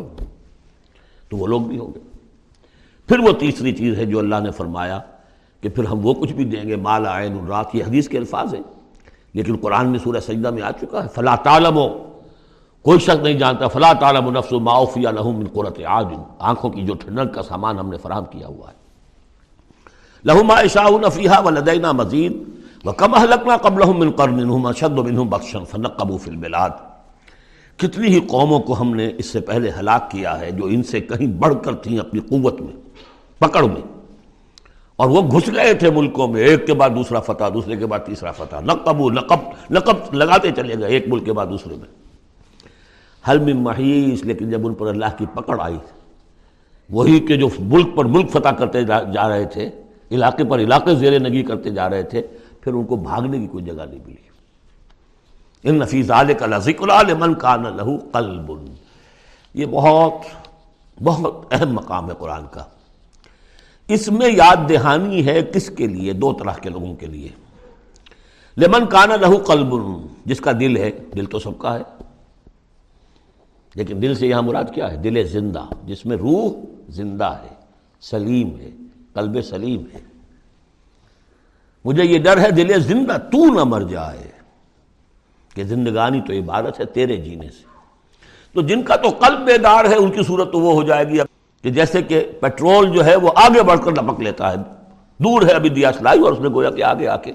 تو 1.29 1.37
وہ 1.37 1.47
لوگ 1.47 1.61
بھی 1.61 1.77
ہوں 1.77 1.87
گے 1.87 1.99
پھر 3.07 3.19
وہ 3.19 3.31
تیسری 3.31 3.71
چیز 3.71 3.97
ہے 3.97 4.05
جو 4.05 4.19
اللہ 4.19 4.35
نے 4.43 4.51
فرمایا 4.51 4.99
کہ 5.61 5.69
پھر 5.69 5.83
ہم 5.83 6.05
وہ 6.05 6.13
کچھ 6.13 6.33
بھی 6.33 6.45
دیں 6.45 6.63
گے، 6.63 6.75
مالا 6.75 7.21
عین 7.21 7.33
الرات، 7.33 7.75
یہ 7.75 7.83
حدیث 7.83 8.09
کے 8.09 8.17
الفاظ 8.17 8.53
ہیں۔ 8.53 8.63
لیکن 9.33 9.55
قرآن 9.61 9.89
میں 9.89 9.99
سورہ 9.99 10.19
سجدہ 10.19 10.49
میں 10.49 10.61
آ 10.61 10.71
چکا 10.71 11.03
ہے، 11.03 11.09
فلا 11.15 11.35
تعلم 11.35 11.77
ہو 11.77 12.19
کوئی 12.81 12.99
شخص 12.99 13.23
نہیں 13.23 13.33
جانتا، 13.33 13.67
فلا 13.67 13.93
تعلم 13.93 14.29
نفس 14.29 14.51
معافیہ 14.51 15.09
لہم 15.09 15.35
من 15.35 15.47
قرت 15.53 15.79
آج 15.85 16.05
آنکھوں 16.39 16.69
کی 16.69 16.85
جو 16.85 16.93
ٹھنڈک 16.93 17.33
کا 17.33 17.41
سامان 17.41 17.79
ہم 17.79 17.89
نے 17.89 17.97
فراہم 17.97 18.25
کیا 18.25 18.47
ہوا 18.47 18.71
ہے۔ 18.71 18.80
لہما 20.25 20.61
عشاء 20.61 20.89
نفیحہ 21.01 21.45
و 21.45 21.49
لدینہ 21.49 21.91
مزید 21.91 22.33
و 22.85 22.91
کم 22.91 23.15
حلقنا 23.15 23.57
قبل 23.57 23.85
من 23.97 24.11
قرن 24.11 24.65
اشد 24.65 24.97
منہم 24.97 25.29
بخشن 25.29 25.65
فنقبو 25.65 26.17
فی 26.17 26.29
البلاد۔ 26.31 26.69
کتنی 27.77 28.07
ہی 28.07 28.19
قوموں 28.19 28.59
کو 28.59 28.81
ہم 28.81 28.95
نے 28.95 29.11
اس 29.17 29.25
سے 29.25 29.39
پہلے 29.39 29.71
ہلاک 29.79 30.11
کیا 30.11 30.39
ہے 30.39 30.51
جو 30.51 30.65
ان 30.65 30.83
سے 30.83 30.99
کہیں 30.99 31.27
بڑھ 31.27 31.53
کر 31.63 31.75
تھیں 31.75 31.99
اپنی 31.99 32.19
قوت 32.19 32.61
میں، 32.61 32.75
پکڑ 33.39 33.63
میں۔ 33.63 33.81
اور 34.95 35.09
وہ 35.09 35.21
گھس 35.21 35.49
گئے 35.55 35.73
تھے 35.73 35.89
ملکوں 35.89 36.27
میں، 36.27 36.41
ایک 36.41 36.67
کے 36.67 36.73
بعد 36.73 36.89
دوسرا 36.89 37.19
فتح، 37.19 37.43
دوسرے 37.53 37.75
کے 37.75 37.85
بعد 37.85 37.99
تیسرا 38.05 38.31
فتح۔ 38.31 38.55
نقب 38.61 39.11
نقب 39.11 39.39
نقب 39.71 40.13
لگاتے 40.13 40.51
چلے 40.51 40.75
گئے 40.79 40.87
ایک 40.87 41.07
ملک 41.07 41.25
کے 41.25 41.33
بعد 41.33 41.47
دوسرے 41.47 41.75
میں۔ 41.75 41.87
حل 43.29 43.39
میں 43.39 43.53
محیث 43.53 44.23
لیکن 44.23 44.49
جب 44.49 44.67
ان 44.67 44.73
پر 44.73 44.87
اللہ 44.87 45.17
کی 45.17 45.25
پکڑ 45.33 45.61
آئی، 45.61 45.77
وہی 46.89 47.19
کہ 47.19 47.35
جو 47.35 47.47
ملک 47.59 47.87
پر 47.95 48.05
ملک 48.05 48.31
فتح 48.31 48.49
کرتے 48.49 48.83
جا 49.13 49.29
رہے 49.29 49.45
تھے 49.45 49.69
علاقے 50.11 50.43
پر 50.43 50.59
علاقے 50.59 50.95
زیر 50.95 51.19
نگی 51.19 51.43
کرتے 51.43 51.69
جا 51.69 51.89
رہے 51.89 52.03
تھے، 52.03 52.21
پھر 52.61 52.73
ان 52.73 52.85
کو 52.85 52.95
بھاگنے 52.95 53.39
کی 53.39 53.47
کوئی 53.47 53.63
جگہ 53.63 53.85
نہیں 53.89 53.99
ملی۔ 54.05 54.31
ان 55.63 55.75
نفیز 55.75 56.11
کا 56.39 56.57
ذکر 56.57 57.15
من 57.15 57.33
کان 57.33 57.63
لہو 57.77 57.97
قلب۔ 58.11 58.51
یہ 59.53 59.65
بہت 59.65 60.13
بہت 61.03 61.45
اہم 61.51 61.73
مقام 61.73 62.09
ہے 62.09 62.15
قرآن 62.19 62.43
کا۔ 62.51 62.63
اس 63.87 64.11
میں 64.11 64.29
یاد 64.31 64.55
دہانی 64.69 65.25
ہے 65.25 65.41
کس 65.41 65.69
کے 65.69 65.87
لیے؟ 65.87 66.13
دو 66.13 66.33
طرح 66.33 66.51
کے 66.51 66.69
لوگوں 66.69 66.95
کے 66.95 67.05
لیے۔ 67.05 67.29
لمن 68.57 68.85
کانا 68.85 69.15
لہو 69.15 69.37
قلب، 69.37 69.73
جس 70.25 70.39
کا 70.39 70.51
دل 70.51 70.77
ہے، 70.77 70.91
دل 71.15 71.25
تو 71.25 71.39
سب 71.39 71.57
کا 71.57 71.79
ہے۔ 71.79 72.03
لیکن 73.75 74.01
دل 74.01 74.15
سے 74.15 74.27
یہاں 74.27 74.41
مراد 74.41 74.63
کیا 74.73 74.91
ہے؟ 74.91 74.97
دل 74.97 75.27
زندہ، 75.27 75.63
جس 75.85 76.05
میں 76.05 76.17
روح 76.17 76.53
زندہ 76.89 77.33
ہے، 77.43 77.55
سلیم 78.01 78.59
ہے۔ 78.59 78.69
قلب 79.13 79.41
سلیم 79.41 79.83
ہے۔ 79.93 79.99
مجھے 81.85 82.03
یہ 82.03 82.19
ڈر 82.19 82.39
ہے 82.39 82.51
دل 82.51 82.81
زندہ 82.81 83.17
تو 83.17 83.53
نہ 83.53 83.63
مر 83.63 83.81
جائے۔ 83.81 84.31
کہ 85.55 85.63
زندگانی 85.63 86.21
تو 86.21 86.33
عبادت 86.33 86.79
ہے 86.79 86.85
تیرے 86.85 87.17
جینے 87.17 87.49
سے۔ 87.49 87.63
تو 88.53 88.61
جن 88.61 88.83
کا 88.83 88.95
تو 88.95 89.09
قلب 89.09 89.39
بیدار 89.39 89.85
ہے، 89.85 89.95
ان 89.95 90.11
کی 90.11 90.23
صورت 90.23 90.51
تو 90.51 90.59
وہ 90.59 90.73
ہو 90.73 90.83
جائے 90.83 91.07
گی۔ 91.07 91.17
کہ 91.63 91.69
جیسے 91.69 92.01
کہ 92.01 92.31
پیٹرول 92.41 92.91
جو 92.91 93.05
ہے 93.05 93.15
وہ 93.15 93.31
آگے 93.35 93.63
بڑھ 93.63 93.79
کر 93.83 93.91
لپک 93.91 94.19
لیتا 94.19 94.51
ہے۔ 94.51 94.55
دور 95.17 95.41
ہے 95.41 95.51
ابھی 95.51 95.69
دیا 95.69 95.91
سلائی 95.91 96.19
اور 96.19 96.33
اس 96.33 96.39
نے 96.39 96.49
گویا 96.49 96.71
کہ 96.71 96.83
آگے 96.83 97.07
آ 97.07 97.17
کے 97.17 97.31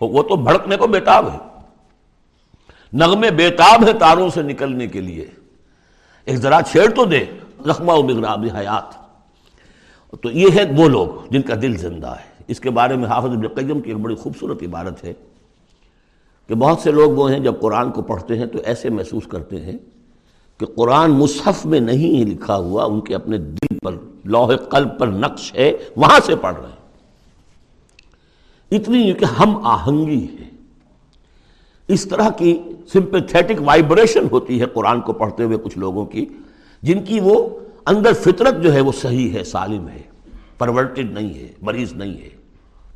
وہ 0.00 0.22
تو 0.22 0.36
بھڑکنے 0.36 0.76
کو 0.76 0.86
بیتاب 0.86 1.30
ہے۔ 1.32 1.38
نغمے 2.92 3.30
بیتاب 3.30 3.88
ہے 3.88 3.92
تاروں 3.92 4.30
سے 4.30 4.42
نکلنے 4.42 4.86
کے 4.86 5.00
لیے۔ 5.00 5.26
ایک 6.24 6.36
ذرا 6.36 6.58
چھیڑ 6.70 6.90
تو 6.90 7.04
دے۔ 7.04 7.24
زخمہ 7.66 7.92
و 7.92 8.02
بغراب 8.02 8.44
حیات۔ 8.58 9.05
تو 10.22 10.30
یہ 10.30 10.46
ہے 10.54 10.64
وہ 10.76 10.88
لوگ 10.88 11.06
جن 11.30 11.42
کا 11.42 11.54
دل 11.62 11.76
زندہ 11.76 12.06
ہے۔ 12.06 12.44
اس 12.48 12.60
کے 12.60 12.70
بارے 12.70 12.96
میں 12.96 13.06
حافظ 13.06 13.26
ابن 13.26 13.48
قیم 13.48 13.80
کی 13.80 13.90
ایک 13.90 14.00
بڑی 14.00 14.14
خوبصورت 14.14 14.62
عبارت 14.62 15.04
ہے 15.04 15.12
کہ 16.48 16.54
بہت 16.54 16.80
سے 16.80 16.92
لوگ 16.92 17.10
وہ 17.10 17.30
ہیں 17.30 17.38
جب 17.38 17.54
قرآن 17.60 17.90
کو 17.90 18.02
پڑھتے 18.02 18.38
ہیں 18.38 18.46
تو 18.46 18.58
ایسے 18.64 18.90
محسوس 18.90 19.26
کرتے 19.26 19.60
ہیں 19.60 19.78
کہ 20.60 20.66
قرآن 20.66 21.10
مصحف 21.10 21.66
میں 21.66 21.80
نہیں 21.80 22.24
لکھا 22.24 22.56
ہوا، 22.56 22.84
ان 22.84 23.00
کے 23.00 23.14
اپنے 23.14 23.38
دل 23.38 23.78
پر 23.82 23.92
لوح 24.24 24.56
قلب 24.56 24.98
پر 24.98 25.06
نقش 25.06 25.54
ہے، 25.54 25.72
وہاں 25.96 26.18
سے 26.26 26.36
پڑھ 26.36 26.56
رہے 26.56 26.68
ہیں۔ 26.68 26.76
اتنی 28.70 29.12
کہ 29.12 29.24
ہم 29.24 29.66
آہنگی 29.66 30.24
ہے 30.24 30.48
اس 31.88 32.04
طرح 32.04 32.30
کی 32.30 32.62
سمپیتھیٹک 32.92 33.62
وائبریشن 33.64 34.26
ہوتی 34.32 34.60
ہے 34.60 34.66
قرآن 34.66 35.00
کو 35.00 35.12
پڑھتے 35.12 35.42
ہوئے 35.42 35.58
کچھ 35.62 35.78
لوگوں 35.78 36.06
کی، 36.06 36.26
جن 36.82 37.04
کی 37.04 37.20
وہ 37.20 37.48
اندر 37.86 38.12
فطرت 38.12 38.62
جو 38.62 38.72
ہے 38.72 38.80
وہ 38.80 38.92
صحیح 38.92 39.32
ہے، 39.32 39.44
سالم 39.44 39.88
ہے، 39.88 40.02
پرورٹڈ 40.58 41.12
نہیں 41.12 41.34
ہے، 41.34 41.48
مریض 41.62 41.92
نہیں 41.92 42.22
ہے، 42.22 42.28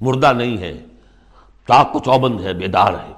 مردہ 0.00 0.32
نہیں 0.32 0.58
ہے 0.58 0.84
چاک 1.68 1.92
کو 1.92 1.98
چوبند 1.98 2.40
ہے، 2.40 2.54
بیدار 2.54 2.92
ہے۔ 2.92 3.12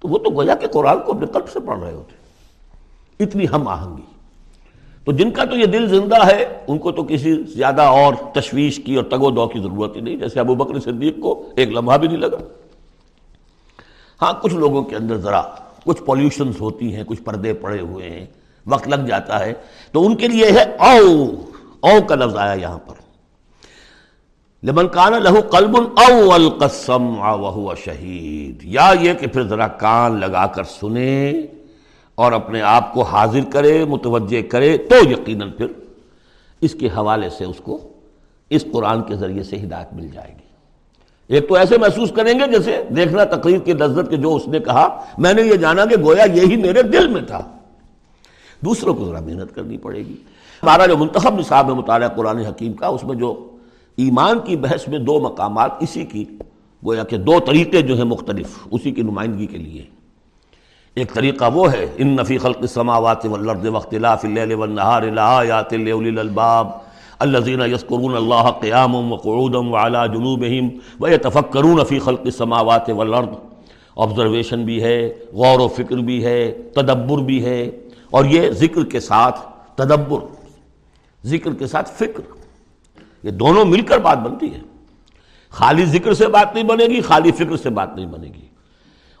تو 0.00 0.08
وہ 0.08 0.18
تو 0.18 0.30
گویا 0.30 0.54
کہ 0.54 0.66
قرآن 0.66 1.00
کو 1.00 1.12
اپنے 1.12 1.26
قلب 1.26 1.48
سے 1.48 1.60
پڑھ 1.60 1.80
رہے 1.80 1.92
ہوتے 1.92 2.14
اتنی 3.24 3.46
ہم 3.52 3.68
آہنگی۔ 3.68 4.02
تو 5.04 5.12
جن 5.12 5.30
کا 5.30 5.44
تو 5.44 5.56
یہ 5.56 5.66
دل 5.66 5.88
زندہ 5.88 6.26
ہے، 6.26 6.64
ان 6.68 6.78
کو 6.78 6.92
تو 6.92 7.02
کسی 7.02 7.42
زیادہ 7.42 7.82
اور 7.82 8.14
تشویش 8.34 8.80
کی 8.84 8.96
اور 8.96 9.04
تگو 9.04 9.30
دو 9.30 9.48
کی 9.48 9.58
ضرورت 9.58 9.96
ہی 9.96 10.00
نہیں۔ 10.00 10.16
جیسے 10.16 10.40
ابو 10.40 10.54
بکر 10.54 10.80
صدیق 10.80 11.20
کو 11.20 11.50
ایک 11.56 11.68
لمحہ 11.68 11.98
بھی 11.98 12.08
نہیں 12.08 12.18
لگا۔ 12.18 12.38
ہاں 14.22 14.32
کچھ 14.42 14.54
لوگوں 14.54 14.82
کے 14.82 14.96
اندر 14.96 15.16
ذرا 15.16 15.42
کچھ 15.84 16.02
پولیوشنز 16.02 16.60
ہوتی 16.60 16.94
ہیں، 16.94 17.04
کچھ 17.06 17.22
پردے 17.22 17.52
پڑے 17.52 17.80
ہوئے 17.80 18.10
ہیں۔ 18.10 18.26
وقت 18.68 18.88
لگ 18.88 19.06
جاتا 19.06 19.46
ہے 19.46 19.52
تو 19.92 20.06
ان 20.06 20.16
کے 20.16 20.28
لیے 20.28 20.50
ہے 20.50 20.62
او 20.62 21.24
او 21.80 22.02
کا 22.08 22.14
لفظ 22.14 22.36
آیا 22.36 22.52
یہاں 22.52 22.78
پر۔ 22.78 22.94
لمن 24.62 24.88
کان 24.88 25.12
لہو 25.12 25.40
قلب 25.40 25.76
او 25.76 26.32
القسم 26.32 27.18
وهو 27.18 27.74
شہید۔ 27.74 28.64
یا 28.64 28.92
یہ 29.00 29.12
کہ 29.14 29.26
پھر 29.26 29.42
ذرا 29.42 29.68
کان 29.68 30.20
لگا 30.20 30.46
کر 30.46 30.64
سنے 30.64 31.32
اور 32.14 32.32
اپنے 32.32 32.62
آپ 32.62 32.94
کو 32.94 33.02
حاضر 33.02 33.40
کرے، 33.52 33.84
متوجہ 33.84 34.42
کرے، 34.42 34.78
تو 34.78 35.10
یقیناً 35.10 35.50
پھر 35.50 35.66
اس 36.60 36.74
کے 36.74 36.86
حوالے 36.86 37.30
سے 37.30 37.44
اس 37.44 37.56
کو 37.62 37.88
اس 38.50 38.64
قرآن 38.72 39.02
کے 39.02 39.16
ذریعے 39.16 39.42
سے 39.42 39.56
ہدایت 39.56 39.94
مل 39.94 40.08
جائے 40.08 40.32
گی۔ 40.32 40.48
ایک 41.34 41.48
تو 41.48 41.54
ایسے 41.54 41.78
محسوس 41.78 42.12
کریں 42.16 42.34
گے 42.34 42.52
جیسے 42.52 42.82
دیکھنا 42.96 43.24
تقریر 43.24 43.58
کی 43.58 43.72
لذت 43.72 44.10
کے 44.10 44.16
جو 44.16 44.34
اس 44.34 44.48
نے 44.48 44.58
کہا، 44.58 45.04
میں 45.18 45.34
نے 45.34 45.42
یہ 45.42 45.54
جانا 45.54 45.84
کہ 45.84 45.96
گویا 46.02 46.24
یہی 46.24 46.56
میرے 46.56 46.82
دل 46.82 47.08
میں 47.08 47.22
تھا۔ 47.22 47.57
دوسروں 48.60 48.94
کو 48.94 49.04
ذرا 49.04 49.20
محنت 49.20 49.54
کرنی 49.54 49.78
پڑے 49.78 49.98
گی۔ 49.98 50.16
ہمارا 50.62 50.86
جو 50.86 50.96
منتخب 50.96 51.38
نصاب 51.38 51.68
ہے، 51.68 51.74
مطالعہ 51.74 52.08
قرآن 52.08 52.38
حکیم 52.38 52.72
کا، 52.72 52.86
اس 52.86 53.04
میں 53.04 53.16
جو 53.16 53.48
ایمان 53.96 54.38
کی 54.44 54.56
بحث 54.56 54.88
میں 54.88 54.98
دو 54.98 55.20
مقامات، 55.20 55.70
اسی 55.80 56.04
کی 56.04 56.24
گویا 56.86 57.04
کہ 57.04 57.16
دو 57.16 57.40
طریقے 57.40 57.82
جو 57.82 57.96
ہیں 57.96 58.04
مختلف، 58.04 58.46
اسی 58.70 58.92
کی 58.92 59.02
نمائندگی 59.02 59.46
کے 59.46 59.58
لیے۔ 59.58 59.82
ایک 60.94 61.12
طریقہ 61.14 61.44
وہ 61.54 61.72
ہے، 61.72 61.86
ان 61.96 62.08
نفی 62.08 62.38
خلق 62.38 62.56
السماوات 62.60 63.26
والارض 63.26 63.66
واختلاف 63.66 64.24
اللیل 64.24 64.52
والنہار 64.52 65.02
لآیات 65.02 65.72
لیولی 65.72 66.08
الالباب 66.08 66.68
الذين 67.18 67.60
يذكرون 67.60 68.16
الله 68.16 68.50
قياما 68.60 68.98
وقعودا 68.98 69.58
وعلى 69.58 69.98
جنوبهم 70.12 70.68
ويتفكرون 71.00 71.84
في 71.84 71.98
خلق 71.98 72.20
السماوات 72.24 72.90
والارض 72.90 73.28
آبزرویشن 73.96 74.64
بھی 74.64 74.82
ہے، 74.82 75.12
غور 75.32 75.60
و 75.60 75.68
فکر 75.68 75.96
بھی 75.96 76.24
ہے، 76.24 76.52
تدبر 76.74 77.18
بھی 77.18 77.44
ہے۔ 77.44 77.70
اور 78.10 78.24
یہ 78.24 78.50
ذکر 78.50 78.84
کے 78.84 79.00
ساتھ 79.00 79.40
تدبر، 79.74 80.20
ذکر 81.24 81.54
کے 81.54 81.66
ساتھ 81.66 81.90
فکر، 81.92 82.20
یہ 83.22 83.30
دونوں 83.30 83.64
مل 83.64 83.80
کر 83.80 83.98
بات 83.98 84.18
بنتی 84.18 84.54
ہے۔ 84.54 84.60
خالی 85.50 85.84
ذکر 85.84 86.14
سے 86.14 86.26
بات 86.26 86.54
نہیں 86.54 86.64
بنے 86.64 86.84
گی، 86.84 87.00
خالی 87.00 87.32
فکر 87.32 87.56
سے 87.56 87.70
بات 87.70 87.96
نہیں 87.96 88.06
بنے 88.06 88.28
گی۔ 88.28 88.48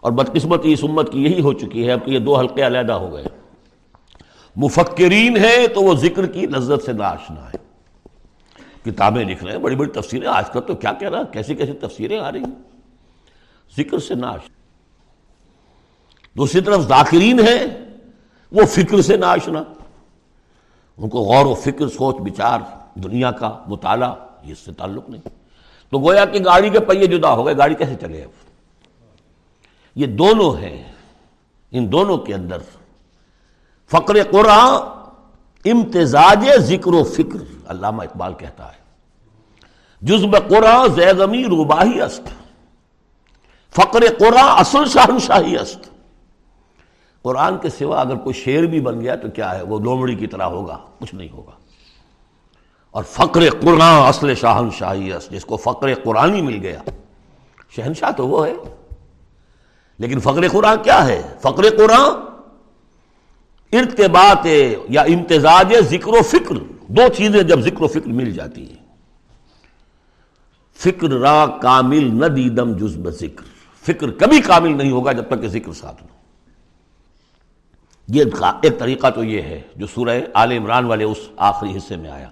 اور 0.00 0.12
بدقسمتی 0.12 0.72
اس 0.72 0.78
امت 0.82 1.12
کی 1.12 1.24
یہی 1.24 1.40
ہو 1.40 1.52
چکی 1.52 1.86
ہے، 1.86 1.92
اب 1.92 2.04
کہ 2.04 2.10
یہ 2.10 2.18
دو 2.18 2.38
حلقے 2.38 2.66
علیحدہ 2.66 2.92
ہو 2.92 3.12
گئے۔ 3.12 3.24
مفکرین 4.56 5.36
ہے 5.36 5.68
تو 5.68 5.82
وہ 5.82 5.94
ذکر 5.94 6.26
کی 6.26 6.46
لذت 6.46 6.84
سے 6.84 6.92
ناشنا 6.92 7.50
ہے 7.54 7.56
کتابیں 8.90 9.24
لکھ 9.24 9.44
رہے 9.44 9.52
ہیں، 9.52 9.58
بڑی 9.58 9.76
بڑی 9.76 9.90
تفسیریں۔ 9.90 10.28
آج 10.28 10.50
کل 10.50 10.60
تو 10.60 10.74
کیا 10.74 10.92
کہہ 10.92 11.08
رہا، 11.08 11.22
کیسی 11.22 11.54
کیسی 11.54 11.72
تفسیریں 11.72 12.18
آ 12.18 12.32
رہی 12.32 12.40
ہیں۔ 12.40 12.78
ذکر 13.76 13.98
سے 13.98 14.14
ناش 14.14 14.50
دوسری 16.36 16.60
طرف 16.60 16.88
ذاکرین 16.88 17.40
ہے 17.40 17.87
وہ 18.52 18.64
فکر 18.64 19.02
سے 19.02 19.16
ناشنا 19.16 19.62
ان 20.96 21.08
کو 21.08 21.18
غور 21.18 21.46
و 21.46 21.54
فکر، 21.54 21.88
سوچ، 21.88 22.16
بچار، 22.16 22.60
دنیا 22.94 23.30
کا 23.30 23.58
مطالعہ، 23.66 24.14
یہ 24.42 24.52
اس 24.52 24.58
سے 24.58 24.72
تعلق 24.72 25.10
نہیں۔ 25.10 25.28
تو 25.90 25.98
گویا 25.98 26.24
کہ 26.24 26.44
گاڑی 26.44 26.70
کے 26.70 26.80
پہیے 26.80 27.06
جدا 27.06 27.32
ہو 27.32 27.46
گئے، 27.46 27.56
گاڑی 27.56 27.74
کیسے 27.74 27.94
چلے 28.00 28.22
اب؟ 28.24 28.30
یہ 29.94 30.06
دونوں 30.06 30.56
ہیں۔ 30.56 30.92
ان 31.70 31.92
دونوں 31.92 32.18
کے 32.18 32.34
اندر 32.34 32.58
فقر 33.90 34.22
قرآن، 34.30 34.74
امتزاج 35.64 36.50
ذکر 36.56 36.92
و 36.92 37.04
فکر، 37.04 37.70
علامہ 37.70 38.02
اقبال 38.02 38.34
کہتا 38.34 38.66
ہے۔ 38.66 38.78
جزب 40.02 40.48
قرآن 40.48 40.88
زیغمی 40.88 41.44
روباہی 41.44 42.00
است۔ 42.00 42.22
فقر 43.70 44.00
قرآن 44.18 44.58
اصل 44.58 44.88
شاہنشاہی 44.88 45.56
است۔ 45.56 45.97
قرآن 47.22 47.58
کے 47.58 47.68
سوا 47.68 48.00
اگر 48.00 48.16
کوئی 48.16 48.34
شعر 48.34 48.62
بھی 48.62 48.80
بن 48.80 49.00
گیا 49.00 49.16
تو 49.16 49.30
کیا 49.30 49.58
ہے؟ 49.58 49.62
وہ 49.62 49.80
لومڑی 49.80 50.14
کی 50.14 50.26
طرح 50.26 50.42
ہوگا، 50.42 50.78
کچھ 51.00 51.14
نہیں 51.14 51.28
ہوگا۔ 51.32 51.52
اور 52.90 53.04
فقر 53.04 53.50
قرآن 53.50 54.06
اصل 54.06 54.34
شاہنشاہی 54.34 55.12
است 55.12 55.30
جس 55.30 55.44
کو 55.44 55.56
فقر 55.56 55.94
قرآن 55.94 56.44
مل 56.44 56.58
گیا۔ 56.62 56.82
شہنشاہ 57.70 58.10
تو 58.10 58.28
وہ 58.28 58.46
ہے۔ 58.46 58.52
لیکن 59.98 60.20
فقر 60.20 60.48
قرآن 60.48 60.76
کیا 60.82 61.06
ہے؟ 61.06 61.22
فقر 61.40 61.76
قرآن 61.76 62.28
ارتباط 63.72 64.46
یا 64.88 65.02
امتزاج 65.02 65.74
ذکر 65.80 66.08
و 66.08 66.22
فکر۔ 66.22 66.54
دو 66.88 67.02
چیزیں 67.16 67.42
جب 67.42 67.60
ذکر 67.60 67.82
و 67.82 67.86
فکر 67.86 68.08
مل 68.08 68.32
جاتی 68.32 68.68
ہیں۔ 68.68 68.86
فکر 70.74 71.08
را 71.08 71.46
کامل 71.62 72.20
نہ 72.20 72.26
دیدم 72.26 72.76
جزب 72.76 73.10
ذکر۔ 73.10 73.42
فکر 73.86 74.10
کبھی 74.10 74.40
کامل 74.40 74.76
نہیں 74.76 74.90
ہوگا 74.90 75.12
جب 75.12 75.24
تک 75.28 75.40
کہ 75.40 75.48
ذکر 75.48 75.72
ساتھ 75.72 76.02
نہ 76.02 76.17
یہ 78.08 78.24
ایک 78.62 78.78
طریقہ 78.78 79.10
تو 79.10 79.24
یہ 79.24 79.42
ہے 79.42 79.60
جو 79.76 79.86
سورہ 79.86 80.20
آل 80.34 80.52
عمران 80.52 80.84
والے 80.84 81.04
اس 81.04 81.18
آخری 81.36 81.76
حصے 81.76 81.96
میں 81.96 82.10
آیا۔ 82.10 82.28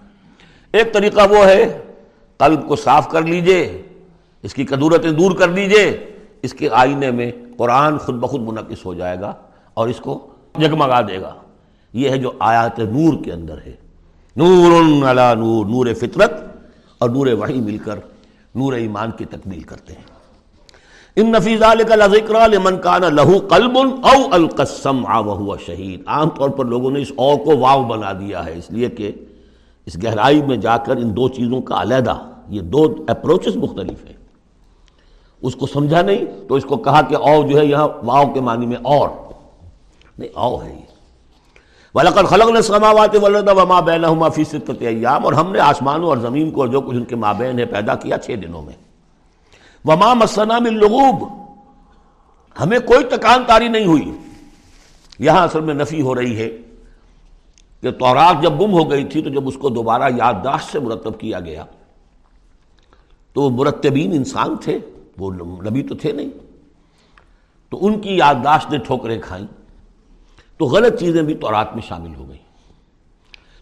ایک 0.72 0.92
طریقہ 0.92 1.20
وہ 1.30 1.46
ہے، 1.46 1.82
قلب 2.36 2.68
کو 2.68 2.76
صاف 2.76 3.08
کر 3.08 3.22
لیجیے، 3.22 3.82
اس 4.42 4.54
کی 4.54 4.64
قدورتیں 4.64 5.10
دور 5.10 5.36
کر 5.36 5.48
لیجیے، 5.48 6.10
اس 6.42 6.52
کے 6.52 6.68
آئینے 6.72 7.10
میں 7.10 7.32
قرآن 7.56 7.98
خود 7.98 8.14
بخود 8.14 8.40
منعقص 8.40 8.86
ہو 8.86 8.94
جائے 8.94 9.20
گا 9.20 9.32
اور 9.74 9.88
اس 9.88 9.96
کو 9.96 10.26
جگمگا 10.58 11.00
دے 11.00 11.20
گا۔ 11.20 11.34
یہ 11.92 12.10
ہے 12.10 12.18
جو 12.18 12.32
آیات 12.38 12.78
نور 12.78 13.24
کے 13.24 13.32
اندر 13.32 13.58
ہے۔ 13.66 13.72
نور 14.36 15.10
علی 15.10 15.40
نور 15.40 15.66
نور 15.66 15.94
فطرت 15.94 16.32
اور 16.98 17.10
نور 17.10 17.26
وحی 17.26 17.60
مل 17.60 17.78
کر 17.78 17.98
نور 18.54 18.72
ایمان 18.72 19.10
کی 19.10 19.24
تکمیل 19.24 19.60
کرتے 19.60 19.92
ہیں۔ 19.92 20.15
ان 21.16 21.32
نفیزہ 21.32 21.64
لمن 22.46 22.76
کان 22.76 23.00
لہو 23.00 23.38
قلب 23.38 23.78
او 23.78 24.22
القسم 24.30 25.04
وهو 25.06 25.56
شہید۔ 25.56 26.02
عام 26.06 26.28
طور 26.28 26.50
پر 26.50 26.64
لوگوں 26.64 26.90
نے 26.90 27.02
اس 27.02 27.12
او 27.16 27.36
کو 27.36 27.58
واو 27.58 27.82
بنا 27.82 28.12
دیا 28.12 28.46
ہے، 28.46 28.58
اس 28.58 28.70
لیے 28.70 28.88
کہ 28.88 29.12
اس 29.86 29.96
گہرائی 30.04 30.42
میں 30.42 30.56
جا 30.56 30.76
کر 30.76 30.96
ان 30.96 31.16
دو 31.16 31.28
چیزوں 31.28 31.60
کا 31.60 31.82
علیحدہ، 31.82 32.18
یہ 32.48 32.60
دو 32.60 32.94
اپروچز 33.08 33.56
مختلف 33.56 34.06
ہیں۔ 34.06 34.12
اس 35.42 35.56
کو 35.56 35.66
سمجھا 35.66 36.02
نہیں، 36.02 36.48
تو 36.48 36.54
اس 36.54 36.64
کو 36.64 36.76
کہا 36.76 37.02
کہ 37.02 37.16
او 37.16 37.46
جو 37.46 37.58
ہے 37.58 37.66
یہاں 37.66 37.88
واؤ 38.02 38.32
کے 38.34 38.40
معنی 38.40 38.66
میں 38.66 38.76
اور۔ 38.82 39.08
نہیں، 40.18 40.30
او 40.34 40.64
ہے 40.64 40.72
یہ۔ 40.72 40.96
وَلَقَدْ 41.94 42.26
خَلَقْنَا 42.26 42.56
السَّمَاوَاتِ 42.56 43.16
وَالْأَرْضَ 43.16 43.60
وَمَا 43.60 43.80
بَيْنَهُمَا 43.80 44.28
فِي 44.28 44.44
سِتَّةِ 44.44 44.88
أَيَّامٍ 44.88 45.24
اور 45.24 45.32
ہم 45.32 45.52
نے 45.52 45.58
آسمانوں 45.60 46.08
اور 46.08 46.16
زمین 46.16 46.50
کو 46.50 46.66
جو 46.66 46.80
کچھ 46.80 46.96
ان 46.96 47.04
کے 47.04 47.16
مابین 47.16 47.58
ہے 47.58 47.64
پیدا 47.64 47.94
کیا 47.94 48.18
چھ 48.18 48.30
دنوں 48.30 48.62
میں۔ 48.62 48.85
وَمَا 49.86 50.14
مَسَّنَا 50.14 50.58
مِن 50.58 50.74
لُغُوبٍ۔ 50.74 51.46
ہمیں 52.60 52.78
کوئی 52.78 53.04
تکان 53.04 53.44
تاری 53.46 53.68
نہیں 53.68 53.86
ہوئی۔ 53.86 54.12
یہاں 55.18 55.44
اصل 55.44 55.60
میں 55.60 55.74
نفی 55.74 56.00
ہو 56.00 56.14
رہی 56.14 56.38
ہے 56.38 56.50
کہ 57.80 57.90
تورات 57.90 58.42
جب 58.42 58.60
گم 58.60 58.72
ہو 58.72 58.90
گئی 58.90 59.04
تھی 59.04 59.22
تو 59.22 59.30
جب 59.30 59.48
اس 59.48 59.54
کو 59.56 59.68
دوبارہ 59.68 60.02
یادداشت 60.16 60.72
سے 60.72 60.78
مرتب 60.78 61.20
کیا 61.20 61.40
گیا، 61.40 61.64
تو 63.32 63.42
وہ 63.42 63.50
مرتبین 63.50 64.12
انسان 64.12 64.56
تھے، 64.56 64.78
وہ 65.18 65.30
نبی 65.70 65.82
تو 65.82 65.94
تھے 65.94 66.12
نہیں۔ 66.12 66.30
تو 67.70 67.86
ان 67.86 68.00
کی 68.00 68.16
یادداشت 68.16 68.70
نے 68.70 68.78
ٹھوکریں 68.78 69.20
کھائیں۔ 69.22 69.46
تو 70.56 70.64
غلط 70.64 71.00
چیزیں 71.00 71.22
بھی 71.22 71.34
تورات 71.34 71.74
میں 71.74 71.82
شامل 71.82 72.14
ہو 72.14 72.28
گئیں۔ 72.28 72.46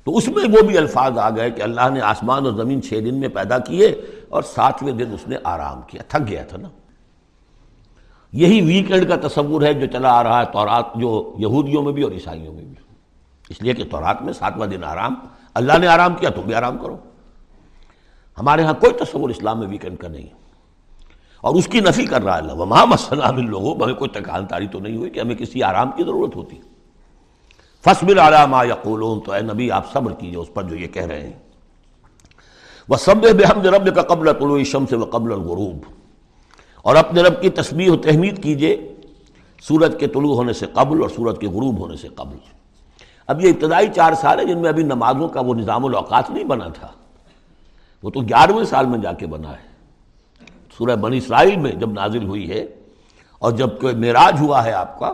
تو 0.04 0.16
اس 0.16 0.28
میں 0.28 0.44
وہ 0.44 0.62
بھی 0.62 0.78
الفاظ 0.78 1.18
آ 1.18 1.30
گئے 1.30 1.50
کہ 1.50 1.62
اللہ 1.62 1.88
نے 1.92 2.00
آسمان 2.00 2.44
اور 2.44 2.52
زمین 2.52 2.82
چھ 2.82 2.94
دن 2.94 3.14
میں 3.14 3.28
پیدا 3.28 3.58
کیے۔ 3.58 4.00
اور 4.34 4.42
ساتویں 4.42 4.92
دن 4.92 5.12
اس 5.12 5.28
نے 5.28 5.36
آرام 5.44 5.80
کیا، 5.86 6.02
تھک 6.08 6.28
گیا 6.28 6.44
تھا 6.44 6.56
نا۔ 6.56 6.68
یہی 8.32 8.60
ویکینڈ 8.60 9.08
کا 9.08 9.28
تصور 9.28 9.62
ہے 9.62 9.74
جو 9.74 9.86
چلا 9.86 10.12
آ 10.12 10.22
رہا 10.22 10.40
ہے 10.40 10.44
تورات، 10.52 10.84
جو 10.94 11.34
یہودیوں 11.38 11.82
میں 11.82 11.92
بھی 11.92 12.02
اور 12.02 12.12
عیسائیوں 12.12 12.54
میں 12.54 12.64
بھی۔ 12.64 12.74
اس 13.48 13.62
لیے 13.62 13.72
کہ 13.72 13.84
تورات 13.84 14.22
میں 14.22 14.32
ساتواں 14.32 14.66
دن 14.66 14.84
آرام، 14.84 15.14
اللہ 15.54 15.78
نے 15.78 15.86
آرام 15.86 16.14
کیا 16.14 16.30
تم 16.30 16.42
بھی 16.42 16.54
آرام 16.54 16.78
کرو۔ 16.78 16.96
ہمارے 18.38 18.62
ہاں 18.62 18.74
کوئی 18.74 18.92
تصور 18.92 19.30
اسلام 19.30 19.58
میں 19.58 19.68
ویکینڈ 19.68 19.98
کا 19.98 20.08
نہیں 20.08 20.26
اور 21.40 21.54
اس 21.54 21.66
کی 21.66 21.80
نفی 21.80 22.06
کر 22.06 22.22
رہا 22.22 22.34
ہے 22.34 22.38
اللہ۔ 22.38 22.52
وہاں 22.52 22.86
مسئلہ 22.86 23.24
لوگوں 23.26 23.82
ہمیں 23.82 23.94
کوئی 23.94 24.10
تکان 24.10 24.46
تاری 24.46 24.66
تو 24.66 24.80
نہیں 24.80 24.96
ہوئی 24.96 25.10
کہ 25.10 25.20
ہمیں 25.20 25.34
کسی 25.34 25.62
آرام 25.62 25.90
کی 25.96 26.04
ضرورت 26.04 26.36
ہوتی۔ 26.36 26.60
فصبر 27.84 28.18
علامہ 28.18 28.66
یقولون، 28.66 29.20
تو 29.20 29.32
اے 29.32 29.40
نبی 29.40 29.70
آپ 29.70 29.92
صبر 29.92 30.12
کیجیے، 30.12 30.36
اس 30.36 30.54
پر 30.54 30.62
جو 30.62 30.76
یہ 30.76 30.86
کہہ 30.86 31.06
رہے 31.06 31.20
ہیں۔ 31.20 31.43
وہ 32.88 32.96
سب 32.96 33.16
بحمد 33.16 33.66
رب 33.66 33.94
کا 33.94 34.02
قبل 34.02 34.32
طلوع 34.32 34.62
شم 34.62 34.86
سے 34.86 34.96
وہ 34.96 35.06
قبل 35.06 35.32
الغروب۔ 35.32 35.76
اور 36.82 36.96
اپنے 36.96 37.22
رب 37.22 37.42
کی 37.42 37.50
تسبیح 37.50 37.90
و 37.90 37.96
تحمید 37.96 38.42
کیجیے 38.42 38.94
سورج 39.62 39.96
کے 40.00 40.06
طلوع 40.06 40.34
ہونے 40.34 40.52
سے 40.52 40.66
قبل 40.66 41.02
اور 41.02 41.08
سورج 41.08 41.38
کے 41.40 41.46
غروب 41.46 41.78
ہونے 41.78 41.96
سے 41.96 42.08
قبل۔ 42.08 42.36
اب 43.26 43.44
یہ 43.44 43.50
ابتدائی 43.50 43.88
چار 43.94 44.12
سال 44.12 44.38
ہیں 44.38 44.46
جن 44.46 44.58
میں 44.58 44.68
ابھی 44.68 44.82
نمازوں 44.82 45.28
کا 45.28 45.40
وہ 45.40 45.54
نظام 45.54 45.84
الاوقات 45.84 46.30
نہیں 46.30 46.44
بنا 46.44 46.68
تھا۔ 46.68 46.88
وہ 48.02 48.10
تو 48.10 48.20
گیارہویں 48.20 48.64
سال 48.64 48.86
میں 48.86 48.98
جا 48.98 49.12
کے 49.12 49.26
بنا 49.26 49.50
ہے۔ 49.50 49.74
سورہ 50.78 50.96
بنی 50.96 51.16
اسرائیل 51.16 51.56
میں 51.56 51.72
جب 51.72 51.92
نازل 51.92 52.24
ہوئی 52.24 52.50
ہے 52.50 52.66
اور 53.38 53.52
جب 53.52 53.80
کوئی 53.80 53.94
معراج 53.94 54.40
ہوا 54.40 54.64
ہے 54.64 54.72
آپ 54.72 54.98
کا، 54.98 55.12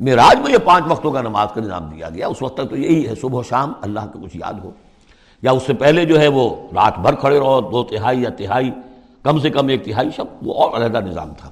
معراج 0.00 0.40
میں 0.40 0.52
یہ 0.52 0.58
پانچ 0.58 0.84
وقتوں 0.88 1.12
کا 1.12 1.20
نماز 1.20 1.48
کا 1.54 1.60
نظام 1.60 1.84
دیا 1.84 2.08
گیا۔ 2.08 2.28
اس 2.28 2.42
وقت 2.42 2.56
تک 2.56 2.70
تو 2.70 2.76
یہی 2.76 3.08
ہے، 3.08 3.14
صبح 3.14 3.38
و 3.38 3.42
شام 3.42 3.72
اللہ 3.80 4.00
کا 4.00 4.18
کچھ 4.22 4.36
یاد 4.36 4.54
ہو۔ 4.54 4.70
یا 5.42 5.50
اس 5.52 5.62
سے 5.62 5.74
پہلے 5.74 6.04
جو 6.04 6.20
ہے 6.20 6.28
وہ 6.28 6.56
رات 6.74 6.98
بھر 6.98 7.14
کھڑے 7.14 7.38
رہو، 7.38 7.60
دو 7.60 7.82
تہائی 7.82 8.22
یا 8.22 8.30
تہائی، 8.30 8.70
کم 9.22 9.40
سے 9.40 9.50
کم 9.50 9.68
ایک 9.68 9.84
تہائی 9.84 10.08
شب، 10.16 10.24
وہ 10.42 10.54
اور 10.54 10.76
علیحدہ 10.76 11.04
نظام 11.04 11.28
تھا۔ 11.38 11.50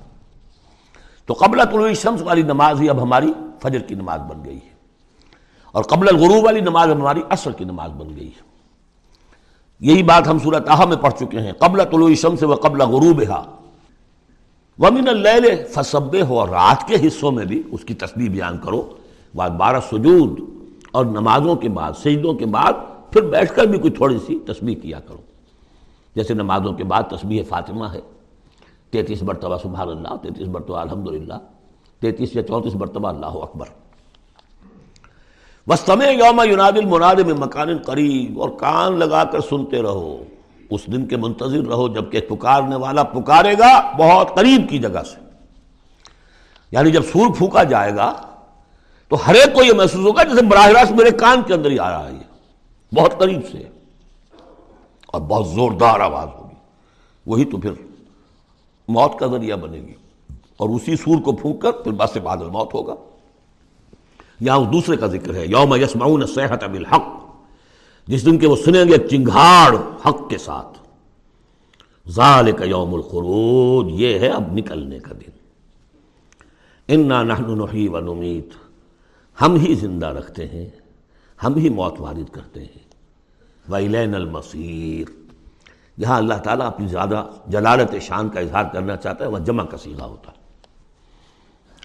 تو 1.27 1.35
قبل 1.35 1.65
طلوع 1.65 1.93
شمس 1.93 2.23
والی 2.23 2.43
نماز 2.43 2.83
ہی 2.83 2.89
اب 2.89 3.03
ہماری 3.03 3.33
فجر 3.63 3.79
کی 3.79 3.95
نماز 3.95 4.21
بن 4.21 4.45
گئی 4.45 4.57
ہے۔ 4.57 4.75
اور 5.73 5.85
قبل 5.85 6.09
الغروب 6.09 6.45
والی 6.45 6.61
نماز 6.61 6.91
اب 6.91 6.97
ہماری 6.97 7.21
عصر 7.31 7.51
کی 7.51 7.65
نماز 7.65 7.91
بن 7.91 8.17
گئی 8.17 8.27
ہے۔ 8.27 8.43
یہی 9.81 10.03
بات 10.03 10.29
ہم 10.29 10.39
سورہ 10.39 10.61
تاہا 10.61 10.85
میں 10.85 10.97
پڑھ 10.97 11.15
چکے 11.15 11.41
ہیں۔ 11.41 11.53
قبل 11.53 11.85
طلوع 11.85 12.15
شمس 12.15 12.43
و 12.43 12.55
قبل 12.55 12.81
غروب 12.81 13.23
ہا 13.31 13.57
ومن 14.79 15.09
اللیل 15.09 15.65
فصب 15.71 16.17
ہو 16.29 16.41
اور 16.41 16.49
رات 16.49 16.89
کے 16.89 17.07
حصوں 17.07 17.33
میں 17.33 17.45
بھی 17.45 17.63
اس 17.71 17.85
کی 17.85 17.95
تصویر 17.95 18.31
بیان 18.31 18.59
کرو۔ 18.59 18.97
بعد 19.35 19.51
بارہ 19.51 19.81
سجود 19.93 20.41
اور 20.93 21.05
نمازوں 21.05 21.57
کے 21.57 21.69
بعد، 21.69 21.93
سجدوں 21.93 22.35
کے 22.35 22.47
بعد 22.47 22.73
پھر 23.15 23.23
بیٹھ 23.23 23.55
کر 23.55 23.65
بھی 23.65 23.79
کوئی 23.79 23.93
تھوڑی 23.93 24.19
سی 24.27 24.39
تصویر 24.39 24.79
کیا 24.79 25.01
کرو۔ 25.01 25.21
جیسے 26.17 26.35
نمازوں 26.35 26.73
کے 26.73 26.85
بعد 26.85 27.03
تصویر 27.03 27.43
فاطمہ 27.49 27.85
ہے۔ 27.93 28.01
تینتیس 28.91 29.23
مرتبہ 29.23 29.57
سبحان 29.63 29.89
اللہ، 29.89 30.17
تینتیس 30.23 30.49
مرتبہ 30.49 30.79
الحمد 30.79 31.09
للہ 31.09 31.35
تینتیس 32.01 32.37
یا 32.37 32.43
چونتیس 32.43 32.75
مرتبہ 32.75 33.09
اللہ 33.09 33.27
اکبر۔ 33.27 33.67
بس 35.69 35.81
تمہیں 35.81 36.13
یوم 36.13 36.43
یوناد 36.49 36.73
المناد 36.77 37.15
میں 37.15 37.35
مکان 37.35 37.79
قریب 37.79 38.41
اور 38.41 38.49
کان 38.49 38.99
لگا 38.99 39.25
کر 39.25 39.41
سنتے 39.41 39.83
رہو۔ 39.83 40.25
اس 40.71 40.87
دن 40.87 41.07
کے 41.07 41.17
منتظر 41.17 41.67
رہو 41.67 41.89
جبکہ 41.89 42.21
پکارنے 42.21 42.77
والا 42.77 43.03
پکارے 43.03 43.55
گا 43.59 43.97
بہت 43.97 44.35
قریب 44.35 44.71
کی 44.71 44.79
جگہ 44.79 45.03
سے۔ 45.11 45.21
یعنی 46.71 46.91
جب 46.91 47.03
سور 47.03 47.35
پھونکا 47.39 47.63
جائے 47.63 47.97
گا 47.97 48.13
تو 49.09 49.17
ہر 49.27 49.35
ایک 49.35 49.55
کو 49.55 49.63
یہ 49.63 49.73
محسوس 49.73 50.07
ہوگا 50.07 50.23
جیسے 50.23 50.47
براہ 50.47 50.67
راست 50.67 50.93
میرے 50.93 51.11
کان 51.11 51.43
کے 51.47 51.55
اندر 51.55 51.71
ہی 51.71 51.79
آ 51.79 51.91
رہا 51.91 52.09
ہے۔ 52.09 52.34
بہت 52.95 53.19
قریب 53.19 53.41
سے 53.53 53.69
اور 55.07 55.21
بہت 55.21 55.49
زوردار 55.49 56.01
آواز 56.01 56.29
ہوگی۔ 56.39 56.55
وہی 57.27 57.45
تو 57.45 57.59
پھر 57.59 57.73
موت 58.89 59.19
کا 59.19 59.27
ذریعہ 59.27 59.57
بنے 59.57 59.79
گی 59.79 59.95
اور 60.57 60.69
اسی 60.69 60.97
سور 60.97 61.23
کو 61.23 61.33
پھونک 61.33 61.63
کر 61.63 61.73
پھر 61.73 61.93
بس 61.93 62.17
بادل 62.17 62.47
موت 62.47 62.75
ہوگا۔ 62.75 62.95
یہاں 64.41 64.59
اس 64.59 64.73
دوسرے 64.73 64.97
کا 64.97 65.07
ذکر 65.07 65.35
ہے، 65.35 65.47
یوم 65.47 65.75
یسمعون 65.75 66.27
صحت 66.27 66.65
بالحق، 66.65 67.03
جس 68.07 68.27
دن 68.27 68.39
کے 68.39 68.47
وہ 68.47 68.57
سنیں 68.57 68.85
گے 68.85 69.09
چنگھاڑ 69.09 69.77
حق 69.77 70.31
کے 70.31 70.39
ساتھ۔ 70.39 70.79
ذالک 72.09 72.63
یوم 72.65 72.95
الخروج، 72.95 74.01
یہ 74.01 74.19
ہے 74.19 74.29
اب 74.29 74.53
نکلنے 74.53 74.99
کا 74.99 75.15
دن۔ 75.15 75.31
انا 76.89 77.23
نحن 77.23 77.59
نحی 77.59 77.89
و 77.89 78.01
نمیت 78.01 78.49
ہم 79.43 79.55
ہی 79.55 79.75
زندہ 79.75 80.07
رکھتے 80.07 80.49
ہیں، 80.49 80.69
ہم 81.45 81.55
ہی 81.55 81.69
موت 81.69 81.95
وارد 81.99 82.29
کرتے 82.33 82.61
ہیں۔ 82.61 82.84
ویلین 83.69 84.15
المصیر۔ 84.15 85.11
جہاں 86.01 86.19
اللہ 86.19 86.35
تعالیٰ 86.35 86.67
اپنی 86.67 86.87
زیادہ 86.87 87.27
جلالت 87.47 87.95
شان 88.03 88.29
کا 88.29 88.41
اظہار 88.41 88.65
کرنا 88.73 88.97
چاہتا 88.97 89.25
ہے، 89.25 89.31
وہ 89.31 89.39
جمع 89.39 89.65
کا 89.65 89.77
سیدھا 89.77 90.07
ہوتا 90.07 90.31
ہے۔ 90.31 90.45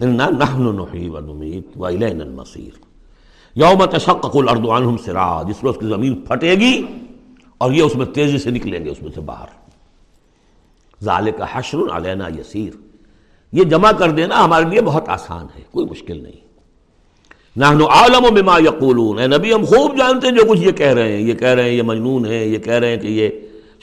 نحن 0.06 0.76
نحی 0.76 1.08
و 1.08 1.20
نمیت 1.20 1.66
ویلین 1.76 2.20
المصیر۔ 2.20 2.78
یوم 3.54 3.84
تشقق 3.84 4.36
الارض 4.36 4.68
عنہم 4.70 4.96
سرا 4.96 5.42
جس 5.42 5.64
روز 5.64 5.74
کی 5.80 5.86
زمین 5.86 6.20
پھٹے 6.20 6.54
گی 6.54 6.82
اور 7.58 7.72
یہ 7.72 7.82
اس 7.82 7.96
میں 7.96 8.06
تیزی 8.06 8.38
سے 8.38 8.50
نکلیں 8.50 8.84
گے، 8.84 8.90
اس 8.90 9.02
میں 9.02 9.12
سے 9.14 9.20
باہر۔ 9.20 9.46
ذالک 11.02 11.34
حشر 11.52 11.78
علینا 11.92 12.28
یسیر۔ 12.28 12.76
یہ 13.52 13.64
جمع 13.64 13.92
کر 13.92 14.10
دینا 14.10 14.44
ہمارے 14.44 14.64
لیے 14.64 14.80
بہت 14.80 15.08
آسان 15.08 15.46
ہے، 15.56 15.62
کوئی 15.70 15.86
مشکل 15.86 16.22
نہیں۔ 16.22 16.49
نحن 17.56 17.82
عالم 17.82 18.34
بما 18.34 18.58
یقولون۔ 18.58 19.18
اے 19.18 19.26
نبی، 19.26 19.54
ہم 19.54 19.64
خوب 19.64 19.98
جانتے 19.98 20.26
ہیں 20.26 20.34
جو 20.34 20.42
کچھ 20.50 20.60
یہ 20.60 20.72
کہہ 20.72 20.86
رہے 20.86 21.12
ہیں۔ 21.12 21.20
یہ 21.20 21.34
کہہ 21.34 21.48
رہے 21.48 21.62
ہیں، 21.62 21.70
یہ 21.70 21.82
مجنون 21.82 22.26
ہیں، 22.26 22.44
یہ 22.44 22.58
کہہ 22.58 22.72
رہے 22.72 22.88
ہیں 22.88 22.96
کہ 22.96 23.06
یہ 23.06 23.28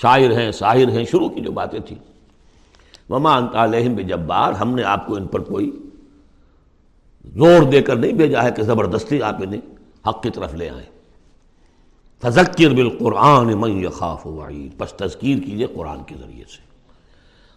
شاعر 0.01 0.31
ہیں 0.31 0.51
شاعر 0.51 0.89
ہیں، 0.89 1.05
شروع 1.05 1.29
کی 1.29 1.41
جو 1.41 1.51
باتیں 1.51 1.79
تھیں۔ 1.79 1.97
وما 3.09 3.37
انت 3.37 3.55
علیہم 3.55 3.95
بجبار، 3.95 4.51
ہم 4.51 4.75
نے 4.75 4.83
آپ 4.83 5.07
کو 5.07 5.15
ان 5.15 5.27
پر 5.27 5.39
کوئی 5.39 5.71
زور 7.35 7.63
دے 7.63 7.81
کر 7.81 7.95
نہیں 7.95 8.13
بھیجا 8.13 8.43
ہے 8.43 8.51
کہ 8.51 8.63
زبردستی 8.63 9.21
آپ 9.21 9.35
انہیں 9.43 9.61
حق 10.07 10.23
کی 10.23 10.29
طرف 10.29 10.53
لے 10.53 10.69
آئیں۔ 10.69 10.89
فذکر 12.21 12.69
بالقرآن 12.69 13.47
من 13.47 13.83
یخاف 13.85 14.27
وعید، 14.27 14.77
پس 14.77 14.93
تذکیر 14.93 15.37
کیجیے 15.37 15.67
قرآن 15.67 16.03
کے 16.03 16.15
ذریعے 16.19 16.43
سے۔ 16.43 16.67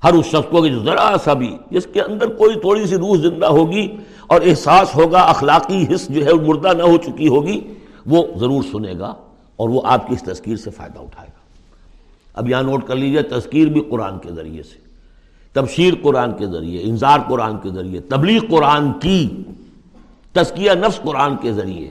ہر 0.04 0.12
اس 0.12 0.26
شخص 0.26 0.50
کو 0.50 0.62
کہ 0.62 0.78
ذرا 0.84 1.16
سا 1.24 1.32
بھی، 1.32 1.56
جس 1.70 1.86
کے 1.92 2.02
اندر 2.02 2.26
کوئی 2.26 2.60
تھوڑی 2.60 2.86
سی 2.86 2.96
روح 2.96 3.16
زندہ 3.16 3.46
ہوگی 3.46 3.96
اور 4.30 4.40
احساس 4.40 4.94
ہوگا 4.94 5.20
اخلاقی 5.20 5.86
حص 5.94 6.08
جو 6.08 6.26
ہے 6.26 6.32
مردہ 6.32 6.68
نہ 6.76 6.82
ہو 6.82 6.96
چکی 6.96 7.28
ہوگی، 7.28 7.74
وہ 8.06 8.26
ضرور 8.38 8.62
سنے 8.72 8.94
گا 8.98 9.14
اور 9.56 9.68
وہ 9.68 9.80
آپ 9.84 10.06
کی 10.06 10.14
اس 10.14 10.22
تذکیر 10.22 10.56
سے 10.56 10.70
فائدہ 10.70 10.98
اٹھائے 10.98 11.28
گا۔ 11.28 11.38
اب 12.34 12.48
یہاں 12.48 12.62
نوٹ 12.62 12.86
کر 12.86 12.96
لیجیے، 12.96 13.22
تذکیر 13.22 13.68
بھی 13.68 13.80
قرآن 13.90 14.18
کے 14.18 14.28
ذریعے 14.30 14.62
سے، 14.62 14.78
تبشیر 15.52 15.94
قرآن 16.02 16.36
کے 16.36 16.46
ذریعے، 16.46 16.82
انذار 16.82 17.18
قرآن 17.28 17.58
کے 17.58 17.70
ذریعے، 17.70 18.00
تبلیغ 18.00 18.40
قرآن 18.50 18.92
کی، 18.92 19.42
تزکیہ 20.32 20.70
نفس 20.72 21.00
قرآن 21.02 21.36
کے 21.36 21.52
ذریعے۔ 21.52 21.90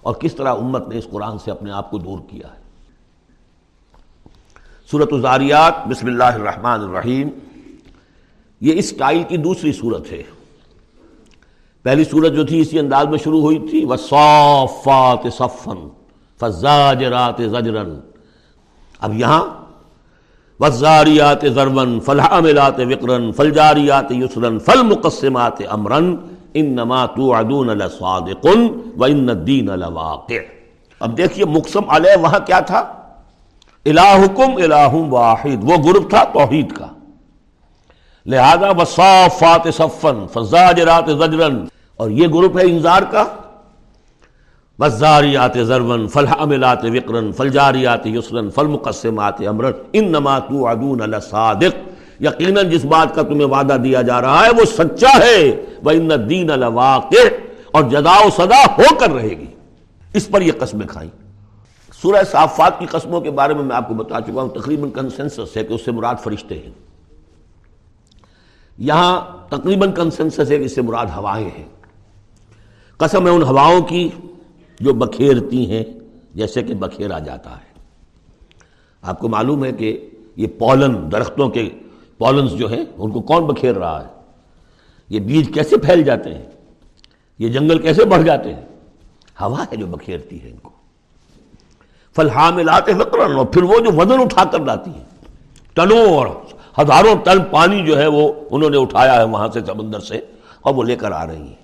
اور 0.00 0.14
کس 0.14 0.34
طرح 0.34 0.54
امت 0.54 0.88
نے 0.88 0.98
اس 0.98 1.06
قرآن 1.10 1.38
سے 1.38 1.50
اپنے 1.50 1.70
آپ 1.70 1.90
کو 1.90 1.98
دور 1.98 2.18
کیا 2.30 2.48
ہے۔ 2.54 2.62
صورت 4.90 5.12
الزاریات، 5.12 5.88
بسم 5.88 6.06
اللہ 6.06 6.24
الرحمن 6.24 6.80
الرحیم، 6.80 7.28
یہ 8.60 8.78
اس 8.78 8.94
ٹائل 8.98 9.22
کی 9.28 9.36
دوسری 9.36 9.72
صورت 9.72 10.12
ہے۔ 10.12 10.22
پہلی 11.84 12.04
صورت 12.04 12.32
جو 12.32 12.44
تھی 12.44 12.60
اسی 12.60 12.78
انداز 12.78 13.06
میں 13.06 13.18
شروع 13.18 13.40
ہوئی 13.40 13.58
تھی 13.58 13.84
وہ 13.84 13.96
صوفات 13.96 15.32
صفن 15.32 15.88
فزاجرات 16.40 17.40
زجرن 17.50 18.00
اب 19.00 19.14
یہاں 19.14 19.42
وزاریات 20.60 21.44
ضربن 21.54 22.00
فلحاملات 22.00 22.78
وقرن 22.78 23.32
فلجاریات 23.32 24.12
یسرن 24.12 24.58
فالمقسمات 24.58 25.62
امرن 25.68 26.16
انما 26.54 27.06
توعدون 27.06 27.66
لصادق 27.66 28.46
وان 28.96 29.28
الدین 29.28 29.64
لواقع۔ 29.64 30.34
اب 31.00 31.16
دیکھیے، 31.16 31.44
مقسم 31.44 31.80
علیہ 31.88 32.20
وہاں 32.20 32.38
کیا 32.46 32.60
تھا؟ 32.60 32.80
الہکم 33.86 34.56
الہ 34.56 34.94
واحد، 34.94 35.64
وہ 35.64 35.76
گروپ 35.84 36.10
تھا 36.10 36.24
توحید 36.24 36.72
کا۔ 36.72 36.86
لہذا 38.26 38.70
وصافات 38.70 39.74
صفن، 39.74 40.26
فزاجرات 40.32 41.04
زجرن۔ 41.06 41.64
اور 41.96 42.10
یہ 42.10 42.28
گروپ 42.28 42.58
ہے 42.58 42.62
انذار 42.62 43.02
کا؟ 43.02 43.24
وزاریات 44.78 45.58
ضرون 45.62 46.08
فلحاملات 46.08 46.84
وقرن 46.84 47.32
فلجاریات 47.32 48.06
یسرن، 48.06 48.50
فالمقسمات 48.50 49.34
امرن۔ 49.48 49.72
انما 49.92 50.38
توعدون 50.38 50.98
لصادق۔ 50.98 51.88
یقیناً 52.20 52.70
جس 52.70 52.84
بات 52.84 53.14
کا 53.14 53.22
تمہیں 53.22 53.44
وعدہ 53.44 53.72
دیا 53.72 54.02
جا 54.02 54.20
رہا 54.20 54.44
ہے 54.44 54.50
وہ 54.50 54.64
سچا 54.64 55.18
ہے۔ 55.24 55.64
وہ 55.84 55.90
ان 55.90 56.10
دین 56.30 56.50
اور 56.50 57.82
جدا 57.82 58.26
و 58.26 58.30
سدا 58.30 58.64
ہو 58.78 58.94
کر 58.94 59.10
رہے 59.10 59.30
گی۔ 59.30 59.46
اس 60.14 60.28
پر 60.28 60.40
یہ 60.40 60.52
قسمیں 60.58 60.86
کھائیں۔ 60.86 61.10
سورہ 62.02 62.22
صافات 62.30 62.78
کی 62.78 62.86
قسموں 62.86 63.20
کے 63.20 63.30
بارے 63.30 63.54
میں 63.54 63.62
میں 63.62 63.76
آپ 63.76 63.88
کو 63.88 63.94
بتا 63.94 64.20
چکا 64.20 64.42
ہوں۔ 64.42 64.48
تقریباً 64.48 64.90
کنسنسس 64.90 65.56
ہے 65.56 65.64
کہ 65.64 65.74
اس 65.74 65.84
سے 65.84 65.92
مراد 65.92 66.14
فرشتے 66.22 66.54
ہیں۔ 66.54 66.91
یہاں 68.78 69.20
تقریباً 69.48 69.92
کنسنسس 69.92 70.50
ہے 70.50 70.58
کہ 70.58 70.62
اس 70.62 70.74
سے 70.74 70.82
مراد 70.82 71.06
ہوائیں 71.06 71.50
ہیں۔ 71.58 71.68
قسم 72.96 73.26
ہے 73.26 73.30
ان 73.30 73.42
ہواؤں 73.42 73.80
کی 73.80 74.08
جو 74.80 74.94
بکھیرتی 74.94 75.70
ہیں، 75.70 75.84
جیسے 76.34 76.62
کہ 76.62 76.74
بکھیرا 76.74 77.18
جاتا 77.18 77.50
ہے۔ 77.50 77.72
آپ 79.02 79.18
کو 79.18 79.28
معلوم 79.28 79.64
ہے 79.64 79.72
کہ 79.72 80.10
یہ 80.36 80.46
پولن 80.58 81.12
درختوں 81.12 81.48
کے 81.48 81.70
پالنس 82.18 82.52
جو 82.52 82.72
ہیں، 82.72 82.84
ان 82.96 83.10
کو 83.10 83.20
کون 83.20 83.46
بکھیر 83.46 83.74
رہا 83.74 84.04
ہے؟ 84.04 84.08
یہ 85.08 85.20
بیج 85.20 85.54
کیسے 85.54 85.76
پھیل 85.76 86.02
جاتے 86.02 86.34
ہیں؟ 86.34 86.46
یہ 87.38 87.48
جنگل 87.48 87.78
کیسے 87.78 88.04
بڑھ 88.04 88.22
جاتے 88.22 88.54
ہیں؟ 88.54 88.62
ہوا 89.40 89.64
ہے 89.64 89.76
جو 89.76 89.86
بکھیرتی 89.86 90.42
ہے 90.42 90.50
ان 90.50 90.56
کو۔ 90.56 90.70
فلحا 92.16 92.50
میں 92.50 92.64
لاتے 92.64 92.92
اور 92.92 93.46
پھر 93.46 93.62
وہ 93.62 93.80
جو 93.80 93.92
وزن 93.96 94.20
اٹھا 94.20 94.44
کر 94.44 94.60
لاتی 94.60 94.90
ہیں۔ 94.90 95.04
ٹنوں 95.74 96.14
اور 96.14 96.26
ہزاروں 96.80 97.14
ٹن 97.24 97.44
پانی 97.50 97.86
جو 97.86 97.98
ہے 97.98 98.06
وہ 98.06 98.32
انہوں 98.50 98.70
نے 98.70 98.76
اٹھایا 98.76 99.16
ہے 99.16 99.24
وہاں 99.24 99.48
سے 99.54 99.60
سمندر 99.66 100.00
سے 100.00 100.20
اور 100.60 100.74
وہ 100.74 100.82
لے 100.82 100.96
کر 100.96 101.12
آ 101.12 101.26
رہی 101.26 101.36
ہیں۔ 101.36 101.62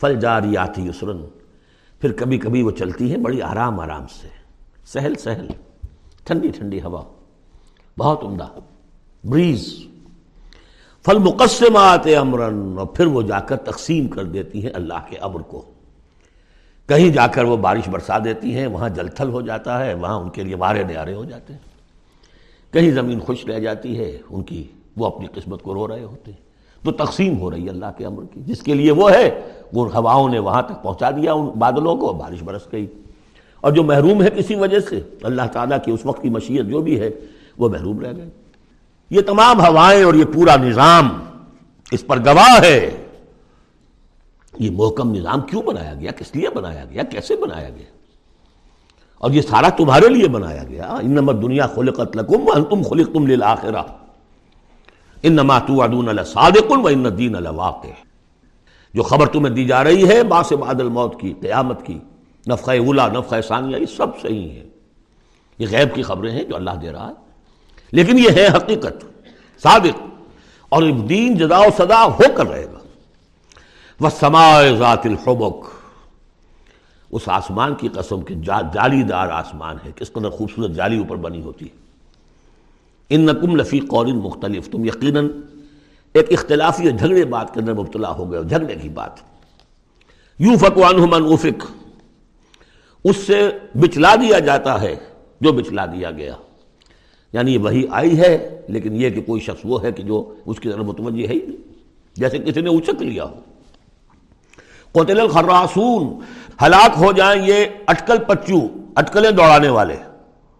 فل 0.00 0.20
جاری 0.20 0.56
آتی 0.56 0.88
یسرن 0.88 1.18
پھر 2.00 2.12
کبھی 2.12 2.38
کبھی 2.38 2.62
وہ 2.62 2.70
چلتی 2.70 3.10
ہیں 3.10 3.16
بڑی 3.16 3.42
آرام 3.42 3.80
آرام 3.80 4.06
سے۔ 4.06 4.28
سہل 4.84 5.14
سہل۔ 5.14 5.46
ٹھنڈی 6.24 6.48
ٹھنڈی 6.48 6.82
ہوا۔ 6.82 7.04
بہت 7.98 8.24
عمدہ۔ 8.24 8.48
بریز۔ 9.24 9.86
فل 11.06 11.18
مقصمات 11.18 12.08
امرن۔ 12.18 12.78
اور 12.78 12.86
پھر 12.86 13.06
وہ 13.06 13.22
جا 13.22 13.40
کر 13.40 13.56
تقسیم 13.56 14.08
کر 14.08 14.24
دیتی 14.24 14.62
ہیں 14.62 14.70
اللہ 14.74 15.06
کے 15.08 15.16
امر 15.16 15.40
کو۔ 15.40 15.64
کہیں 16.88 17.08
جا 17.08 17.26
کر 17.26 17.44
وہ 17.44 17.56
بارش 17.56 17.88
برسا 17.88 18.18
دیتی 18.24 18.54
ہیں، 18.54 18.66
وہاں 18.66 18.88
جل 18.88 19.08
تھل 19.08 19.28
ہو 19.28 19.40
جاتا 19.40 19.86
ہے، 19.86 19.94
وہاں 19.94 20.14
ان 20.14 20.30
کے 20.30 20.42
لیے 20.42 20.54
وارے 20.54 20.82
نیارے 20.82 21.14
ہو 21.14 21.24
جاتے 21.24 21.52
ہیں۔ 21.52 21.69
کہیں 22.72 22.90
زمین 22.90 23.20
خوش 23.20 23.46
رہ 23.46 23.58
جاتی 23.58 23.98
ہے، 23.98 24.18
ان 24.30 24.42
کی 24.42 24.64
وہ 24.96 25.06
اپنی 25.06 25.26
قسمت 25.34 25.62
کو 25.62 25.74
رو 25.74 25.88
رہے 25.88 26.04
ہوتے 26.04 26.32
ہیں۔ 26.32 26.50
تو 26.84 26.92
تقسیم 26.92 27.38
ہو 27.38 27.50
رہی 27.50 27.64
ہے 27.64 27.70
اللہ 27.70 27.86
کے 27.98 28.06
امر 28.06 28.22
کی۔ 28.32 28.40
جس 28.40 28.62
کے 28.62 28.74
لیے 28.74 28.90
وہ 28.90 29.10
ہے، 29.10 29.40
وہ 29.72 29.94
ہواؤں 29.94 30.28
نے 30.28 30.38
وہاں 30.38 30.62
تک 30.62 30.82
پہنچا 30.82 31.10
دیا 31.10 31.32
ان 31.32 31.46
بادلوں 31.46 31.96
کو، 31.96 32.12
بارش 32.12 32.42
برس 32.42 32.60
گئی۔ 32.72 32.86
اور 33.60 33.72
جو 33.72 33.82
محروم 33.82 34.22
ہے 34.22 34.30
کسی 34.30 34.54
وجہ 34.54 34.80
سے، 34.80 35.00
اللہ 35.22 35.42
تعالیٰ 35.52 35.78
کی 35.84 35.90
اس 35.90 36.06
وقت 36.06 36.22
کی 36.22 36.28
مشیت 36.28 36.66
جو 36.66 36.80
بھی 36.80 37.00
ہے، 37.00 37.10
وہ 37.58 37.68
محروم 37.68 38.00
رہ 38.00 38.12
گئے۔ 38.16 38.28
یہ 39.10 39.20
تمام 39.20 39.60
ہوائیں 39.60 40.04
اور 40.04 40.14
یہ 40.14 40.24
پورا 40.34 40.56
نظام 40.56 41.08
اس 41.92 42.06
پر 42.06 42.18
گواہ 42.18 42.60
ہے۔ 42.62 42.90
یہ 44.58 44.70
محکم 44.70 45.14
نظام 45.14 45.40
کیوں 45.40 45.62
بنایا 45.62 45.94
گیا؟ 45.94 46.10
کس 46.10 46.36
لیے 46.36 46.48
بنایا 46.54 46.84
گیا؟ 46.90 47.02
کیسے 47.02 47.36
بنایا 47.36 47.68
گیا؟ 47.68 47.99
اور 49.20 49.30
یہ 49.30 49.42
سارا 49.42 49.68
تمہارے 49.68 50.08
لیے 50.08 50.28
بنایا 50.28 50.64
گیا۔ 50.64 50.84
ان 50.84 51.10
نمبر 51.10 51.34
دنیا 51.34 51.66
خلقت 51.66 52.16
لکم 52.16 52.48
وانتم 52.48 52.82
خلقتم 52.82 53.26
للآخرہ۔ 53.26 53.82
انما 55.22 55.58
توعدون 55.58 56.06
لصادق 56.06 56.72
و 56.72 56.86
ان 56.86 57.06
الدین 57.06 57.32
لواقع۔ 57.32 57.88
جو 58.94 59.02
خبر 59.02 59.26
تمہیں 59.26 59.54
دی 59.54 59.64
جا 59.64 59.84
رہی 59.84 60.08
ہے 60.08 60.22
باس 60.22 60.52
بعد 60.52 60.80
الموت 60.80 61.20
کی، 61.20 61.34
قیامت 61.40 61.86
کی، 61.86 61.98
نفخہ 62.48 62.70
اولا، 62.70 63.08
نفخہ 63.08 63.34
ثانیہ، 63.48 63.76
یہ 63.76 63.86
سب 63.86 64.06
صحیح 64.22 64.50
ہے 64.50 64.68
یہ 65.58 65.66
غیب 65.70 65.94
کی 65.94 66.02
خبریں 66.02 66.30
ہیں 66.30 66.44
جو 66.44 66.56
اللہ 66.56 66.70
دے 66.70 66.92
رہا 66.92 67.08
ہے۔ 67.08 67.14
لیکن 67.92 68.18
یہ 68.18 68.30
ہے 68.36 68.46
حقیقت، 68.46 69.04
صادق۔ 69.62 70.10
اور 70.68 70.82
دین 70.82 71.34
جدا 71.34 71.58
و 71.58 71.64
صدا 71.76 72.04
ہو 72.04 72.18
کر 72.36 72.48
رہے 72.48 72.64
گا۔ 72.64 72.78
وہ 74.00 74.08
سمائے 74.20 74.76
ذات 74.76 75.06
الحبک 75.06 75.79
اس 77.12 77.22
آسمان 77.26 77.74
کی 77.74 77.88
قسم 77.88 78.20
کے 78.20 78.34
جالی 78.34 79.02
دار 79.02 79.28
آسمان 79.28 79.76
ہے۔ 79.84 79.90
کس 79.96 80.12
قدر 80.12 80.30
خوبصورت 80.30 80.70
جالی 80.70 80.98
اوپر 80.98 81.16
بنی 81.16 81.42
ہوتی 81.42 81.64
ہے۔ 81.64 81.70
ان 83.08 83.20
نقم 83.20 83.56
لفی 83.56 83.80
قول 83.80 84.12
مختلف۔ 84.12 84.70
تم 84.70 84.84
یقیناً 84.84 85.30
ایک 86.14 86.32
اختلافی 86.32 86.92
جھگڑے 86.92 87.24
بات 87.24 87.54
کے 87.54 87.60
اندر 87.60 87.72
مبتلا 87.74 88.10
ہو 88.10 88.32
گئے 88.32 88.44
جھگڑے 88.44 88.74
کی 88.82 88.88
بات۔ 88.88 89.10
یوں 90.38 90.56
فکوان 90.56 90.96
من 90.96 91.32
افق 91.32 91.66
اس 93.04 93.16
سے 93.16 93.50
بچلا 93.74 94.14
دیا 94.14 94.38
جاتا 94.38 94.82
ہے 94.82 94.96
جو 95.40 95.52
بچلا 95.52 95.86
دیا 95.86 96.10
گیا۔ 96.10 96.34
یعنی 97.32 97.52
یہ 97.52 97.58
وہی 97.58 97.84
آئی 97.90 98.20
ہے، 98.20 98.60
لیکن 98.68 98.96
یہ 98.96 99.10
کہ 99.10 99.22
کوئی 99.22 99.40
شخص 99.40 99.60
وہ 99.64 99.82
ہے 99.82 99.92
کہ 99.92 100.02
جو 100.02 100.34
اس 100.46 100.60
کی 100.60 100.68
طرف 100.68 100.84
متوجہ 100.84 101.26
ہے 101.26 101.32
ہی 101.32 101.40
نہیں۔ 101.46 101.56
جیسے 102.14 102.38
کسی 102.38 102.60
نے 102.60 102.70
اچک 102.70 103.02
لیا 103.02 103.24
ہو۔ 103.24 103.40
قتل 104.92 105.20
الخراسون۔ 105.20 106.20
ہلاک 106.62 106.90
ہو 106.96 107.12
جائیں 107.12 107.42
یہ 107.42 107.64
اٹکل 107.86 108.18
پچو، 108.18 108.58
اٹکلیں 108.96 109.30
دوڑانے 109.30 109.68
والے۔ 109.68 109.96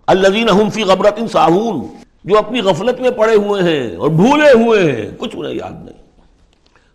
الزین 0.07 0.71
فی 0.71 0.83
غبرت 0.83 1.19
ساہون، 1.33 1.87
جو 2.25 2.39
اپنی 2.39 2.61
غفلت 2.61 3.01
میں 3.01 3.11
پڑے 3.11 3.35
ہوئے 3.35 3.63
ہیں 3.63 3.97
اور 3.97 4.09
بھولے 4.09 4.65
ہوئے 4.65 4.93
ہیں، 4.93 5.11
کچھ 5.19 5.37
انہیں 5.37 5.55
یاد 5.55 5.85
نہیں۔ 5.85 6.03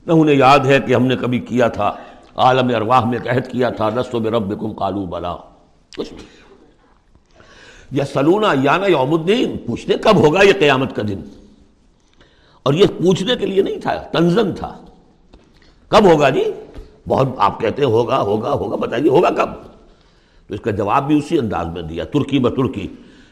نہ 0.07 0.13
انہیں 0.13 0.35
یاد 0.35 0.59
ہے 0.59 0.79
کہ 0.79 0.95
ہم 0.95 1.05
نے 1.05 1.15
کبھی 1.15 1.39
کیا 1.39 1.67
تھا، 1.67 1.93
عالم 2.35 2.75
ارواح 2.75 3.05
میں 3.05 3.19
قحط 3.23 3.47
کیا 3.47 3.69
تھا 3.69 3.89
نسو 3.89 4.19
میں 4.19 4.31
رب 4.31 4.61
کم 4.61 4.73
کالو 4.73 5.05
بلا۔ 5.05 5.35
کچھ 5.97 6.13
نہیں۔ 6.13 6.25
یا 7.91 8.05
سلونا 8.05 8.53
یا 8.61 8.77
نا 8.77 8.85
یوم 8.85 9.13
الدین، 9.13 9.57
پوچھنے 9.57 9.95
کب 9.95 10.15
ہوگا 10.15 10.43
یہ 10.43 10.53
قیامت 10.59 10.95
کا 10.95 11.01
دن۔ 11.07 11.19
اور 12.63 12.73
یہ 12.73 12.85
پوچھنے 12.85 13.35
کے 13.35 13.45
لیے 13.45 13.63
نہیں 13.63 13.79
تھا، 13.79 13.95
تنزن 13.95 14.53
تھا۔ 14.53 14.77
کب 15.87 16.05
ہوگا 16.05 16.29
جی؟ 16.29 16.43
بہت 17.07 17.27
آپ 17.37 17.59
کہتے 17.59 17.81
ہیں 17.81 17.89
ہوگا 17.89 18.21
ہوگا 18.21 18.51
ہوگا، 18.51 18.75
بتائیے 18.75 19.09
ہوگا 19.09 19.29
کب؟ 19.29 19.49
تو 20.47 20.53
اس 20.53 20.59
کا 20.61 20.71
جواب 20.71 21.07
بھی 21.07 21.17
اسی 21.17 21.39
انداز 21.39 21.67
میں 21.67 21.81
دیا، 21.81 22.03
ترکی 22.03 22.39
ب 22.39 22.49
ترکی 22.49 22.87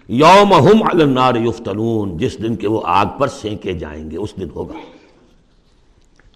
یوم 0.08 0.54
ہم 0.54 0.84
النار 0.84 1.36
یفتنون، 1.36 2.18
جس 2.18 2.38
دن 2.44 2.56
کے 2.56 2.68
وہ 2.68 2.82
آگ 2.84 3.06
پر 3.18 3.28
سینکے 3.28 3.74
جائیں 3.74 4.12
گے، 4.12 4.18
اس 4.18 4.36
دن 4.38 4.48
ہوگا۔ 4.56 4.74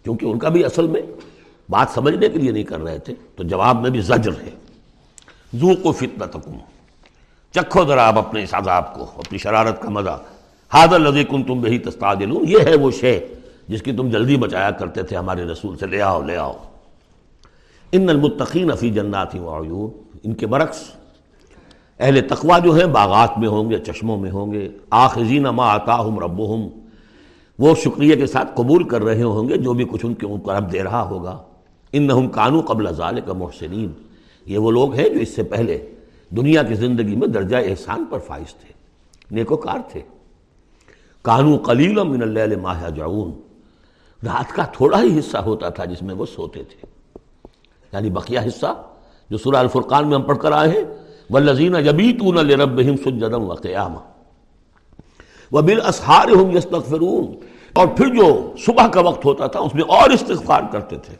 کیونکہ 0.04 0.26
ان 0.26 0.40
کا 0.40 0.50
بھی 0.50 0.64
اصل 0.64 0.88
میں 0.88 1.02
بات 1.70 1.88
سمجھنے 1.94 2.30
کے 2.30 2.40
لیے 2.40 2.52
نہیں 2.52 2.64
کر 2.64 2.80
رہے 2.80 3.00
تھے، 3.00 3.14
تو 3.36 3.44
جواب 3.44 3.82
میں 3.82 3.90
بھی 3.90 4.02
زجر 4.02 4.32
ہے۔ 4.44 4.52
زو 5.54 5.76
کو 5.84 5.92
فتنا 5.92 6.26
تکم 6.26 6.58
چکھو 7.52 7.86
ذرا 7.86 8.08
آپ 8.08 8.18
اپنے 8.18 8.44
اس 8.44 8.54
عذاب 8.54 8.94
کو، 8.94 9.04
اپنی 9.04 9.38
شرارت 9.38 9.82
کا 9.82 9.90
مزہ۔ 9.90 10.22
حاضر 10.74 11.00
لذی 11.00 11.24
کن 11.24 11.44
تم 11.44 11.62
بہی 11.62 11.80
تستاد 11.80 12.16
یہ 12.48 12.58
ہے 12.66 12.76
وہ 12.76 12.92
شے 12.92 13.28
جس 13.68 13.82
کی 13.82 13.92
تم 13.92 14.10
جلدی 14.10 14.38
بچایا 14.38 14.72
کرتے 14.72 15.04
تھے 15.04 15.18
ہمارے 15.18 15.44
رسول 15.44 15.78
سے، 15.78 15.88
لے 15.88 16.02
آؤ 16.02 16.22
لے 16.22 16.38
آؤ۔ 16.38 16.54
ان 17.92 18.10
المتقین 18.10 18.76
فی 18.76 18.90
جنات 18.90 19.36
وعیون 19.36 19.90
ان 20.24 20.34
کے 20.34 20.48
برعکس، 20.48 20.80
اہل 22.00 22.20
تقوا 22.30 22.58
جو 22.60 22.72
ہیں 22.76 22.86
باغات 22.86 23.38
میں 23.40 23.48
ہوں 23.48 23.70
گے، 23.70 23.78
چشموں 23.78 24.18
میں 24.18 24.32
ہوں 24.32 24.52
گے، 24.54 24.68
آخذین 24.90 25.44
ما 25.44 25.68
آتاہم 25.74 26.20
ربہم، 26.20 26.68
وہ 27.60 27.74
شکریہ 27.76 28.16
کے 28.16 28.28
ساتھ 28.28 28.52
قبول 28.56 28.84
کر 28.84 29.04
رہے 29.04 29.24
ہوں 29.24 29.50
گے 29.50 29.58
جو 29.58 29.74
بھی 29.74 29.86
کچھ 29.92 30.06
ان 30.06 30.14
کے 30.14 30.26
اوپر 30.26 30.56
اب 30.56 30.72
دے 30.72 30.84
رہا 30.84 31.02
ہوگا۔ 31.10 31.38
ان 31.94 32.28
کانو 32.30 32.62
قبل 32.62 32.92
ذالک 32.96 33.30
محسنین، 33.30 33.92
یہ 34.46 34.58
وہ 34.58 34.72
لوگ 34.72 34.94
ہیں 34.94 35.08
جو 35.10 35.20
اس 35.20 35.36
سے 35.36 35.44
پہلے 35.44 35.78
دنیا 36.30 36.64
کی 36.64 36.74
زندگی 36.74 37.16
میں 37.16 37.28
درجہ 37.28 37.58
احسان 37.58 38.06
پر 38.10 38.20
فائز 38.20 38.54
تھے، 38.54 38.74
نیکوکار 39.32 39.80
تھے۔ 39.92 40.02
کانو 41.26 41.58
قلیل 41.58 42.04
من 42.04 42.22
اللیل 42.22 42.56
ماہ 42.56 42.90
جعون 42.90 43.32
رات 44.22 44.56
کا 44.56 44.66
تھوڑا 44.66 45.02
ہی 45.02 45.18
حصہ 45.20 45.38
ہوتا 45.38 45.70
تھا 45.70 45.86
جس 45.86 46.02
میں 46.02 46.16
وہ 46.16 46.26
سوتے 46.26 46.64
تھے۔ 46.64 46.97
یعنی 47.94 48.10
بقیہ 48.10 48.40
حصہ 48.40 48.84
جو 49.30 49.38
سورہ 49.38 49.56
الفرقان 49.56 50.08
میں 50.08 50.16
ہم 50.16 50.22
پڑھ 50.22 50.38
کر 50.38 50.52
آئے 50.52 50.70
ہیں 50.70 50.84
والذین 51.30 51.76
یبیتون 51.76 52.36
لربہم 52.36 52.96
سجدا 52.98 53.38
وقیاما 53.38 54.00
وبالاسحار 55.52 56.56
یستغفرون 56.56 57.36
اور 57.74 57.88
پھر 57.88 58.16
جو 58.16 58.54
صبح 58.66 58.88
کا 58.88 59.02
وقت 59.02 59.26
ہوتا 59.26 59.48
تھا، 59.48 59.60
اس 59.60 59.76
میں 59.76 59.84
اور 59.84 60.10
استغفار 60.10 60.62
کرتے 60.72 60.98
تھے۔ 60.98 61.16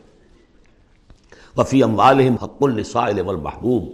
وفی 1.56 1.82
اموالہم 1.82 2.44
حق 2.44 2.62
للسائل 2.62 3.20
والمحبوب۔ 3.20 3.84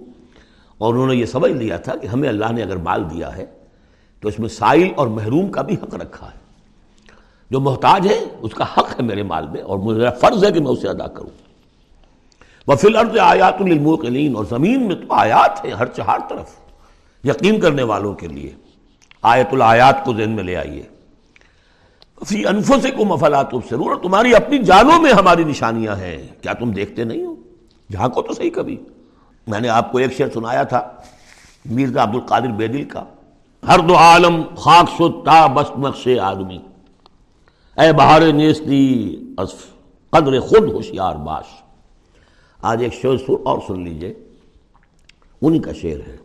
اور 0.79 0.95
انہوں 0.95 1.07
نے 1.07 1.17
یہ 1.17 1.27
سمجھ 1.27 1.53
لیا 1.53 1.77
تھا 1.77 1.97
کہ 1.97 2.07
ہمیں 2.07 2.29
اللہ 2.29 2.53
نے 2.53 2.63
اگر 2.63 2.77
مال 2.77 3.11
دیا 3.11 3.37
ہے، 3.37 3.47
تو 4.21 4.29
اس 4.29 4.39
میں 4.39 4.49
سائل 4.49 4.89
اور 4.97 5.07
محروم 5.07 5.51
کا 5.51 5.63
بھی 5.63 5.75
حق 5.75 5.95
رکھا 5.95 6.27
ہے۔ 6.27 6.39
جو 7.51 7.61
محتاج 7.61 8.09
ہے، 8.09 8.25
اس 8.41 8.55
کا 8.55 8.65
حق 8.65 9.01
ہے 9.01 9.03
میرے 9.03 9.23
مال 9.23 9.49
میں، 9.49 9.61
اور 9.61 9.79
میرا 9.79 10.11
فرض 10.11 10.45
ہے 10.45 10.53
کہ 10.53 10.61
میں 10.61 10.71
اسے 10.71 10.89
ادا 10.89 11.07
کروں۔ 11.07 11.44
وہ 12.67 12.75
فی 12.75 12.87
الارض 12.87 13.19
آیات 13.19 13.61
للموقلین 13.61 14.37
اور 14.37 14.45
زمین 14.45 14.87
میں 14.87 14.97
تو 14.97 15.15
آیات 15.15 15.65
ہیں 15.65 15.73
ہر 15.73 15.87
چہار 15.87 16.19
طرف، 16.29 16.51
یقین 17.25 17.61
کرنے 17.61 17.83
والوں 17.83 18.15
کے 18.15 18.27
لیے۔ 18.29 18.55
آیت 19.23 19.47
الآیات 19.53 20.05
کو 20.05 20.15
ذہن 20.15 20.31
میں 20.31 20.45
لے 20.45 20.57
آئیے۔ 20.57 20.83
فی 22.27 22.47
انفسکم 22.47 22.81
سے 22.81 22.91
کو 22.91 23.05
مفلات 23.05 23.55
اور 23.55 23.97
تمہاری 24.03 24.35
اپنی 24.35 24.59
جانوں 24.59 25.03
میں 25.03 25.13
ہماری 25.13 25.45
نشانیاں 25.45 25.97
ہیں۔ 25.97 26.29
کیا 26.41 26.53
تم 26.53 26.71
دیکھتے 26.71 27.05
نہیں 27.05 27.27
ہو؟ 27.27 27.35
جہاں 27.93 28.09
کو 28.09 28.23
تو 28.23 28.35
صحیح 28.35 28.51
کبھی۔ 28.51 28.77
میں 29.47 29.61
نے 29.61 29.69
آپ 29.69 29.93
کو 29.93 29.99
ایک 29.99 30.13
شعر 30.13 30.29
سنایا 30.35 30.63
تھا، 30.63 30.93
میرزا 31.65 32.03
عبد 32.03 32.15
القادر 32.15 32.47
بیدل 32.47 32.85
کا۔ 32.85 33.05
ہر 33.69 33.79
دو 33.79 33.97
عالم 33.97 34.43
خاک 34.57 34.91
شد 34.99 35.25
تا 35.25 35.47
بس 35.47 35.71
نقش 35.79 36.09
آدمی۔ 36.23 36.59
اے 37.77 37.93
بہار 37.93 38.23
نیستی 38.23 39.17
قدر 40.11 40.41
خود 40.41 40.69
ہوشیار 40.69 41.17
باش۔ 41.17 41.64
آج 42.65 42.83
ایک 42.83 42.95
شعر 42.95 43.31
اور 43.45 43.59
سن 43.67 43.83
لیجیے۔ 43.83 44.15
انہی 45.43 45.59
کا 45.59 45.73
شعر 45.73 46.09
ہے۔ 46.09 46.17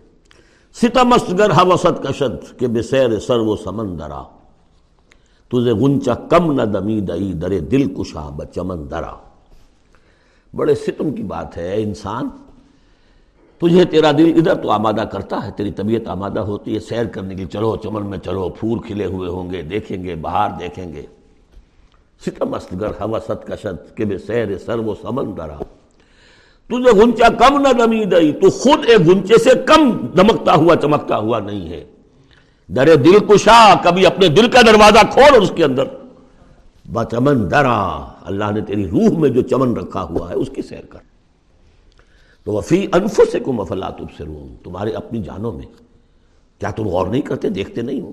ستمست 0.73 1.37
گر 1.37 1.51
حوست 1.51 2.03
کشد 2.03 2.59
کے 2.59 2.67
بسیر 2.67 3.19
سر 3.19 3.39
و 3.39 3.55
سمندرا 3.55 4.23
تجھے 5.47 5.71
غنچہ 5.71 6.11
کم 6.29 6.51
نہ 6.51 6.61
دمی 6.61 7.01
دئی، 7.01 7.33
درے 7.33 7.59
دل 7.59 7.93
کشا 7.93 8.29
بچمن 8.29 8.91
درا۔ 8.91 9.15
بڑے 10.55 10.75
ستم 10.75 11.11
کی 11.11 11.23
بات 11.23 11.57
ہے 11.57 11.81
انسان، 11.83 12.29
تجھے 13.57 13.85
تیرا 13.85 14.11
دل 14.11 14.33
ادھر 14.35 14.55
تو 14.55 14.71
آمادہ 14.71 15.01
کرتا 15.01 15.45
ہے، 15.45 15.51
تیری 15.51 15.71
طبیعت 15.71 16.07
آمادہ 16.07 16.39
ہوتی 16.39 16.75
ہے، 16.75 16.79
سیر 16.79 17.05
کرنے 17.05 17.35
کی 17.35 17.45
چلو، 17.45 17.75
چمن 17.75 18.05
میں 18.05 18.17
چلو، 18.17 18.49
پھول 18.49 18.79
کھلے 18.79 19.05
ہوئے 19.05 19.29
ہوں 19.29 19.51
گے، 19.51 19.61
دیکھیں 19.61 20.03
گے 20.03 20.15
باہر 20.15 20.49
دیکھیں 20.59 20.93
گے۔ 20.93 21.05
ستم 22.25 22.55
گر 22.81 22.91
حوست 23.01 23.47
کشد 23.47 23.97
کے 23.97 24.05
بے 24.05 24.17
سیر 24.17 24.57
سر 24.57 24.79
و 24.79 24.93
سمندرا 25.01 25.57
تجھے 26.69 26.99
گنچا 26.99 27.27
کم 27.29 27.61
نہ 27.61 27.67
دمی 27.67 28.05
دئی، 28.05 28.31
تو 28.31 28.49
خود 28.49 28.85
ایک 28.87 29.07
گنچے 29.07 29.37
سے 29.37 29.49
کم 29.65 29.91
دمکتا 29.91 30.53
ہوا، 30.53 30.75
چمکتا 30.75 31.17
ہوا 31.17 31.39
نہیں 31.39 31.69
ہے۔ 31.69 31.85
درے 32.67 32.95
دل 32.95 33.19
کشا، 33.19 33.73
کبھی 33.83 34.05
اپنے 34.05 34.27
دل 34.27 34.49
کا 34.49 34.61
دروازہ 34.61 35.05
کھول 35.11 35.33
اور 35.33 35.41
اس 35.41 35.51
کے 35.55 35.63
اندر۔ 35.63 35.83
بچمن 36.93 37.51
درا، 37.51 38.07
اللہ 38.21 38.51
نے 38.51 38.61
تیری 38.61 38.87
روح 38.87 39.19
میں 39.19 39.29
جو 39.29 39.41
چمن 39.41 39.73
رکھا 39.73 40.03
ہوا 40.03 40.29
ہے، 40.29 40.35
اس 40.35 40.49
کی 40.55 40.61
سیر 40.61 40.85
کر۔ 40.85 40.99
تو 42.43 42.51
وفی 42.51 42.87
انف 42.93 43.21
سے 43.31 43.39
کم 43.39 43.59
افلا 43.59 43.89
سے 44.17 44.23
تمہارے 44.63 44.91
اپنی 44.91 45.21
جانوں 45.21 45.51
میں۔ 45.51 45.65
کیا 46.59 46.71
تم 46.71 46.87
غور 46.87 47.07
نہیں 47.07 47.21
کرتے؟ 47.21 47.49
دیکھتے 47.49 47.81
نہیں 47.81 48.01
ہو۔ 48.01 48.11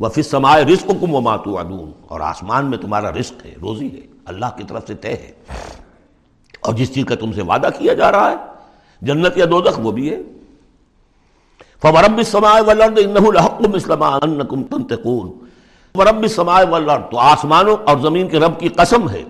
وہ 0.00 0.08
فص 0.08 0.26
سمائے 0.26 0.64
رزق 0.64 0.90
کم 1.00 1.14
و 1.14 1.20
ماتو 1.20 1.58
اور 2.08 2.20
آسمان 2.20 2.66
میں 2.66 2.78
تمہارا 2.78 3.12
رزق 3.12 3.46
ہے، 3.46 3.54
روزی 3.62 3.86
ہے، 3.86 4.00
اللہ 4.24 4.46
کی 4.56 4.64
طرف 4.68 4.86
سے 4.86 4.94
طے 4.94 5.12
ہے۔ 5.12 5.32
اور 6.60 6.74
جس 6.74 6.94
چیز 6.94 7.04
کا 7.04 7.14
تم 7.14 7.32
سے 7.32 7.42
وعدہ 7.42 7.68
کیا 7.78 7.94
جا 7.94 8.12
رہا 8.12 8.30
ہے، 8.30 8.36
جنت 9.02 9.36
یا 9.36 9.44
دوزخ، 9.50 9.80
وہ 9.82 9.92
بھی 9.92 10.10
ہے۔ 10.10 10.22
فورب 11.82 12.22
سمائے 12.22 12.62
ولرد 12.62 12.98
الحکم 12.98 13.74
اسلم 13.74 14.02
انکم 14.02 14.62
تنتقون۔ 14.62 15.32
ورب 15.94 16.26
سمائے 16.26 16.66
والارض 16.66 17.02
تو 17.10 17.18
آسمانوں 17.18 17.76
اور 17.86 17.98
زمین 17.98 18.28
کے 18.28 18.38
رب 18.38 18.60
کی 18.60 18.68
قسم 18.68 19.10
ہے۔ 19.10 19.22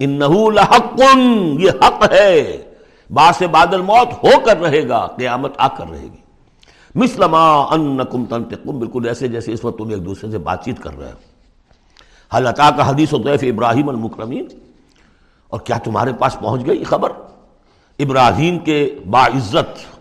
انہو 0.00 0.50
لحق، 0.50 1.02
یہ 1.58 1.70
حق 1.70 2.12
ہے۔ 2.12 2.62
باس 3.10 3.42
بادل 3.50 3.82
موت 3.82 4.24
ہو 4.24 4.40
کر 4.44 4.60
رہے 4.60 4.88
گا، 4.88 5.06
قیامت 5.06 5.54
آ 5.58 5.68
کر 5.68 5.84
رہے 5.90 6.02
گی۔ 6.02 6.22
مسلما 6.94 7.60
انکم 7.74 8.24
تنتقون، 8.24 8.78
بالکل 8.78 9.08
ایسے 9.08 9.28
جیسے 9.28 9.52
اس 9.52 9.64
وقت 9.64 9.78
تم 9.78 9.88
ایک 9.88 10.06
دوسرے 10.06 10.30
سے 10.30 10.38
بات 10.38 10.64
چیت 10.64 10.82
کر 10.82 10.98
رہے 10.98 11.12
ہو۔ 11.12 11.32
حل 12.36 12.46
کا 12.56 12.90
حدیث 12.90 13.12
و 13.12 13.18
ضیف 13.18 13.44
ابراہیم 13.54 13.88
المکرمین 13.88 14.46
اور 15.52 15.60
کیا 15.60 15.78
تمہارے 15.78 16.12
پاس 16.12 16.38
پہنچ 16.38 16.66
گئی 16.66 16.84
خبر؟ 16.84 17.12
ابراہیم 17.98 18.58
کے 18.58 18.98
باعزت، 19.10 19.96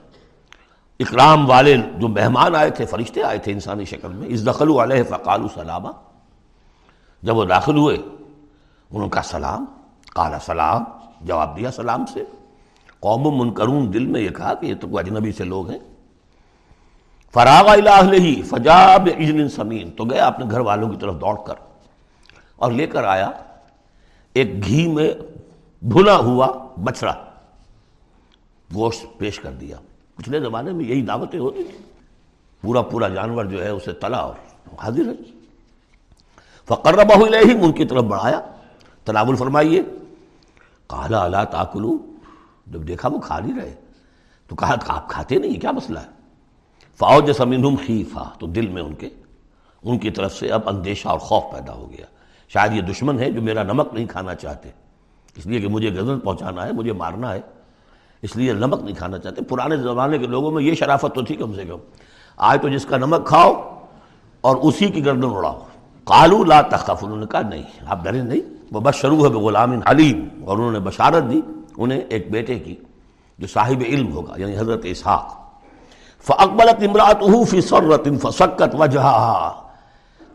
اکرام 0.99 1.49
والے 1.49 1.75
جو 1.97 2.07
مہمان 2.07 2.55
آئے 2.55 2.69
تھے، 2.69 2.85
فرشتے 2.85 3.23
آئے 3.23 3.37
تھے 3.37 3.51
انسانی 3.51 3.85
شکل 3.85 4.07
میں 4.07 4.27
اس 4.27 4.47
دخل 4.47 4.79
علیہ 4.79 5.03
فقال 5.03 5.41
سلامہ 5.53 5.87
جب 7.23 7.37
وہ 7.37 7.45
داخل 7.45 7.77
ہوئے 7.77 7.97
ان 8.91 9.09
کا 9.09 9.21
سلام۔ 9.21 9.65
کالا 10.13 10.39
سلام۔ 10.39 10.83
جواب 11.21 11.57
دیا، 11.57 11.71
سلام 11.71 12.05
سے۔ 12.05 12.23
قوم 12.99 13.39
منکرون، 13.39 13.93
دل 13.93 14.05
میں 14.05 14.21
یہ 14.21 14.29
کہا 14.29 14.53
کہ 14.53 14.65
یہ 14.65 14.75
تو 14.75 14.97
اجنبی 14.97 15.31
سے 15.31 15.43
لوگ 15.43 15.69
ہیں۔ 15.69 15.79
فراغ 17.33 17.67
الہ 17.67 18.13
ہی 18.13 18.41
فجاب 18.41 19.09
اجن 19.17 19.49
سمین۔ 19.49 19.91
تو 19.91 20.03
گیا 20.03 20.27
اپنے 20.27 20.45
گھر 20.51 20.59
والوں 20.59 20.89
کی 20.89 20.97
طرف 20.97 21.15
دوڑ 21.15 21.35
کر 21.47 21.55
اور 22.55 22.71
لے 22.71 22.87
کر 22.87 23.03
آیا۔ 23.03 23.31
ایک 24.33 24.65
گھی 24.65 24.87
میں 24.87 25.11
بھنا 25.81 26.15
ہوا 26.15 26.67
بچڑا۔ 26.83 27.13
گوشت 28.75 29.05
پیش 29.17 29.39
کر 29.39 29.51
دیا۔ 29.51 29.77
پچھلے 30.15 30.39
زمانے 30.39 30.71
میں 30.71 30.85
یہی 30.85 31.01
دعوتیں 31.01 31.39
ہوتی 31.39 31.63
تھیں۔ 31.63 31.81
پورا 32.61 32.81
پورا 32.81 33.07
جانور 33.07 33.45
جو 33.45 33.63
ہے 33.63 33.69
اسے 33.69 33.91
تلا 33.91 34.17
اور 34.17 34.33
حاضر 34.83 35.07
ہے۔ 35.07 35.31
فقر 36.65 36.93
بہو 36.93 37.25
ان 37.63 37.71
کی 37.71 37.85
طرف 37.85 38.03
بڑھایا۔ 38.03 38.41
تناول 39.05 39.35
فرمائیے۔ 39.35 39.81
کالا 40.87 41.23
اللہ 41.23 41.43
تاکلو۔ 41.51 41.97
جب 42.67 42.87
دیکھا 42.87 43.09
وہ 43.09 43.19
کھا 43.19 43.39
نہیں 43.39 43.59
رہے۔ 43.59 43.75
تو 44.47 44.55
کہا، 44.55 44.75
آپ 44.87 45.09
کھاتے 45.09 45.35
نہیں، 45.35 45.59
کیا 45.59 45.71
مسئلہ 45.71 45.99
ہے؟ 45.99 46.09
فوج 46.99 47.31
سمین 47.31 47.75
خیفا 47.75 48.29
تو 48.39 48.47
دل 48.47 48.67
میں 48.67 48.81
ان 48.81 48.93
کے۔ 48.93 49.09
ان 49.83 49.99
کی 49.99 50.11
طرف 50.11 50.35
سے 50.35 50.51
اب 50.51 50.69
اندیشہ 50.69 51.07
اور 51.07 51.19
خوف 51.19 51.43
پیدا 51.53 51.73
ہو 51.73 51.91
گیا۔ 51.91 52.05
شاید 52.47 52.73
یہ 52.73 52.81
دشمن 52.81 53.19
ہے 53.19 53.31
جو 53.31 53.41
میرا 53.41 53.63
نمک 53.63 53.93
نہیں 53.93 54.05
کھانا 54.05 54.35
چاہتے۔ 54.35 54.69
اس 55.37 55.45
لیے 55.45 55.59
کہ 55.59 55.67
مجھے 55.67 55.89
غزل 55.91 56.19
پہنچانا 56.19 56.65
ہے، 56.65 56.71
مجھے 56.71 56.93
مارنا 56.93 57.33
ہے۔ 57.33 57.41
اس 58.21 58.35
لیے 58.35 58.53
نمک 58.53 58.83
نہیں 58.83 58.95
کھانا 58.95 59.17
چاہتے۔ 59.17 59.41
پرانے 59.41 59.77
زمانے 59.77 60.17
کے 60.17 60.27
لوگوں 60.27 60.51
میں 60.51 60.63
یہ 60.63 60.73
شرافت 60.73 61.15
تو 61.15 61.21
تھی 61.21 61.35
کم 61.35 61.53
سے 61.53 61.63
کم۔ 61.65 61.77
آج 62.37 62.61
تو 62.61 62.69
جس 62.69 62.85
کا 62.85 62.97
نمک 62.97 63.27
کھاؤ 63.27 63.79
اور 64.41 64.55
اسی 64.55 64.87
کی 64.87 65.05
گردن 65.05 65.23
اڑاؤ۔ 65.23 65.59
کالو 66.03 66.43
لا 66.43 66.61
تخف 66.61 67.03
انہوں 67.03 67.17
نے 67.17 67.25
کہا، 67.31 67.41
نہیں، 67.41 67.63
آپ 67.85 68.03
ڈرے 68.03 68.21
نہیں۔ 68.21 68.39
وہ 68.71 68.79
بس 68.79 68.95
شروع 68.95 69.17
ہے 69.17 69.29
غلام 69.29 69.79
علیم 69.85 70.27
اور 70.45 70.57
انہوں 70.57 70.71
نے 70.71 70.79
بشارت 70.79 71.23
دی، 71.31 71.41
انہیں 71.77 72.01
ایک 72.09 72.31
بیٹے 72.31 72.59
کی، 72.59 72.75
جو 73.39 73.47
صاحب 73.47 73.83
علم 73.85 74.11
ہوگا 74.11 74.33
یعنی 74.37 74.57
حضرت 74.57 74.81
اسحاق۔ 74.83 75.41
فقبلت 76.23 76.83
امراط 76.89 77.49
فی 77.49 77.61
سرت 77.61 78.07
فسکت 78.21 78.75
وجہ 78.79 79.51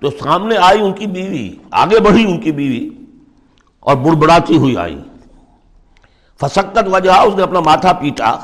تو 0.00 0.10
سامنے 0.10 0.56
آئی 0.56 0.80
ان 0.80 0.92
کی 0.92 1.06
بیوی، 1.06 1.50
آگے 1.70 2.00
بڑھی 2.00 2.32
ان 2.32 2.40
کی 2.40 2.52
بیوی۔ 2.52 3.05
اور 3.86 3.96
بڑبڑاتی 3.96 4.58
ہوئی 4.58 4.76
آئی۔ 4.76 5.02
فسکت 6.40 6.78
وجہ، 6.92 7.10
اس 7.10 7.34
نے 7.36 7.42
اپنا 7.42 7.60
ماتھا 7.60 7.92
پیٹا۔ 7.92 8.36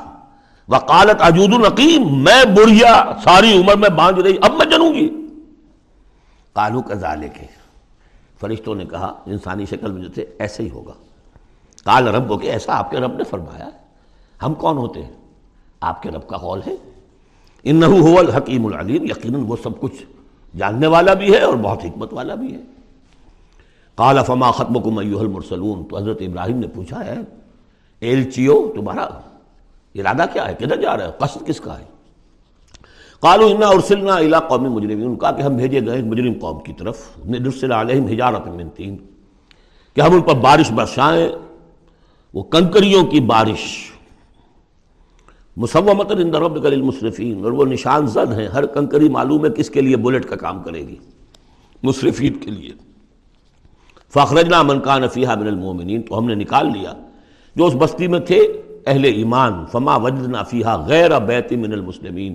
وقالت 0.68 1.22
اجود 1.22 1.54
القیم 1.54 2.22
میں 2.22 2.44
بڑھیا 2.44 3.12
ساری 3.24 3.60
عمر 3.60 3.76
میں 3.76 3.88
باندھ 3.88 4.20
رہی، 4.20 4.36
اب 4.42 4.52
میں 4.52 4.66
جنوں 4.66 4.94
گی۔ 4.94 5.08
کالو 6.52 6.82
کا 6.82 7.14
کے 7.14 7.46
فرشتوں 8.40 8.74
نے 8.74 8.84
کہا، 8.84 9.12
انسانی 9.26 9.66
شکل 9.66 9.92
میں 9.92 10.02
جو 10.02 10.08
تھے، 10.08 10.24
ایسے 10.38 10.62
ہی 10.62 10.70
ہوگا۔ 10.70 10.92
کال 11.84 12.08
رب 12.08 12.28
ہو 12.28 12.38
کے 12.38 12.50
ایسا 12.50 12.78
آپ 12.78 12.90
کے 12.90 12.96
رب 12.96 13.16
نے 13.16 13.24
فرمایا 13.24 13.68
ہم 14.42 14.54
کون 14.54 14.76
ہوتے 14.76 15.04
ہیں؟ 15.04 15.12
آپ 15.80 16.02
کے 16.02 16.10
رب 16.10 16.28
کا 16.28 16.36
قول 16.36 16.60
ہے۔ 16.66 16.74
انہو 17.62 18.18
الحکیم 18.18 18.66
العلیم، 18.66 19.04
یقیناً 19.04 19.44
وہ 19.46 19.56
سب 19.62 19.80
کچھ 19.80 20.04
جاننے 20.56 20.86
والا 20.86 21.14
بھی 21.14 21.34
ہے 21.34 21.40
اور 21.40 21.54
بہت 21.54 21.84
حکمت 21.84 22.12
والا 22.12 22.34
بھی 22.34 22.54
ہے۔ 22.54 22.60
کال 23.98 24.18
فما 24.26 24.50
ختم 24.50 24.80
کو 24.82 24.90
میوہ 24.90 25.20
المرسلون؟ 25.20 25.84
تو 25.84 25.96
حضرت 25.96 26.22
ابراہیم 26.22 26.58
نے 26.58 26.66
پوچھا 26.66 27.04
ہے 27.06 27.18
ایلچیو، 28.02 28.72
تمہارا 28.74 29.04
ارادہ 29.94 30.24
کیا 30.32 30.48
ہے؟ 30.48 30.54
کدھر 30.58 30.80
جا 30.80 30.96
رہا 30.96 31.06
ہے 31.06 31.10
قصد 31.18 31.46
کس 31.46 31.60
کا 31.60 31.78
ہے؟ 31.78 31.84
کالو 33.22 33.46
انا 33.46 33.66
ارسلنا 33.68 34.14
الا 34.14 34.38
قومی 34.40 34.68
مجرمین۔ 34.68 35.16
کہا 35.16 35.30
کہ 35.30 35.42
ہم 35.42 35.56
بھیجے 35.56 35.80
گئے 35.86 36.02
مجرم 36.02 36.38
قوم 36.40 36.60
کی 36.60 36.72
طرف 36.72 37.00
نرسل 37.24 37.72
علیہم 37.72 38.06
حجارت 38.06 38.46
من 38.46 38.68
تین، 38.68 38.96
کہ 39.96 40.00
ہم 40.00 40.14
ان 40.14 40.20
پر 40.20 40.34
بارش 40.34 40.70
برسائیں۔ 40.72 41.28
وہ 42.34 42.42
کنکریوں 42.42 43.04
کی 43.06 43.20
بارش 43.20 43.64
مسومت 45.56 46.12
عند 46.12 46.34
ربک 46.34 46.66
اور 47.44 47.52
وہ 47.52 47.64
نشان 47.64 48.06
زد 48.06 48.32
ہیں، 48.32 48.46
ہر 48.46 48.66
کنکری 48.66 49.08
معلوم 49.08 49.44
ہے 49.44 49.50
کس 49.50 49.70
کے 49.70 49.80
لیے 49.80 49.96
بلٹ 49.96 50.26
کا 50.26 50.36
کام 50.36 50.62
کرے 50.62 50.86
گی، 50.88 50.96
مصرفین 51.82 52.34
کے 52.34 52.50
لیے۔ 52.50 52.72
فخرجنا 54.14 54.62
من 54.62 54.80
کان 54.80 55.08
فیہا 55.08 55.34
من 55.34 55.46
المومنین 55.46 56.02
تو 56.02 56.18
ہم 56.18 56.26
نے 56.26 56.34
نکال 56.34 56.66
لیا۔ 56.66 56.92
جو 57.56 57.66
اس 57.66 57.74
بستی 57.78 58.08
میں 58.08 58.20
تھے، 58.20 58.38
اہل 58.86 59.04
ایمان، 59.04 59.64
فما 59.72 59.96
وجدنا 59.96 60.42
فیہا 60.42 60.84
غیر 60.86 61.18
بیت 61.18 61.52
من 61.52 61.72
المسلمین 61.72 62.34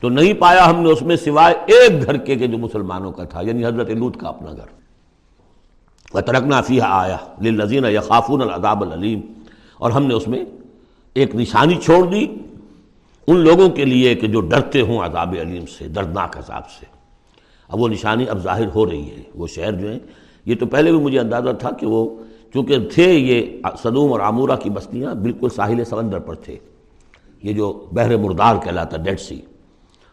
تو 0.00 0.08
نہیں 0.08 0.32
پایا 0.32 0.70
ہم 0.70 0.82
نے 0.82 0.90
اس 0.90 1.02
میں 1.02 1.16
سوائے 1.16 1.54
ایک 1.54 2.06
گھر 2.06 2.16
کے 2.16 2.34
جو 2.34 2.58
مسلمانوں 2.58 3.12
کا 3.12 3.24
تھا 3.24 3.40
یعنی 3.40 3.66
حضرت 3.66 3.90
لوت 3.90 4.20
کا 4.20 4.28
اپنا 4.28 4.52
گھر۔ 4.52 4.76
وَتَرَكْنَا 6.14 6.60
فِيهَا 6.60 7.02
آيَةً 7.02 7.44
لِلَّذِينَ 7.44 7.86
يَخَافُونَ 7.86 8.42
الْعَذَابَ 8.42 8.86
الْعَلِيمِ 8.86 9.22
اور 9.78 9.90
ہم 9.90 10.06
نے 10.06 10.14
اس 10.14 10.28
میں 10.28 10.44
ایک 11.14 11.34
نشانی 11.34 11.74
چھوڑ 11.74 12.06
دی 12.06 12.26
ان 13.26 13.36
لوگوں 13.36 13.68
کے 13.68 13.84
لیے 13.84 14.14
کہ 14.14 14.26
جو 14.26 14.40
ڈرتے 14.40 14.80
ہوں 14.80 15.04
عذاب 15.04 15.34
علیم 15.40 15.66
سے، 15.66 15.88
دردناک 15.88 16.38
عذاب 16.38 16.70
سے۔ 16.70 16.86
اب 17.68 17.80
وہ 17.80 17.88
نشانی 17.88 18.28
اب 18.28 18.38
ظاہر 18.38 18.66
ہو 18.74 18.90
رہی 18.90 19.10
ہے۔ 19.10 19.22
وہ 19.34 19.46
شہر 19.46 19.72
جو 19.72 19.90
ہیں 19.90 19.98
یہ 20.46 20.54
تو 20.54 20.66
پہلے 20.66 20.90
بھی 20.90 21.00
مجھے 21.00 21.18
اندازہ 21.18 21.50
تھا 21.50 21.70
کہ 21.70 21.86
وہ 21.86 22.08
چونکہ 22.52 22.78
تھے 22.94 23.12
یہ 23.12 23.62
صدوم 23.82 24.12
اور 24.12 24.20
عمورہ 24.20 24.56
کی 24.56 24.70
بستیاں 24.70 25.14
بالکل 25.14 25.48
ساحل 25.48 25.84
سمندر 25.84 26.18
پر 26.18 26.34
تھے۔ 26.34 26.56
یہ 27.42 27.52
جو 27.52 27.86
بحر 27.92 28.16
مردار 28.16 28.56
کہلاتا 28.64 28.96
ڈیڈ 28.96 29.20
سی 29.20 29.40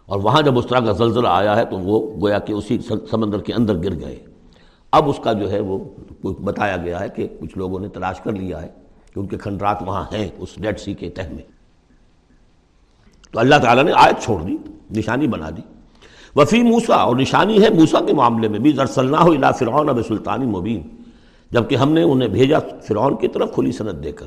اور 0.05 0.19
وہاں 0.19 0.41
جب 0.41 0.57
اس 0.57 0.67
طرح 0.67 0.79
کا 0.79 0.91
زلزلہ 0.91 1.27
آیا 1.27 1.55
ہے 1.55 1.65
تو 1.65 1.79
وہ 1.79 2.21
گویا 2.21 2.39
کہ 2.39 2.53
اسی 2.53 2.77
سمندر 3.09 3.41
کے 3.41 3.53
اندر 3.53 3.77
گر 3.83 3.99
گئے۔ 3.99 4.19
اب 4.91 5.09
اس 5.09 5.19
کا 5.23 5.33
جو 5.33 5.51
ہے 5.51 5.59
وہ 5.59 5.77
بتایا 6.23 6.77
گیا 6.77 6.99
ہے 6.99 7.09
کہ 7.09 7.27
کچھ 7.39 7.57
لوگوں 7.57 7.79
نے 7.79 7.87
تلاش 7.87 8.19
کر 8.19 8.31
لیا 8.31 8.61
ہے 8.61 8.67
کہ 9.13 9.19
ان 9.19 9.27
کے 9.27 9.37
کھنڈرات 9.37 9.83
وہاں 9.85 10.03
ہیں 10.13 10.29
اس 10.37 10.49
ڈیڈ 10.57 10.79
سی 10.79 10.93
کے 10.93 11.09
تہ 11.09 11.21
میں۔ 11.31 11.43
تو 13.31 13.39
اللہ 13.39 13.55
تعالیٰ 13.55 13.83
نے 13.83 13.91
آیت 13.95 14.23
چھوڑ 14.23 14.41
دی، 14.41 14.57
نشانی 14.97 15.27
بنا 15.27 15.49
دی۔ 15.49 15.61
وفی 16.35 16.63
موسا 16.63 16.95
اور 16.95 17.15
نشانی 17.15 17.63
ہے 17.63 17.69
موسا 17.69 17.99
کے 18.07 18.13
معاملے 18.13 18.47
میں 18.47 18.59
بھی۔ 18.59 18.71
زرسلنا 18.71 19.21
ہو 19.21 19.31
الا 19.31 19.51
فرعون 19.51 19.89
اب 19.89 19.99
سلطانی 20.07 20.45
مبین۔ 20.45 20.81
جبکہ 21.51 21.75
ہم 21.75 21.91
نے 21.91 22.03
انہیں 22.03 22.29
بھیجا 22.29 22.59
فرعون 22.59 23.15
کی 23.15 23.27
طرف 23.27 23.53
کھلی 23.53 23.71
صنعت 23.71 24.03
دے 24.03 24.11
کر۔ 24.11 24.25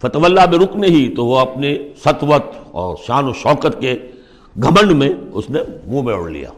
فتح 0.00 0.18
اللہ 0.22 0.46
بے 0.50 0.56
رکنے 0.56 0.86
ہی، 0.86 1.14
تو 1.14 1.26
وہ 1.26 1.38
اپنے 1.38 1.78
سطوت 2.04 2.42
اور 2.70 2.96
شان 3.06 3.24
و 3.24 3.32
شوکت 3.32 3.80
کے 3.80 3.98
گھمنڈ 4.62 4.92
میں 4.92 5.10
اس 5.32 5.50
نے 5.50 5.60
منہ 5.86 6.02
میں 6.02 6.14
اڑ 6.14 6.28
لیا۔ 6.28 6.50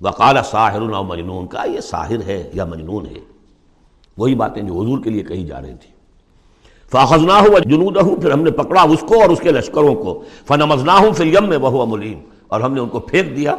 وقال 0.00 0.36
ساحر 0.50 0.82
و 0.82 1.02
مجنون 1.02 1.46
کا 1.46 1.64
یہ 1.64 1.80
ساحر 1.80 2.22
ہے 2.26 2.50
یا 2.54 2.64
مجنون 2.64 3.06
ہے؟ 3.06 3.20
وہی 4.18 4.34
باتیں 4.34 4.62
جو 4.62 4.72
حضور 4.74 4.98
کے 4.98 5.10
لیے 5.10 5.22
کہی 5.22 5.44
جا 5.44 5.60
رہی 5.60 5.74
تھیں۔ 5.74 5.92
فاخذنا 6.90 7.40
ہوں 7.40 7.60
جنود 7.60 7.96
ہوں 7.96 8.16
پھر 8.16 8.30
ہم 8.30 8.42
نے 8.42 8.50
پکڑا 8.50 8.82
اس 8.82 9.00
کو 9.00 9.20
اور 9.20 9.30
اس 9.30 9.40
کے 9.40 9.52
لشکروں 9.52 9.94
کو۔ 9.94 10.22
فنمزنا 10.46 10.98
ہوں 10.98 11.10
پھر 11.16 11.26
یم 11.26 11.48
میں 11.48 11.58
بہو 11.58 11.86
ملیم۔ 11.86 12.18
اور 12.48 12.60
ہم 12.60 12.74
نے 12.74 12.80
ان 12.80 12.88
کو 12.88 13.00
پھینک 13.00 13.36
دیا 13.36 13.56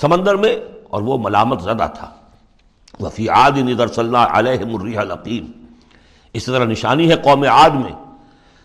سمندر 0.00 0.36
میں 0.36 0.56
اور 0.90 1.02
وہ 1.02 1.18
ملامت 1.18 1.62
زدہ 1.62 1.86
تھا۔ 1.94 2.10
وفی 3.00 3.28
عاد 3.28 3.50
ندر 3.56 3.86
صلی 3.86 4.04
اللہ 4.04 4.18
علیہ 4.18 4.64
مرریح 4.64 5.00
العقیم۔ 5.00 5.46
اس 6.32 6.44
طرح 6.44 6.64
نشانی 6.64 7.10
ہے 7.10 7.16
قوم 7.16 7.42
عاد 7.42 7.70
میں، 7.70 7.92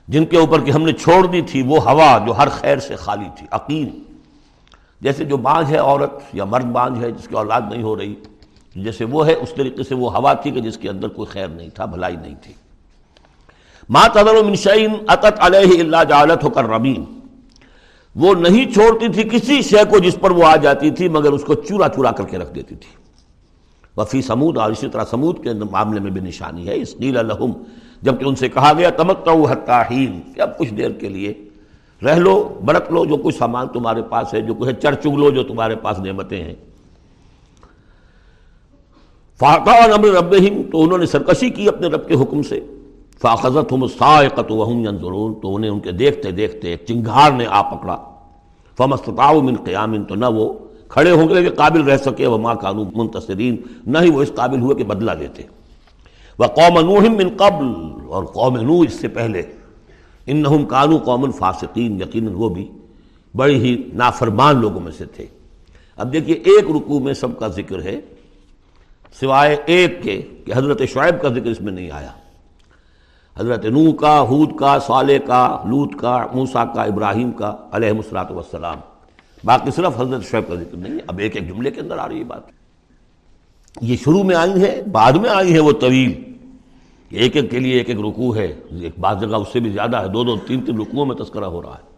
جن 0.08 0.26
کے 0.26 0.38
اوپر 0.38 0.62
کہ 0.62 0.72
ہم 0.72 0.82
نے 0.82 0.94
چھوڑ 0.94 1.26
دی 1.26 1.42
تھی 1.42 1.62
وہ 1.62 1.90
ہوا 1.90 2.18
جو 2.26 2.38
ہر 2.38 2.50
خیر 2.50 2.78
سے 2.78 2.96
خالی 2.96 3.30
تھی، 3.38 3.48
عقیم۔ 3.52 3.88
جیسے 5.02 5.26
جو 5.26 5.38
بانجھ 5.38 5.72
ہے 5.72 5.78
عورت 5.78 6.12
یا 6.34 6.46
مرد 6.46 6.66
بانجھ 6.66 7.00
ہے، 7.00 7.12
جس 7.12 7.28
کی 7.28 7.36
اولاد 7.36 7.62
نہیں 7.70 7.84
ہو 7.84 7.96
رہی، 7.96 8.16
جیسے 8.76 9.06
وہ 9.06 9.28
ہے، 9.28 9.34
اس 9.34 9.54
طریقے 9.56 9.84
سے 9.84 9.96
وہ 9.96 10.16
ہوا 10.16 10.34
تھی 10.34 10.52
کہ 10.52 10.62
جس 10.62 10.78
کے 10.78 10.90
اندر 10.90 11.08
کوئی 11.08 11.28
خیر 11.28 11.48
نہیں 11.48 11.70
تھا، 11.70 11.86
بھلائی 11.86 12.16
نہیں 12.16 12.36
تھی۔ 12.42 12.54
ما 13.90 14.08
تذر 14.08 14.44
من 14.44 14.56
شعین 14.56 14.94
عطت 15.08 15.40
علیہ 15.40 15.80
اللہ 15.80 16.04
جالت 16.10 16.44
ہو 16.44 16.50
کر 16.50 16.66
ربین 16.66 17.21
وہ 18.16 18.34
نہیں 18.34 18.72
چھوڑتی 18.72 19.08
تھی 19.08 19.24
کسی 19.24 19.62
شے 19.62 19.84
کو 19.90 20.00
جس 20.00 20.16
پر 20.22 20.32
وہ 20.32 20.44
آ 20.44 20.56
جاتی 20.56 20.92
تھی، 20.92 21.10
مگر 21.10 21.32
اس 21.32 21.44
کو 21.44 21.54
چورا 21.54 21.90
چورا 21.90 22.12
کر 22.12 22.24
کے 22.24 22.38
رکھ 22.38 22.56
دیتی 22.56 22.76
تھی۔ 22.76 22.96
وفی 23.98 24.22
سمود 24.22 24.58
اور 24.58 24.72
اسی 24.72 24.90
طرح 24.90 25.04
سمود 25.06 25.44
کے 25.44 25.54
معاملے 25.54 26.00
میں 26.00 26.12
بھی 26.12 26.22
نشانی 26.22 26.68
ہے۔ 26.68 26.76
اس 26.76 26.96
نیل 27.00 27.18
الحم 27.18 27.52
جبکہ 28.02 28.26
ان 28.26 28.36
سے 28.36 28.50
کہا 28.50 28.74
گیا 28.78 28.90
تمکتا 28.90 29.32
حتاہین 29.32 30.22
کہ 30.36 30.42
اب 30.42 30.58
کچھ 30.58 30.74
دیر 30.74 30.92
کے 30.92 31.10
لیے 31.10 31.34
رہ 32.06 32.16
لو، 32.16 32.60
برت 32.66 32.92
لو، 32.92 33.06
جو 33.06 33.18
کچھ 33.18 33.38
سامان 33.38 33.68
تمہارے 33.68 34.02
پاس 34.02 34.34
ہے، 34.34 34.42
جو 34.42 34.54
کچھ 34.54 34.76
چر 34.82 34.94
چگ 34.94 35.10
لو، 35.10 35.30
جو 35.30 35.44
تمہارے 35.44 35.76
پاس 35.76 36.00
نعمتیں 36.00 36.44
ہیں۔ 36.44 36.56
فاقہ 39.40 39.70
اور 39.70 39.90
امر 39.90 40.08
رب 40.08 40.36
تو 40.72 40.84
انہوں 40.84 40.98
نے 40.98 41.06
سرکشی 41.06 41.50
کی 41.50 41.68
اپنے 41.68 41.88
رب 41.88 42.08
کے 42.08 42.14
حکم 42.14 42.42
سے۔ 42.42 42.60
فاخذت 43.22 43.72
ہم 43.72 43.86
سائقت 43.88 44.52
وہم 44.52 44.80
ینظرون 44.88 45.34
تو 45.42 45.56
انہیں 45.56 45.72
ان 45.72 45.80
کے 45.80 45.92
دیکھتے 45.92 46.32
دیکھتے 46.32 46.70
ایک 46.70 46.86
چنگھار 46.88 47.32
نے 47.32 47.46
آ 47.50 47.62
پکڑا۔ 47.72 47.98
فمستطاع 48.78 49.32
من 49.48 49.56
قیام 49.66 50.04
تو 50.10 50.16
نہ 50.16 50.26
وہ 50.36 50.46
کھڑے 50.90 51.12
ہوں 51.12 51.30
گے 51.30 51.44
کہ 51.44 51.50
قابل 51.56 51.82
رہ 51.90 51.98
سکے 52.06 52.28
وہ 52.28 52.38
ماں 52.38 52.56
قانون 52.62 52.90
منتصرین 52.96 53.56
نہ 53.92 53.98
ہی 54.04 54.10
وہ 54.12 54.22
اس 54.22 54.32
قابل 54.36 54.62
ہوئے 54.62 54.76
کہ 54.76 54.84
بدلہ 54.84 55.12
دیتے 55.20 55.44
وہ 56.40 56.48
قوم 56.58 56.80
نوح 56.80 57.08
من 57.18 57.30
قبل، 57.38 57.68
اور 58.12 58.24
قوم 58.38 58.58
نو 58.60 58.80
اس 58.82 58.94
سے 59.02 59.08
پہلے۔ 59.08 59.42
ان 60.28 60.66
کانو 60.66 60.98
قوم 61.06 61.32
فاسقین 61.32 62.00
یقیناً 62.02 62.34
وہ 62.38 62.50
بھی 62.50 62.66
بڑی 63.34 63.56
ہی 63.64 63.76
نافرمان 63.94 64.60
لوگوں 64.62 64.80
میں 64.82 64.92
سے 64.98 65.06
تھے۔ 65.16 65.26
اب 66.00 66.14
دیکھیے، 66.14 66.36
ایک 66.36 66.70
رکوع 66.76 67.00
میں 67.00 67.14
سب 67.14 67.38
کا 67.40 67.48
ذکر 67.58 67.84
ہے، 67.84 68.00
سوائے 69.20 69.56
ایک 69.66 70.02
کے، 70.04 70.22
کہ 70.46 70.52
حضرت 70.56 70.82
شعیب 70.94 71.22
کا 71.22 71.30
ذکر 71.30 71.50
اس 71.50 71.62
میں 71.62 71.74
نہیں 71.74 71.92
آیا۔ 71.92 72.12
حضرت 73.40 73.66
نو 73.66 73.92
کا 73.92 74.22
حود 74.22 74.56
کا، 74.56 74.80
صالح 74.80 75.18
کا، 75.26 75.64
لوت 75.66 76.00
کا 76.00 76.26
موسا 76.34 76.66
کا، 76.66 76.84
ابراہیم 76.84 77.32
کا، 77.32 77.56
علیہ 77.72 77.94
مسرات 77.94 78.32
وسلام 78.32 78.78
باقی 79.44 79.72
صرف 79.72 80.02
حضرت 80.02 80.24
شعیب 80.32 80.48
کا 80.48 80.56
ذکر 80.56 80.78
نہیں، 80.78 80.98
اب 81.08 81.18
ایک 81.18 81.36
ایک 81.36 81.50
جملے 81.50 81.72
کے 81.72 81.82
اندر 81.82 81.98
آ 81.98 82.08
رہی 82.08 82.20
ہے 82.20 82.24
بات۔ 82.24 82.42
یہ 83.82 83.96
شروع 83.96 84.24
میں 84.24 84.36
آئی 84.36 84.62
ہے، 84.62 84.82
بعد 84.92 85.12
میں 85.12 85.30
آئی 85.30 85.54
ہے 85.54 85.60
وہ 85.60 85.72
طویل۔ 85.72 86.24
ایک 87.10 87.36
ایک 87.36 87.52
کے 87.52 87.60
لیے 87.60 87.78
ایک 87.78 87.90
ایک 87.90 88.00
رکوع 88.00 88.36
ہے، 88.36 88.54
ایک 88.70 89.00
بعض 89.00 89.22
جگہ 89.22 89.36
اس 89.36 89.48
سے 89.54 89.60
بھی 89.60 89.70
زیادہ 89.70 90.02
ہے، 90.02 90.08
دو 90.08 90.24
دو، 90.24 90.38
تین 90.38 90.62
تین 90.62 90.80
رکوعوں 90.80 91.06
میں 91.06 91.16
تذکرہ 91.16 91.46
ہو 91.46 91.62
رہا 91.62 91.74
ہے۔ 91.74 91.92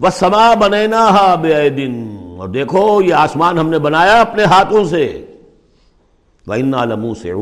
وہ 0.00 0.10
سما 0.10 0.54
بنینا 0.54 1.34
بے 1.34 1.68
دن 1.68 2.16
اور 2.38 2.48
دیکھو، 2.48 3.02
یہ 3.02 3.14
آسمان 3.14 3.58
ہم 3.58 3.68
نے 3.68 3.78
بنایا 3.78 4.20
اپنے 4.20 4.44
ہاتھوں 4.44 4.84
سے۔ 4.84 5.26
لمو 6.46 7.14
سے 7.14 7.32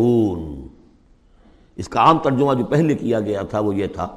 اس 1.82 1.88
کا 1.88 2.00
عام 2.00 2.18
ترجمہ 2.18 2.54
جو 2.54 2.64
پہلے 2.64 2.94
کیا 2.94 3.20
گیا 3.20 3.42
تھا 3.42 3.60
وہ 3.60 3.74
یہ 3.74 3.86
تھا 3.86 4.08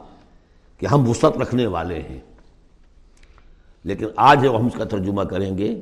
کہ 0.80 0.86
ہم 0.86 1.10
وسعت 1.10 1.38
رکھنے 1.38 1.68
والے 1.68 2.02
ہیں۔ 2.02 2.20
لیکن 3.84 4.06
آج 4.16 4.48
ہم 4.48 4.66
اس 4.66 4.74
کا 4.78 4.84
ترجمہ 4.84 5.22
کریں 5.22 5.58
گے، 5.58 5.82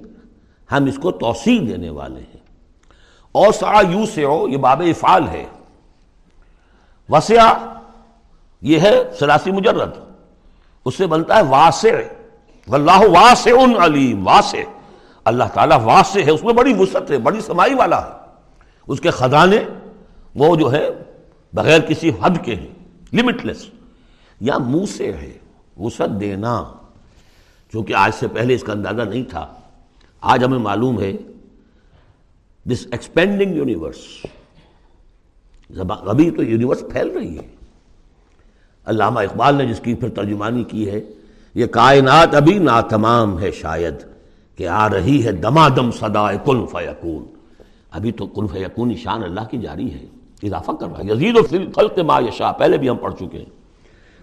ہم 0.71 0.85
اس 0.85 0.99
کو 1.01 1.11
توسیع 1.11 1.59
دینے 1.67 1.89
والے 1.89 2.19
ہیں۔ 2.19 2.41
اور 3.31 3.53
سا 3.53 3.81
یو 3.89 4.05
سے 4.05 4.25
ہو 4.25 4.47
یہ 4.47 4.57
باب 4.57 4.81
افعال 4.81 5.27
ہے۔ 5.27 5.45
وسیع 7.09 7.41
یہ 8.61 8.79
ہے 8.79 9.03
سلاسی 9.19 9.51
مجرد۔ 9.51 9.91
اس 10.85 10.95
سے 10.95 11.07
بنتا 11.07 11.37
ہے 11.37 11.41
واسع۔ 11.41 11.95
واللہ 12.67 12.99
واسع 12.99 13.85
علیم، 13.85 14.27
واسع۔ 14.27 14.69
اللہ 15.25 15.43
تعالیٰ 15.53 15.79
واسع 15.83 16.19
ہے، 16.19 16.31
اس 16.31 16.43
میں 16.43 16.53
بڑی 16.53 16.73
وسعت 16.73 17.11
ہے، 17.11 17.17
بڑی 17.17 17.41
سمائی 17.41 17.73
والا 17.73 18.05
ہے۔ 18.05 18.11
اس 18.87 18.99
کے 18.99 19.09
خزانے، 19.09 19.59
وہ 20.35 20.55
جو 20.55 20.71
ہے 20.71 20.89
بغیر 21.53 21.79
کسی 21.79 22.11
حد 22.21 22.43
کے 22.45 22.55
ہیں 22.55 22.73
لمٹ 23.13 23.45
لیس 23.45 23.65
یا 24.41 24.57
منہ 24.57 24.85
سے 24.85 25.11
ہے، 25.13 25.37
وسعت 25.77 26.09
دینا۔ 26.19 26.63
چونکہ 27.73 27.93
آج 27.93 28.11
سے 28.19 28.27
پہلے 28.27 28.55
اس 28.55 28.63
کا 28.63 28.73
اندازہ 28.73 29.01
نہیں 29.01 29.23
تھا، 29.23 29.45
آج 30.21 30.43
ہمیں 30.43 30.59
معلوم 30.59 30.99
ہے 31.01 31.11
دس 32.65 32.85
ایکسپینڈنگ 32.91 33.55
یونیورس 33.55 34.25
ابھی 35.79 36.29
تو 36.31 36.43
یونیورس 36.43 36.83
پھیل 36.91 37.09
رہی 37.09 37.37
ہے۔ 37.37 37.47
علامہ 38.85 39.19
اقبال 39.19 39.55
نے 39.55 39.65
جس 39.65 39.79
کی 39.79 39.93
پھر 39.93 40.09
ترجمانی 40.09 40.63
کی 40.63 40.89
ہے، 40.89 41.01
یہ 41.53 41.65
کائنات 41.65 42.35
ابھی 42.35 42.57
ناتمام 42.59 43.39
ہے 43.39 43.51
شاید، 43.51 43.93
کہ 44.57 44.67
آ 44.67 44.89
رہی 44.89 45.23
ہے 45.25 45.31
دما 45.31 45.67
دم 45.69 45.91
سدا 45.91 46.31
کن 46.45 46.65
فیکون 46.67 47.25
ابھی 47.91 48.11
تو 48.11 48.27
کن 48.27 48.47
فیکون 48.47 48.95
شان 48.95 49.23
اللہ 49.23 49.47
کی 49.51 49.57
جاری 49.57 49.93
ہے۔ 49.93 50.05
اضافہ 50.43 50.71
کر 50.71 50.87
رہا 50.87 50.99
ہے۔ 50.99 51.11
یزید 51.11 51.37
و 51.37 51.43
خلق 51.75 51.99
ما 51.99 52.19
یشا 52.19 52.51
پہلے 52.51 52.77
بھی 52.77 52.89
ہم 52.89 52.95
پڑھ 52.95 53.13
چکے 53.15 53.37
ہیں۔ 53.37 53.63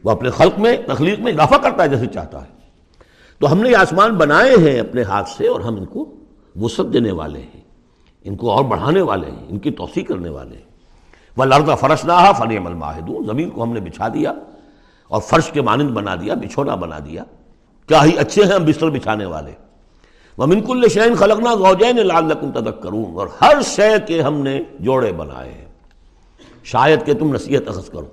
وہ 0.04 0.10
اپنے 0.10 0.30
خلق 0.30 0.58
میں، 0.58 0.76
تخلیق 0.86 1.20
میں 1.20 1.32
اضافہ 1.32 1.54
کرتا 1.54 1.82
ہے 1.82 1.88
جیسے 1.88 2.06
چاہتا 2.06 2.42
ہے۔ 2.42 2.60
تو 3.38 3.52
ہم 3.52 3.60
نے 3.60 3.70
یہ 3.70 3.76
آسمان 3.76 4.10
بنائے 4.10 4.54
ہیں 4.56 4.80
اپنے 4.80 5.02
ہاتھ 5.02 5.28
سے 5.28 5.48
اور 5.48 5.60
ہم 5.60 5.74
ان 5.76 5.84
کو 5.84 6.12
وسعت 6.56 6.86
دینے 6.92 7.12
والے 7.12 7.40
ہیں۔ 7.40 7.60
ان 8.24 8.36
کو 8.36 8.50
اور 8.50 8.64
بڑھانے 8.64 9.00
والے 9.00 9.30
ہیں، 9.30 9.46
ان 9.48 9.58
کی 9.58 9.70
توسیع 9.70 10.04
کرنے 10.04 10.28
والے 10.28 10.56
ہیں۔ 10.56 10.64
وہ 11.36 11.44
لرد 11.44 11.68
فرش 11.80 12.04
نہ 12.04 12.32
فن 12.38 12.56
عمل 12.56 12.74
ماہدوں 12.74 13.26
زمین 13.26 13.50
کو 13.50 13.62
ہم 13.62 13.72
نے 13.72 13.80
بچھا 13.80 14.08
دیا 14.08 14.32
اور 15.08 15.20
فرش 15.20 15.50
کے 15.50 15.62
مانند 15.62 15.90
بنا 15.90 16.14
دیا، 16.14 16.34
بچھونا 16.34 16.74
بنا 16.74 16.98
دیا۔ 16.98 17.24
کیا 17.88 18.04
ہی 18.04 18.18
اچھے 18.18 18.44
ہیں، 18.44 18.52
ہم 18.52 18.64
بستر 18.64 18.90
بچھانے 18.90 19.24
والے۔ 19.24 19.52
وہ 20.38 20.46
منک 20.46 20.70
الشین 20.70 21.14
خلقنا 21.14 21.54
غوجین 21.54 22.06
لال 22.06 22.32
تدک 22.34 22.82
کروں 22.82 23.04
اور 23.04 23.26
ہر 23.40 23.62
شے 23.62 23.90
کے 24.06 24.22
ہم 24.22 24.34
نے 24.34 24.62
جوڑے 24.80 25.12
بنائے 25.12 25.52
ہیں۔ 25.52 25.69
شاید 26.64 27.06
کہ 27.06 27.14
تم 27.14 27.34
نصیحت 27.34 27.68
اخذ 27.68 27.90
کرو۔ 27.90 28.06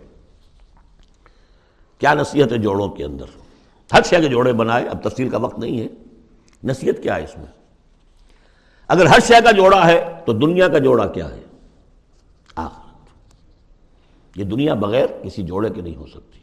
کیا 1.99 2.13
نصیحت 2.13 2.51
ہے 2.51 2.57
جوڑوں 2.57 2.89
کے 2.89 3.03
اندر؟ 3.03 3.25
ہر 3.93 3.99
شے 4.09 4.21
کے 4.21 4.27
جوڑے 4.27 4.53
بنائے، 4.53 4.87
اب 4.87 5.03
تفصیل 5.03 5.29
کا 5.29 5.37
وقت 5.37 5.59
نہیں 5.59 5.79
ہے۔ 5.79 5.87
نصیحت 6.63 7.03
کیا 7.03 7.15
ہے 7.15 7.23
اس 7.23 7.37
میں؟ 7.37 7.45
اگر 8.87 9.05
ہر 9.05 9.19
شے 9.27 9.33
کا 9.43 9.51
جوڑا 9.51 9.87
ہے 9.87 10.13
تو 10.25 10.33
دنیا 10.33 10.67
کا 10.67 10.77
جوڑا 10.77 11.07
کیا 11.07 11.29
ہے؟ 11.29 11.41
آخرت۔ 12.55 13.09
یہ 14.37 14.43
دنیا 14.43 14.73
بغیر 14.73 15.07
کسی 15.23 15.43
جوڑے 15.43 15.69
کے 15.69 15.81
نہیں 15.81 15.95
ہو 15.95 16.05
سکتی۔ 16.07 16.39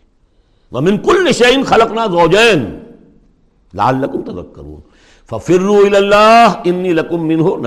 وہ 0.72 0.80
من 0.80 0.98
کل 0.98 1.24
نشین 1.24 1.62
خلقنا 1.62 2.07
زوجین 2.07 2.78
لال 3.74 3.96
لکم 4.00 4.22
تک 4.22 4.55
کروں 4.55 4.76
ففرو 5.30 5.78
اللہ 5.96 6.52
انی 6.64 6.92
لکم 6.92 7.26
من 7.26 7.40
ہو 7.40 7.62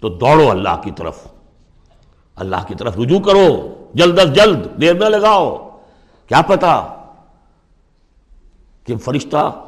تو 0.00 0.08
دوڑو 0.08 0.50
اللہ 0.50 0.80
کی 0.84 0.90
طرف۔ 0.96 1.26
اللہ 2.36 2.56
کی 2.68 2.74
طرف 2.74 2.98
رجوع 2.98 3.20
کرو، 3.20 3.74
جلد 3.94 4.18
از 4.18 4.34
جلد، 4.34 4.80
دیر 4.80 4.94
نہ 4.94 5.04
لگاؤ۔ 5.04 5.78
کیا 6.26 6.42
پتا 6.42 6.86
کہ 8.86 8.96
فرشتہ 8.96 9.64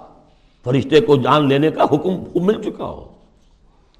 فرشتے 0.64 1.00
کو 1.00 1.16
جان 1.16 1.48
لینے 1.48 1.70
کا 1.70 1.84
حکم 1.84 2.44
مل 2.44 2.62
چکا 2.62 2.84
ہو 2.84 3.08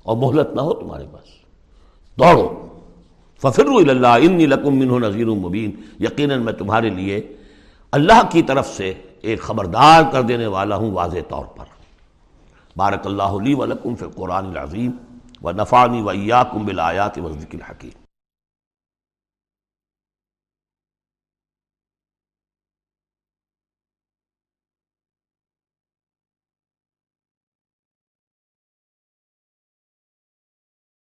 اور 0.03 0.17
مہلت 0.17 0.55
نہ 0.55 0.61
ہو 0.61 0.75
تمہارے 0.75 1.05
پاس۔ 1.13 1.29
دوڑو۔ 2.19 2.67
ففر 3.43 3.67
اللہ، 3.89 4.07
انی 4.07 4.47
لکم 4.47 4.79
منہ 4.79 5.07
نذیر 5.07 5.27
مبین۔ 5.27 5.71
یقیناً 6.01 6.43
میں 6.43 6.53
تمہارے 6.53 6.91
لیے 6.91 7.33
اللہ 7.93 8.23
کی 8.31 8.43
طرف 8.43 8.69
سے 8.69 8.95
ایک 9.21 9.41
خبردار 9.41 10.03
کر 10.13 10.23
دینے 10.23 10.47
والا 10.47 10.77
ہوں 10.77 10.91
واضح 10.91 11.19
طور 11.29 11.45
پر۔ 11.45 11.65
بارک 12.77 13.07
اللہ 13.07 13.23
علی 13.23 13.55
ولکم 13.55 13.95
فی 13.95 14.05
القرآن 14.05 14.47
العظیم 14.47 14.91
و 15.43 15.51
نفانی 15.51 16.03
و 16.03 16.09
ایاکم 16.09 16.67
بالآیات 16.67 17.19
و 17.19 17.29
ذکر 17.29 17.59
حکیم 17.71 18.04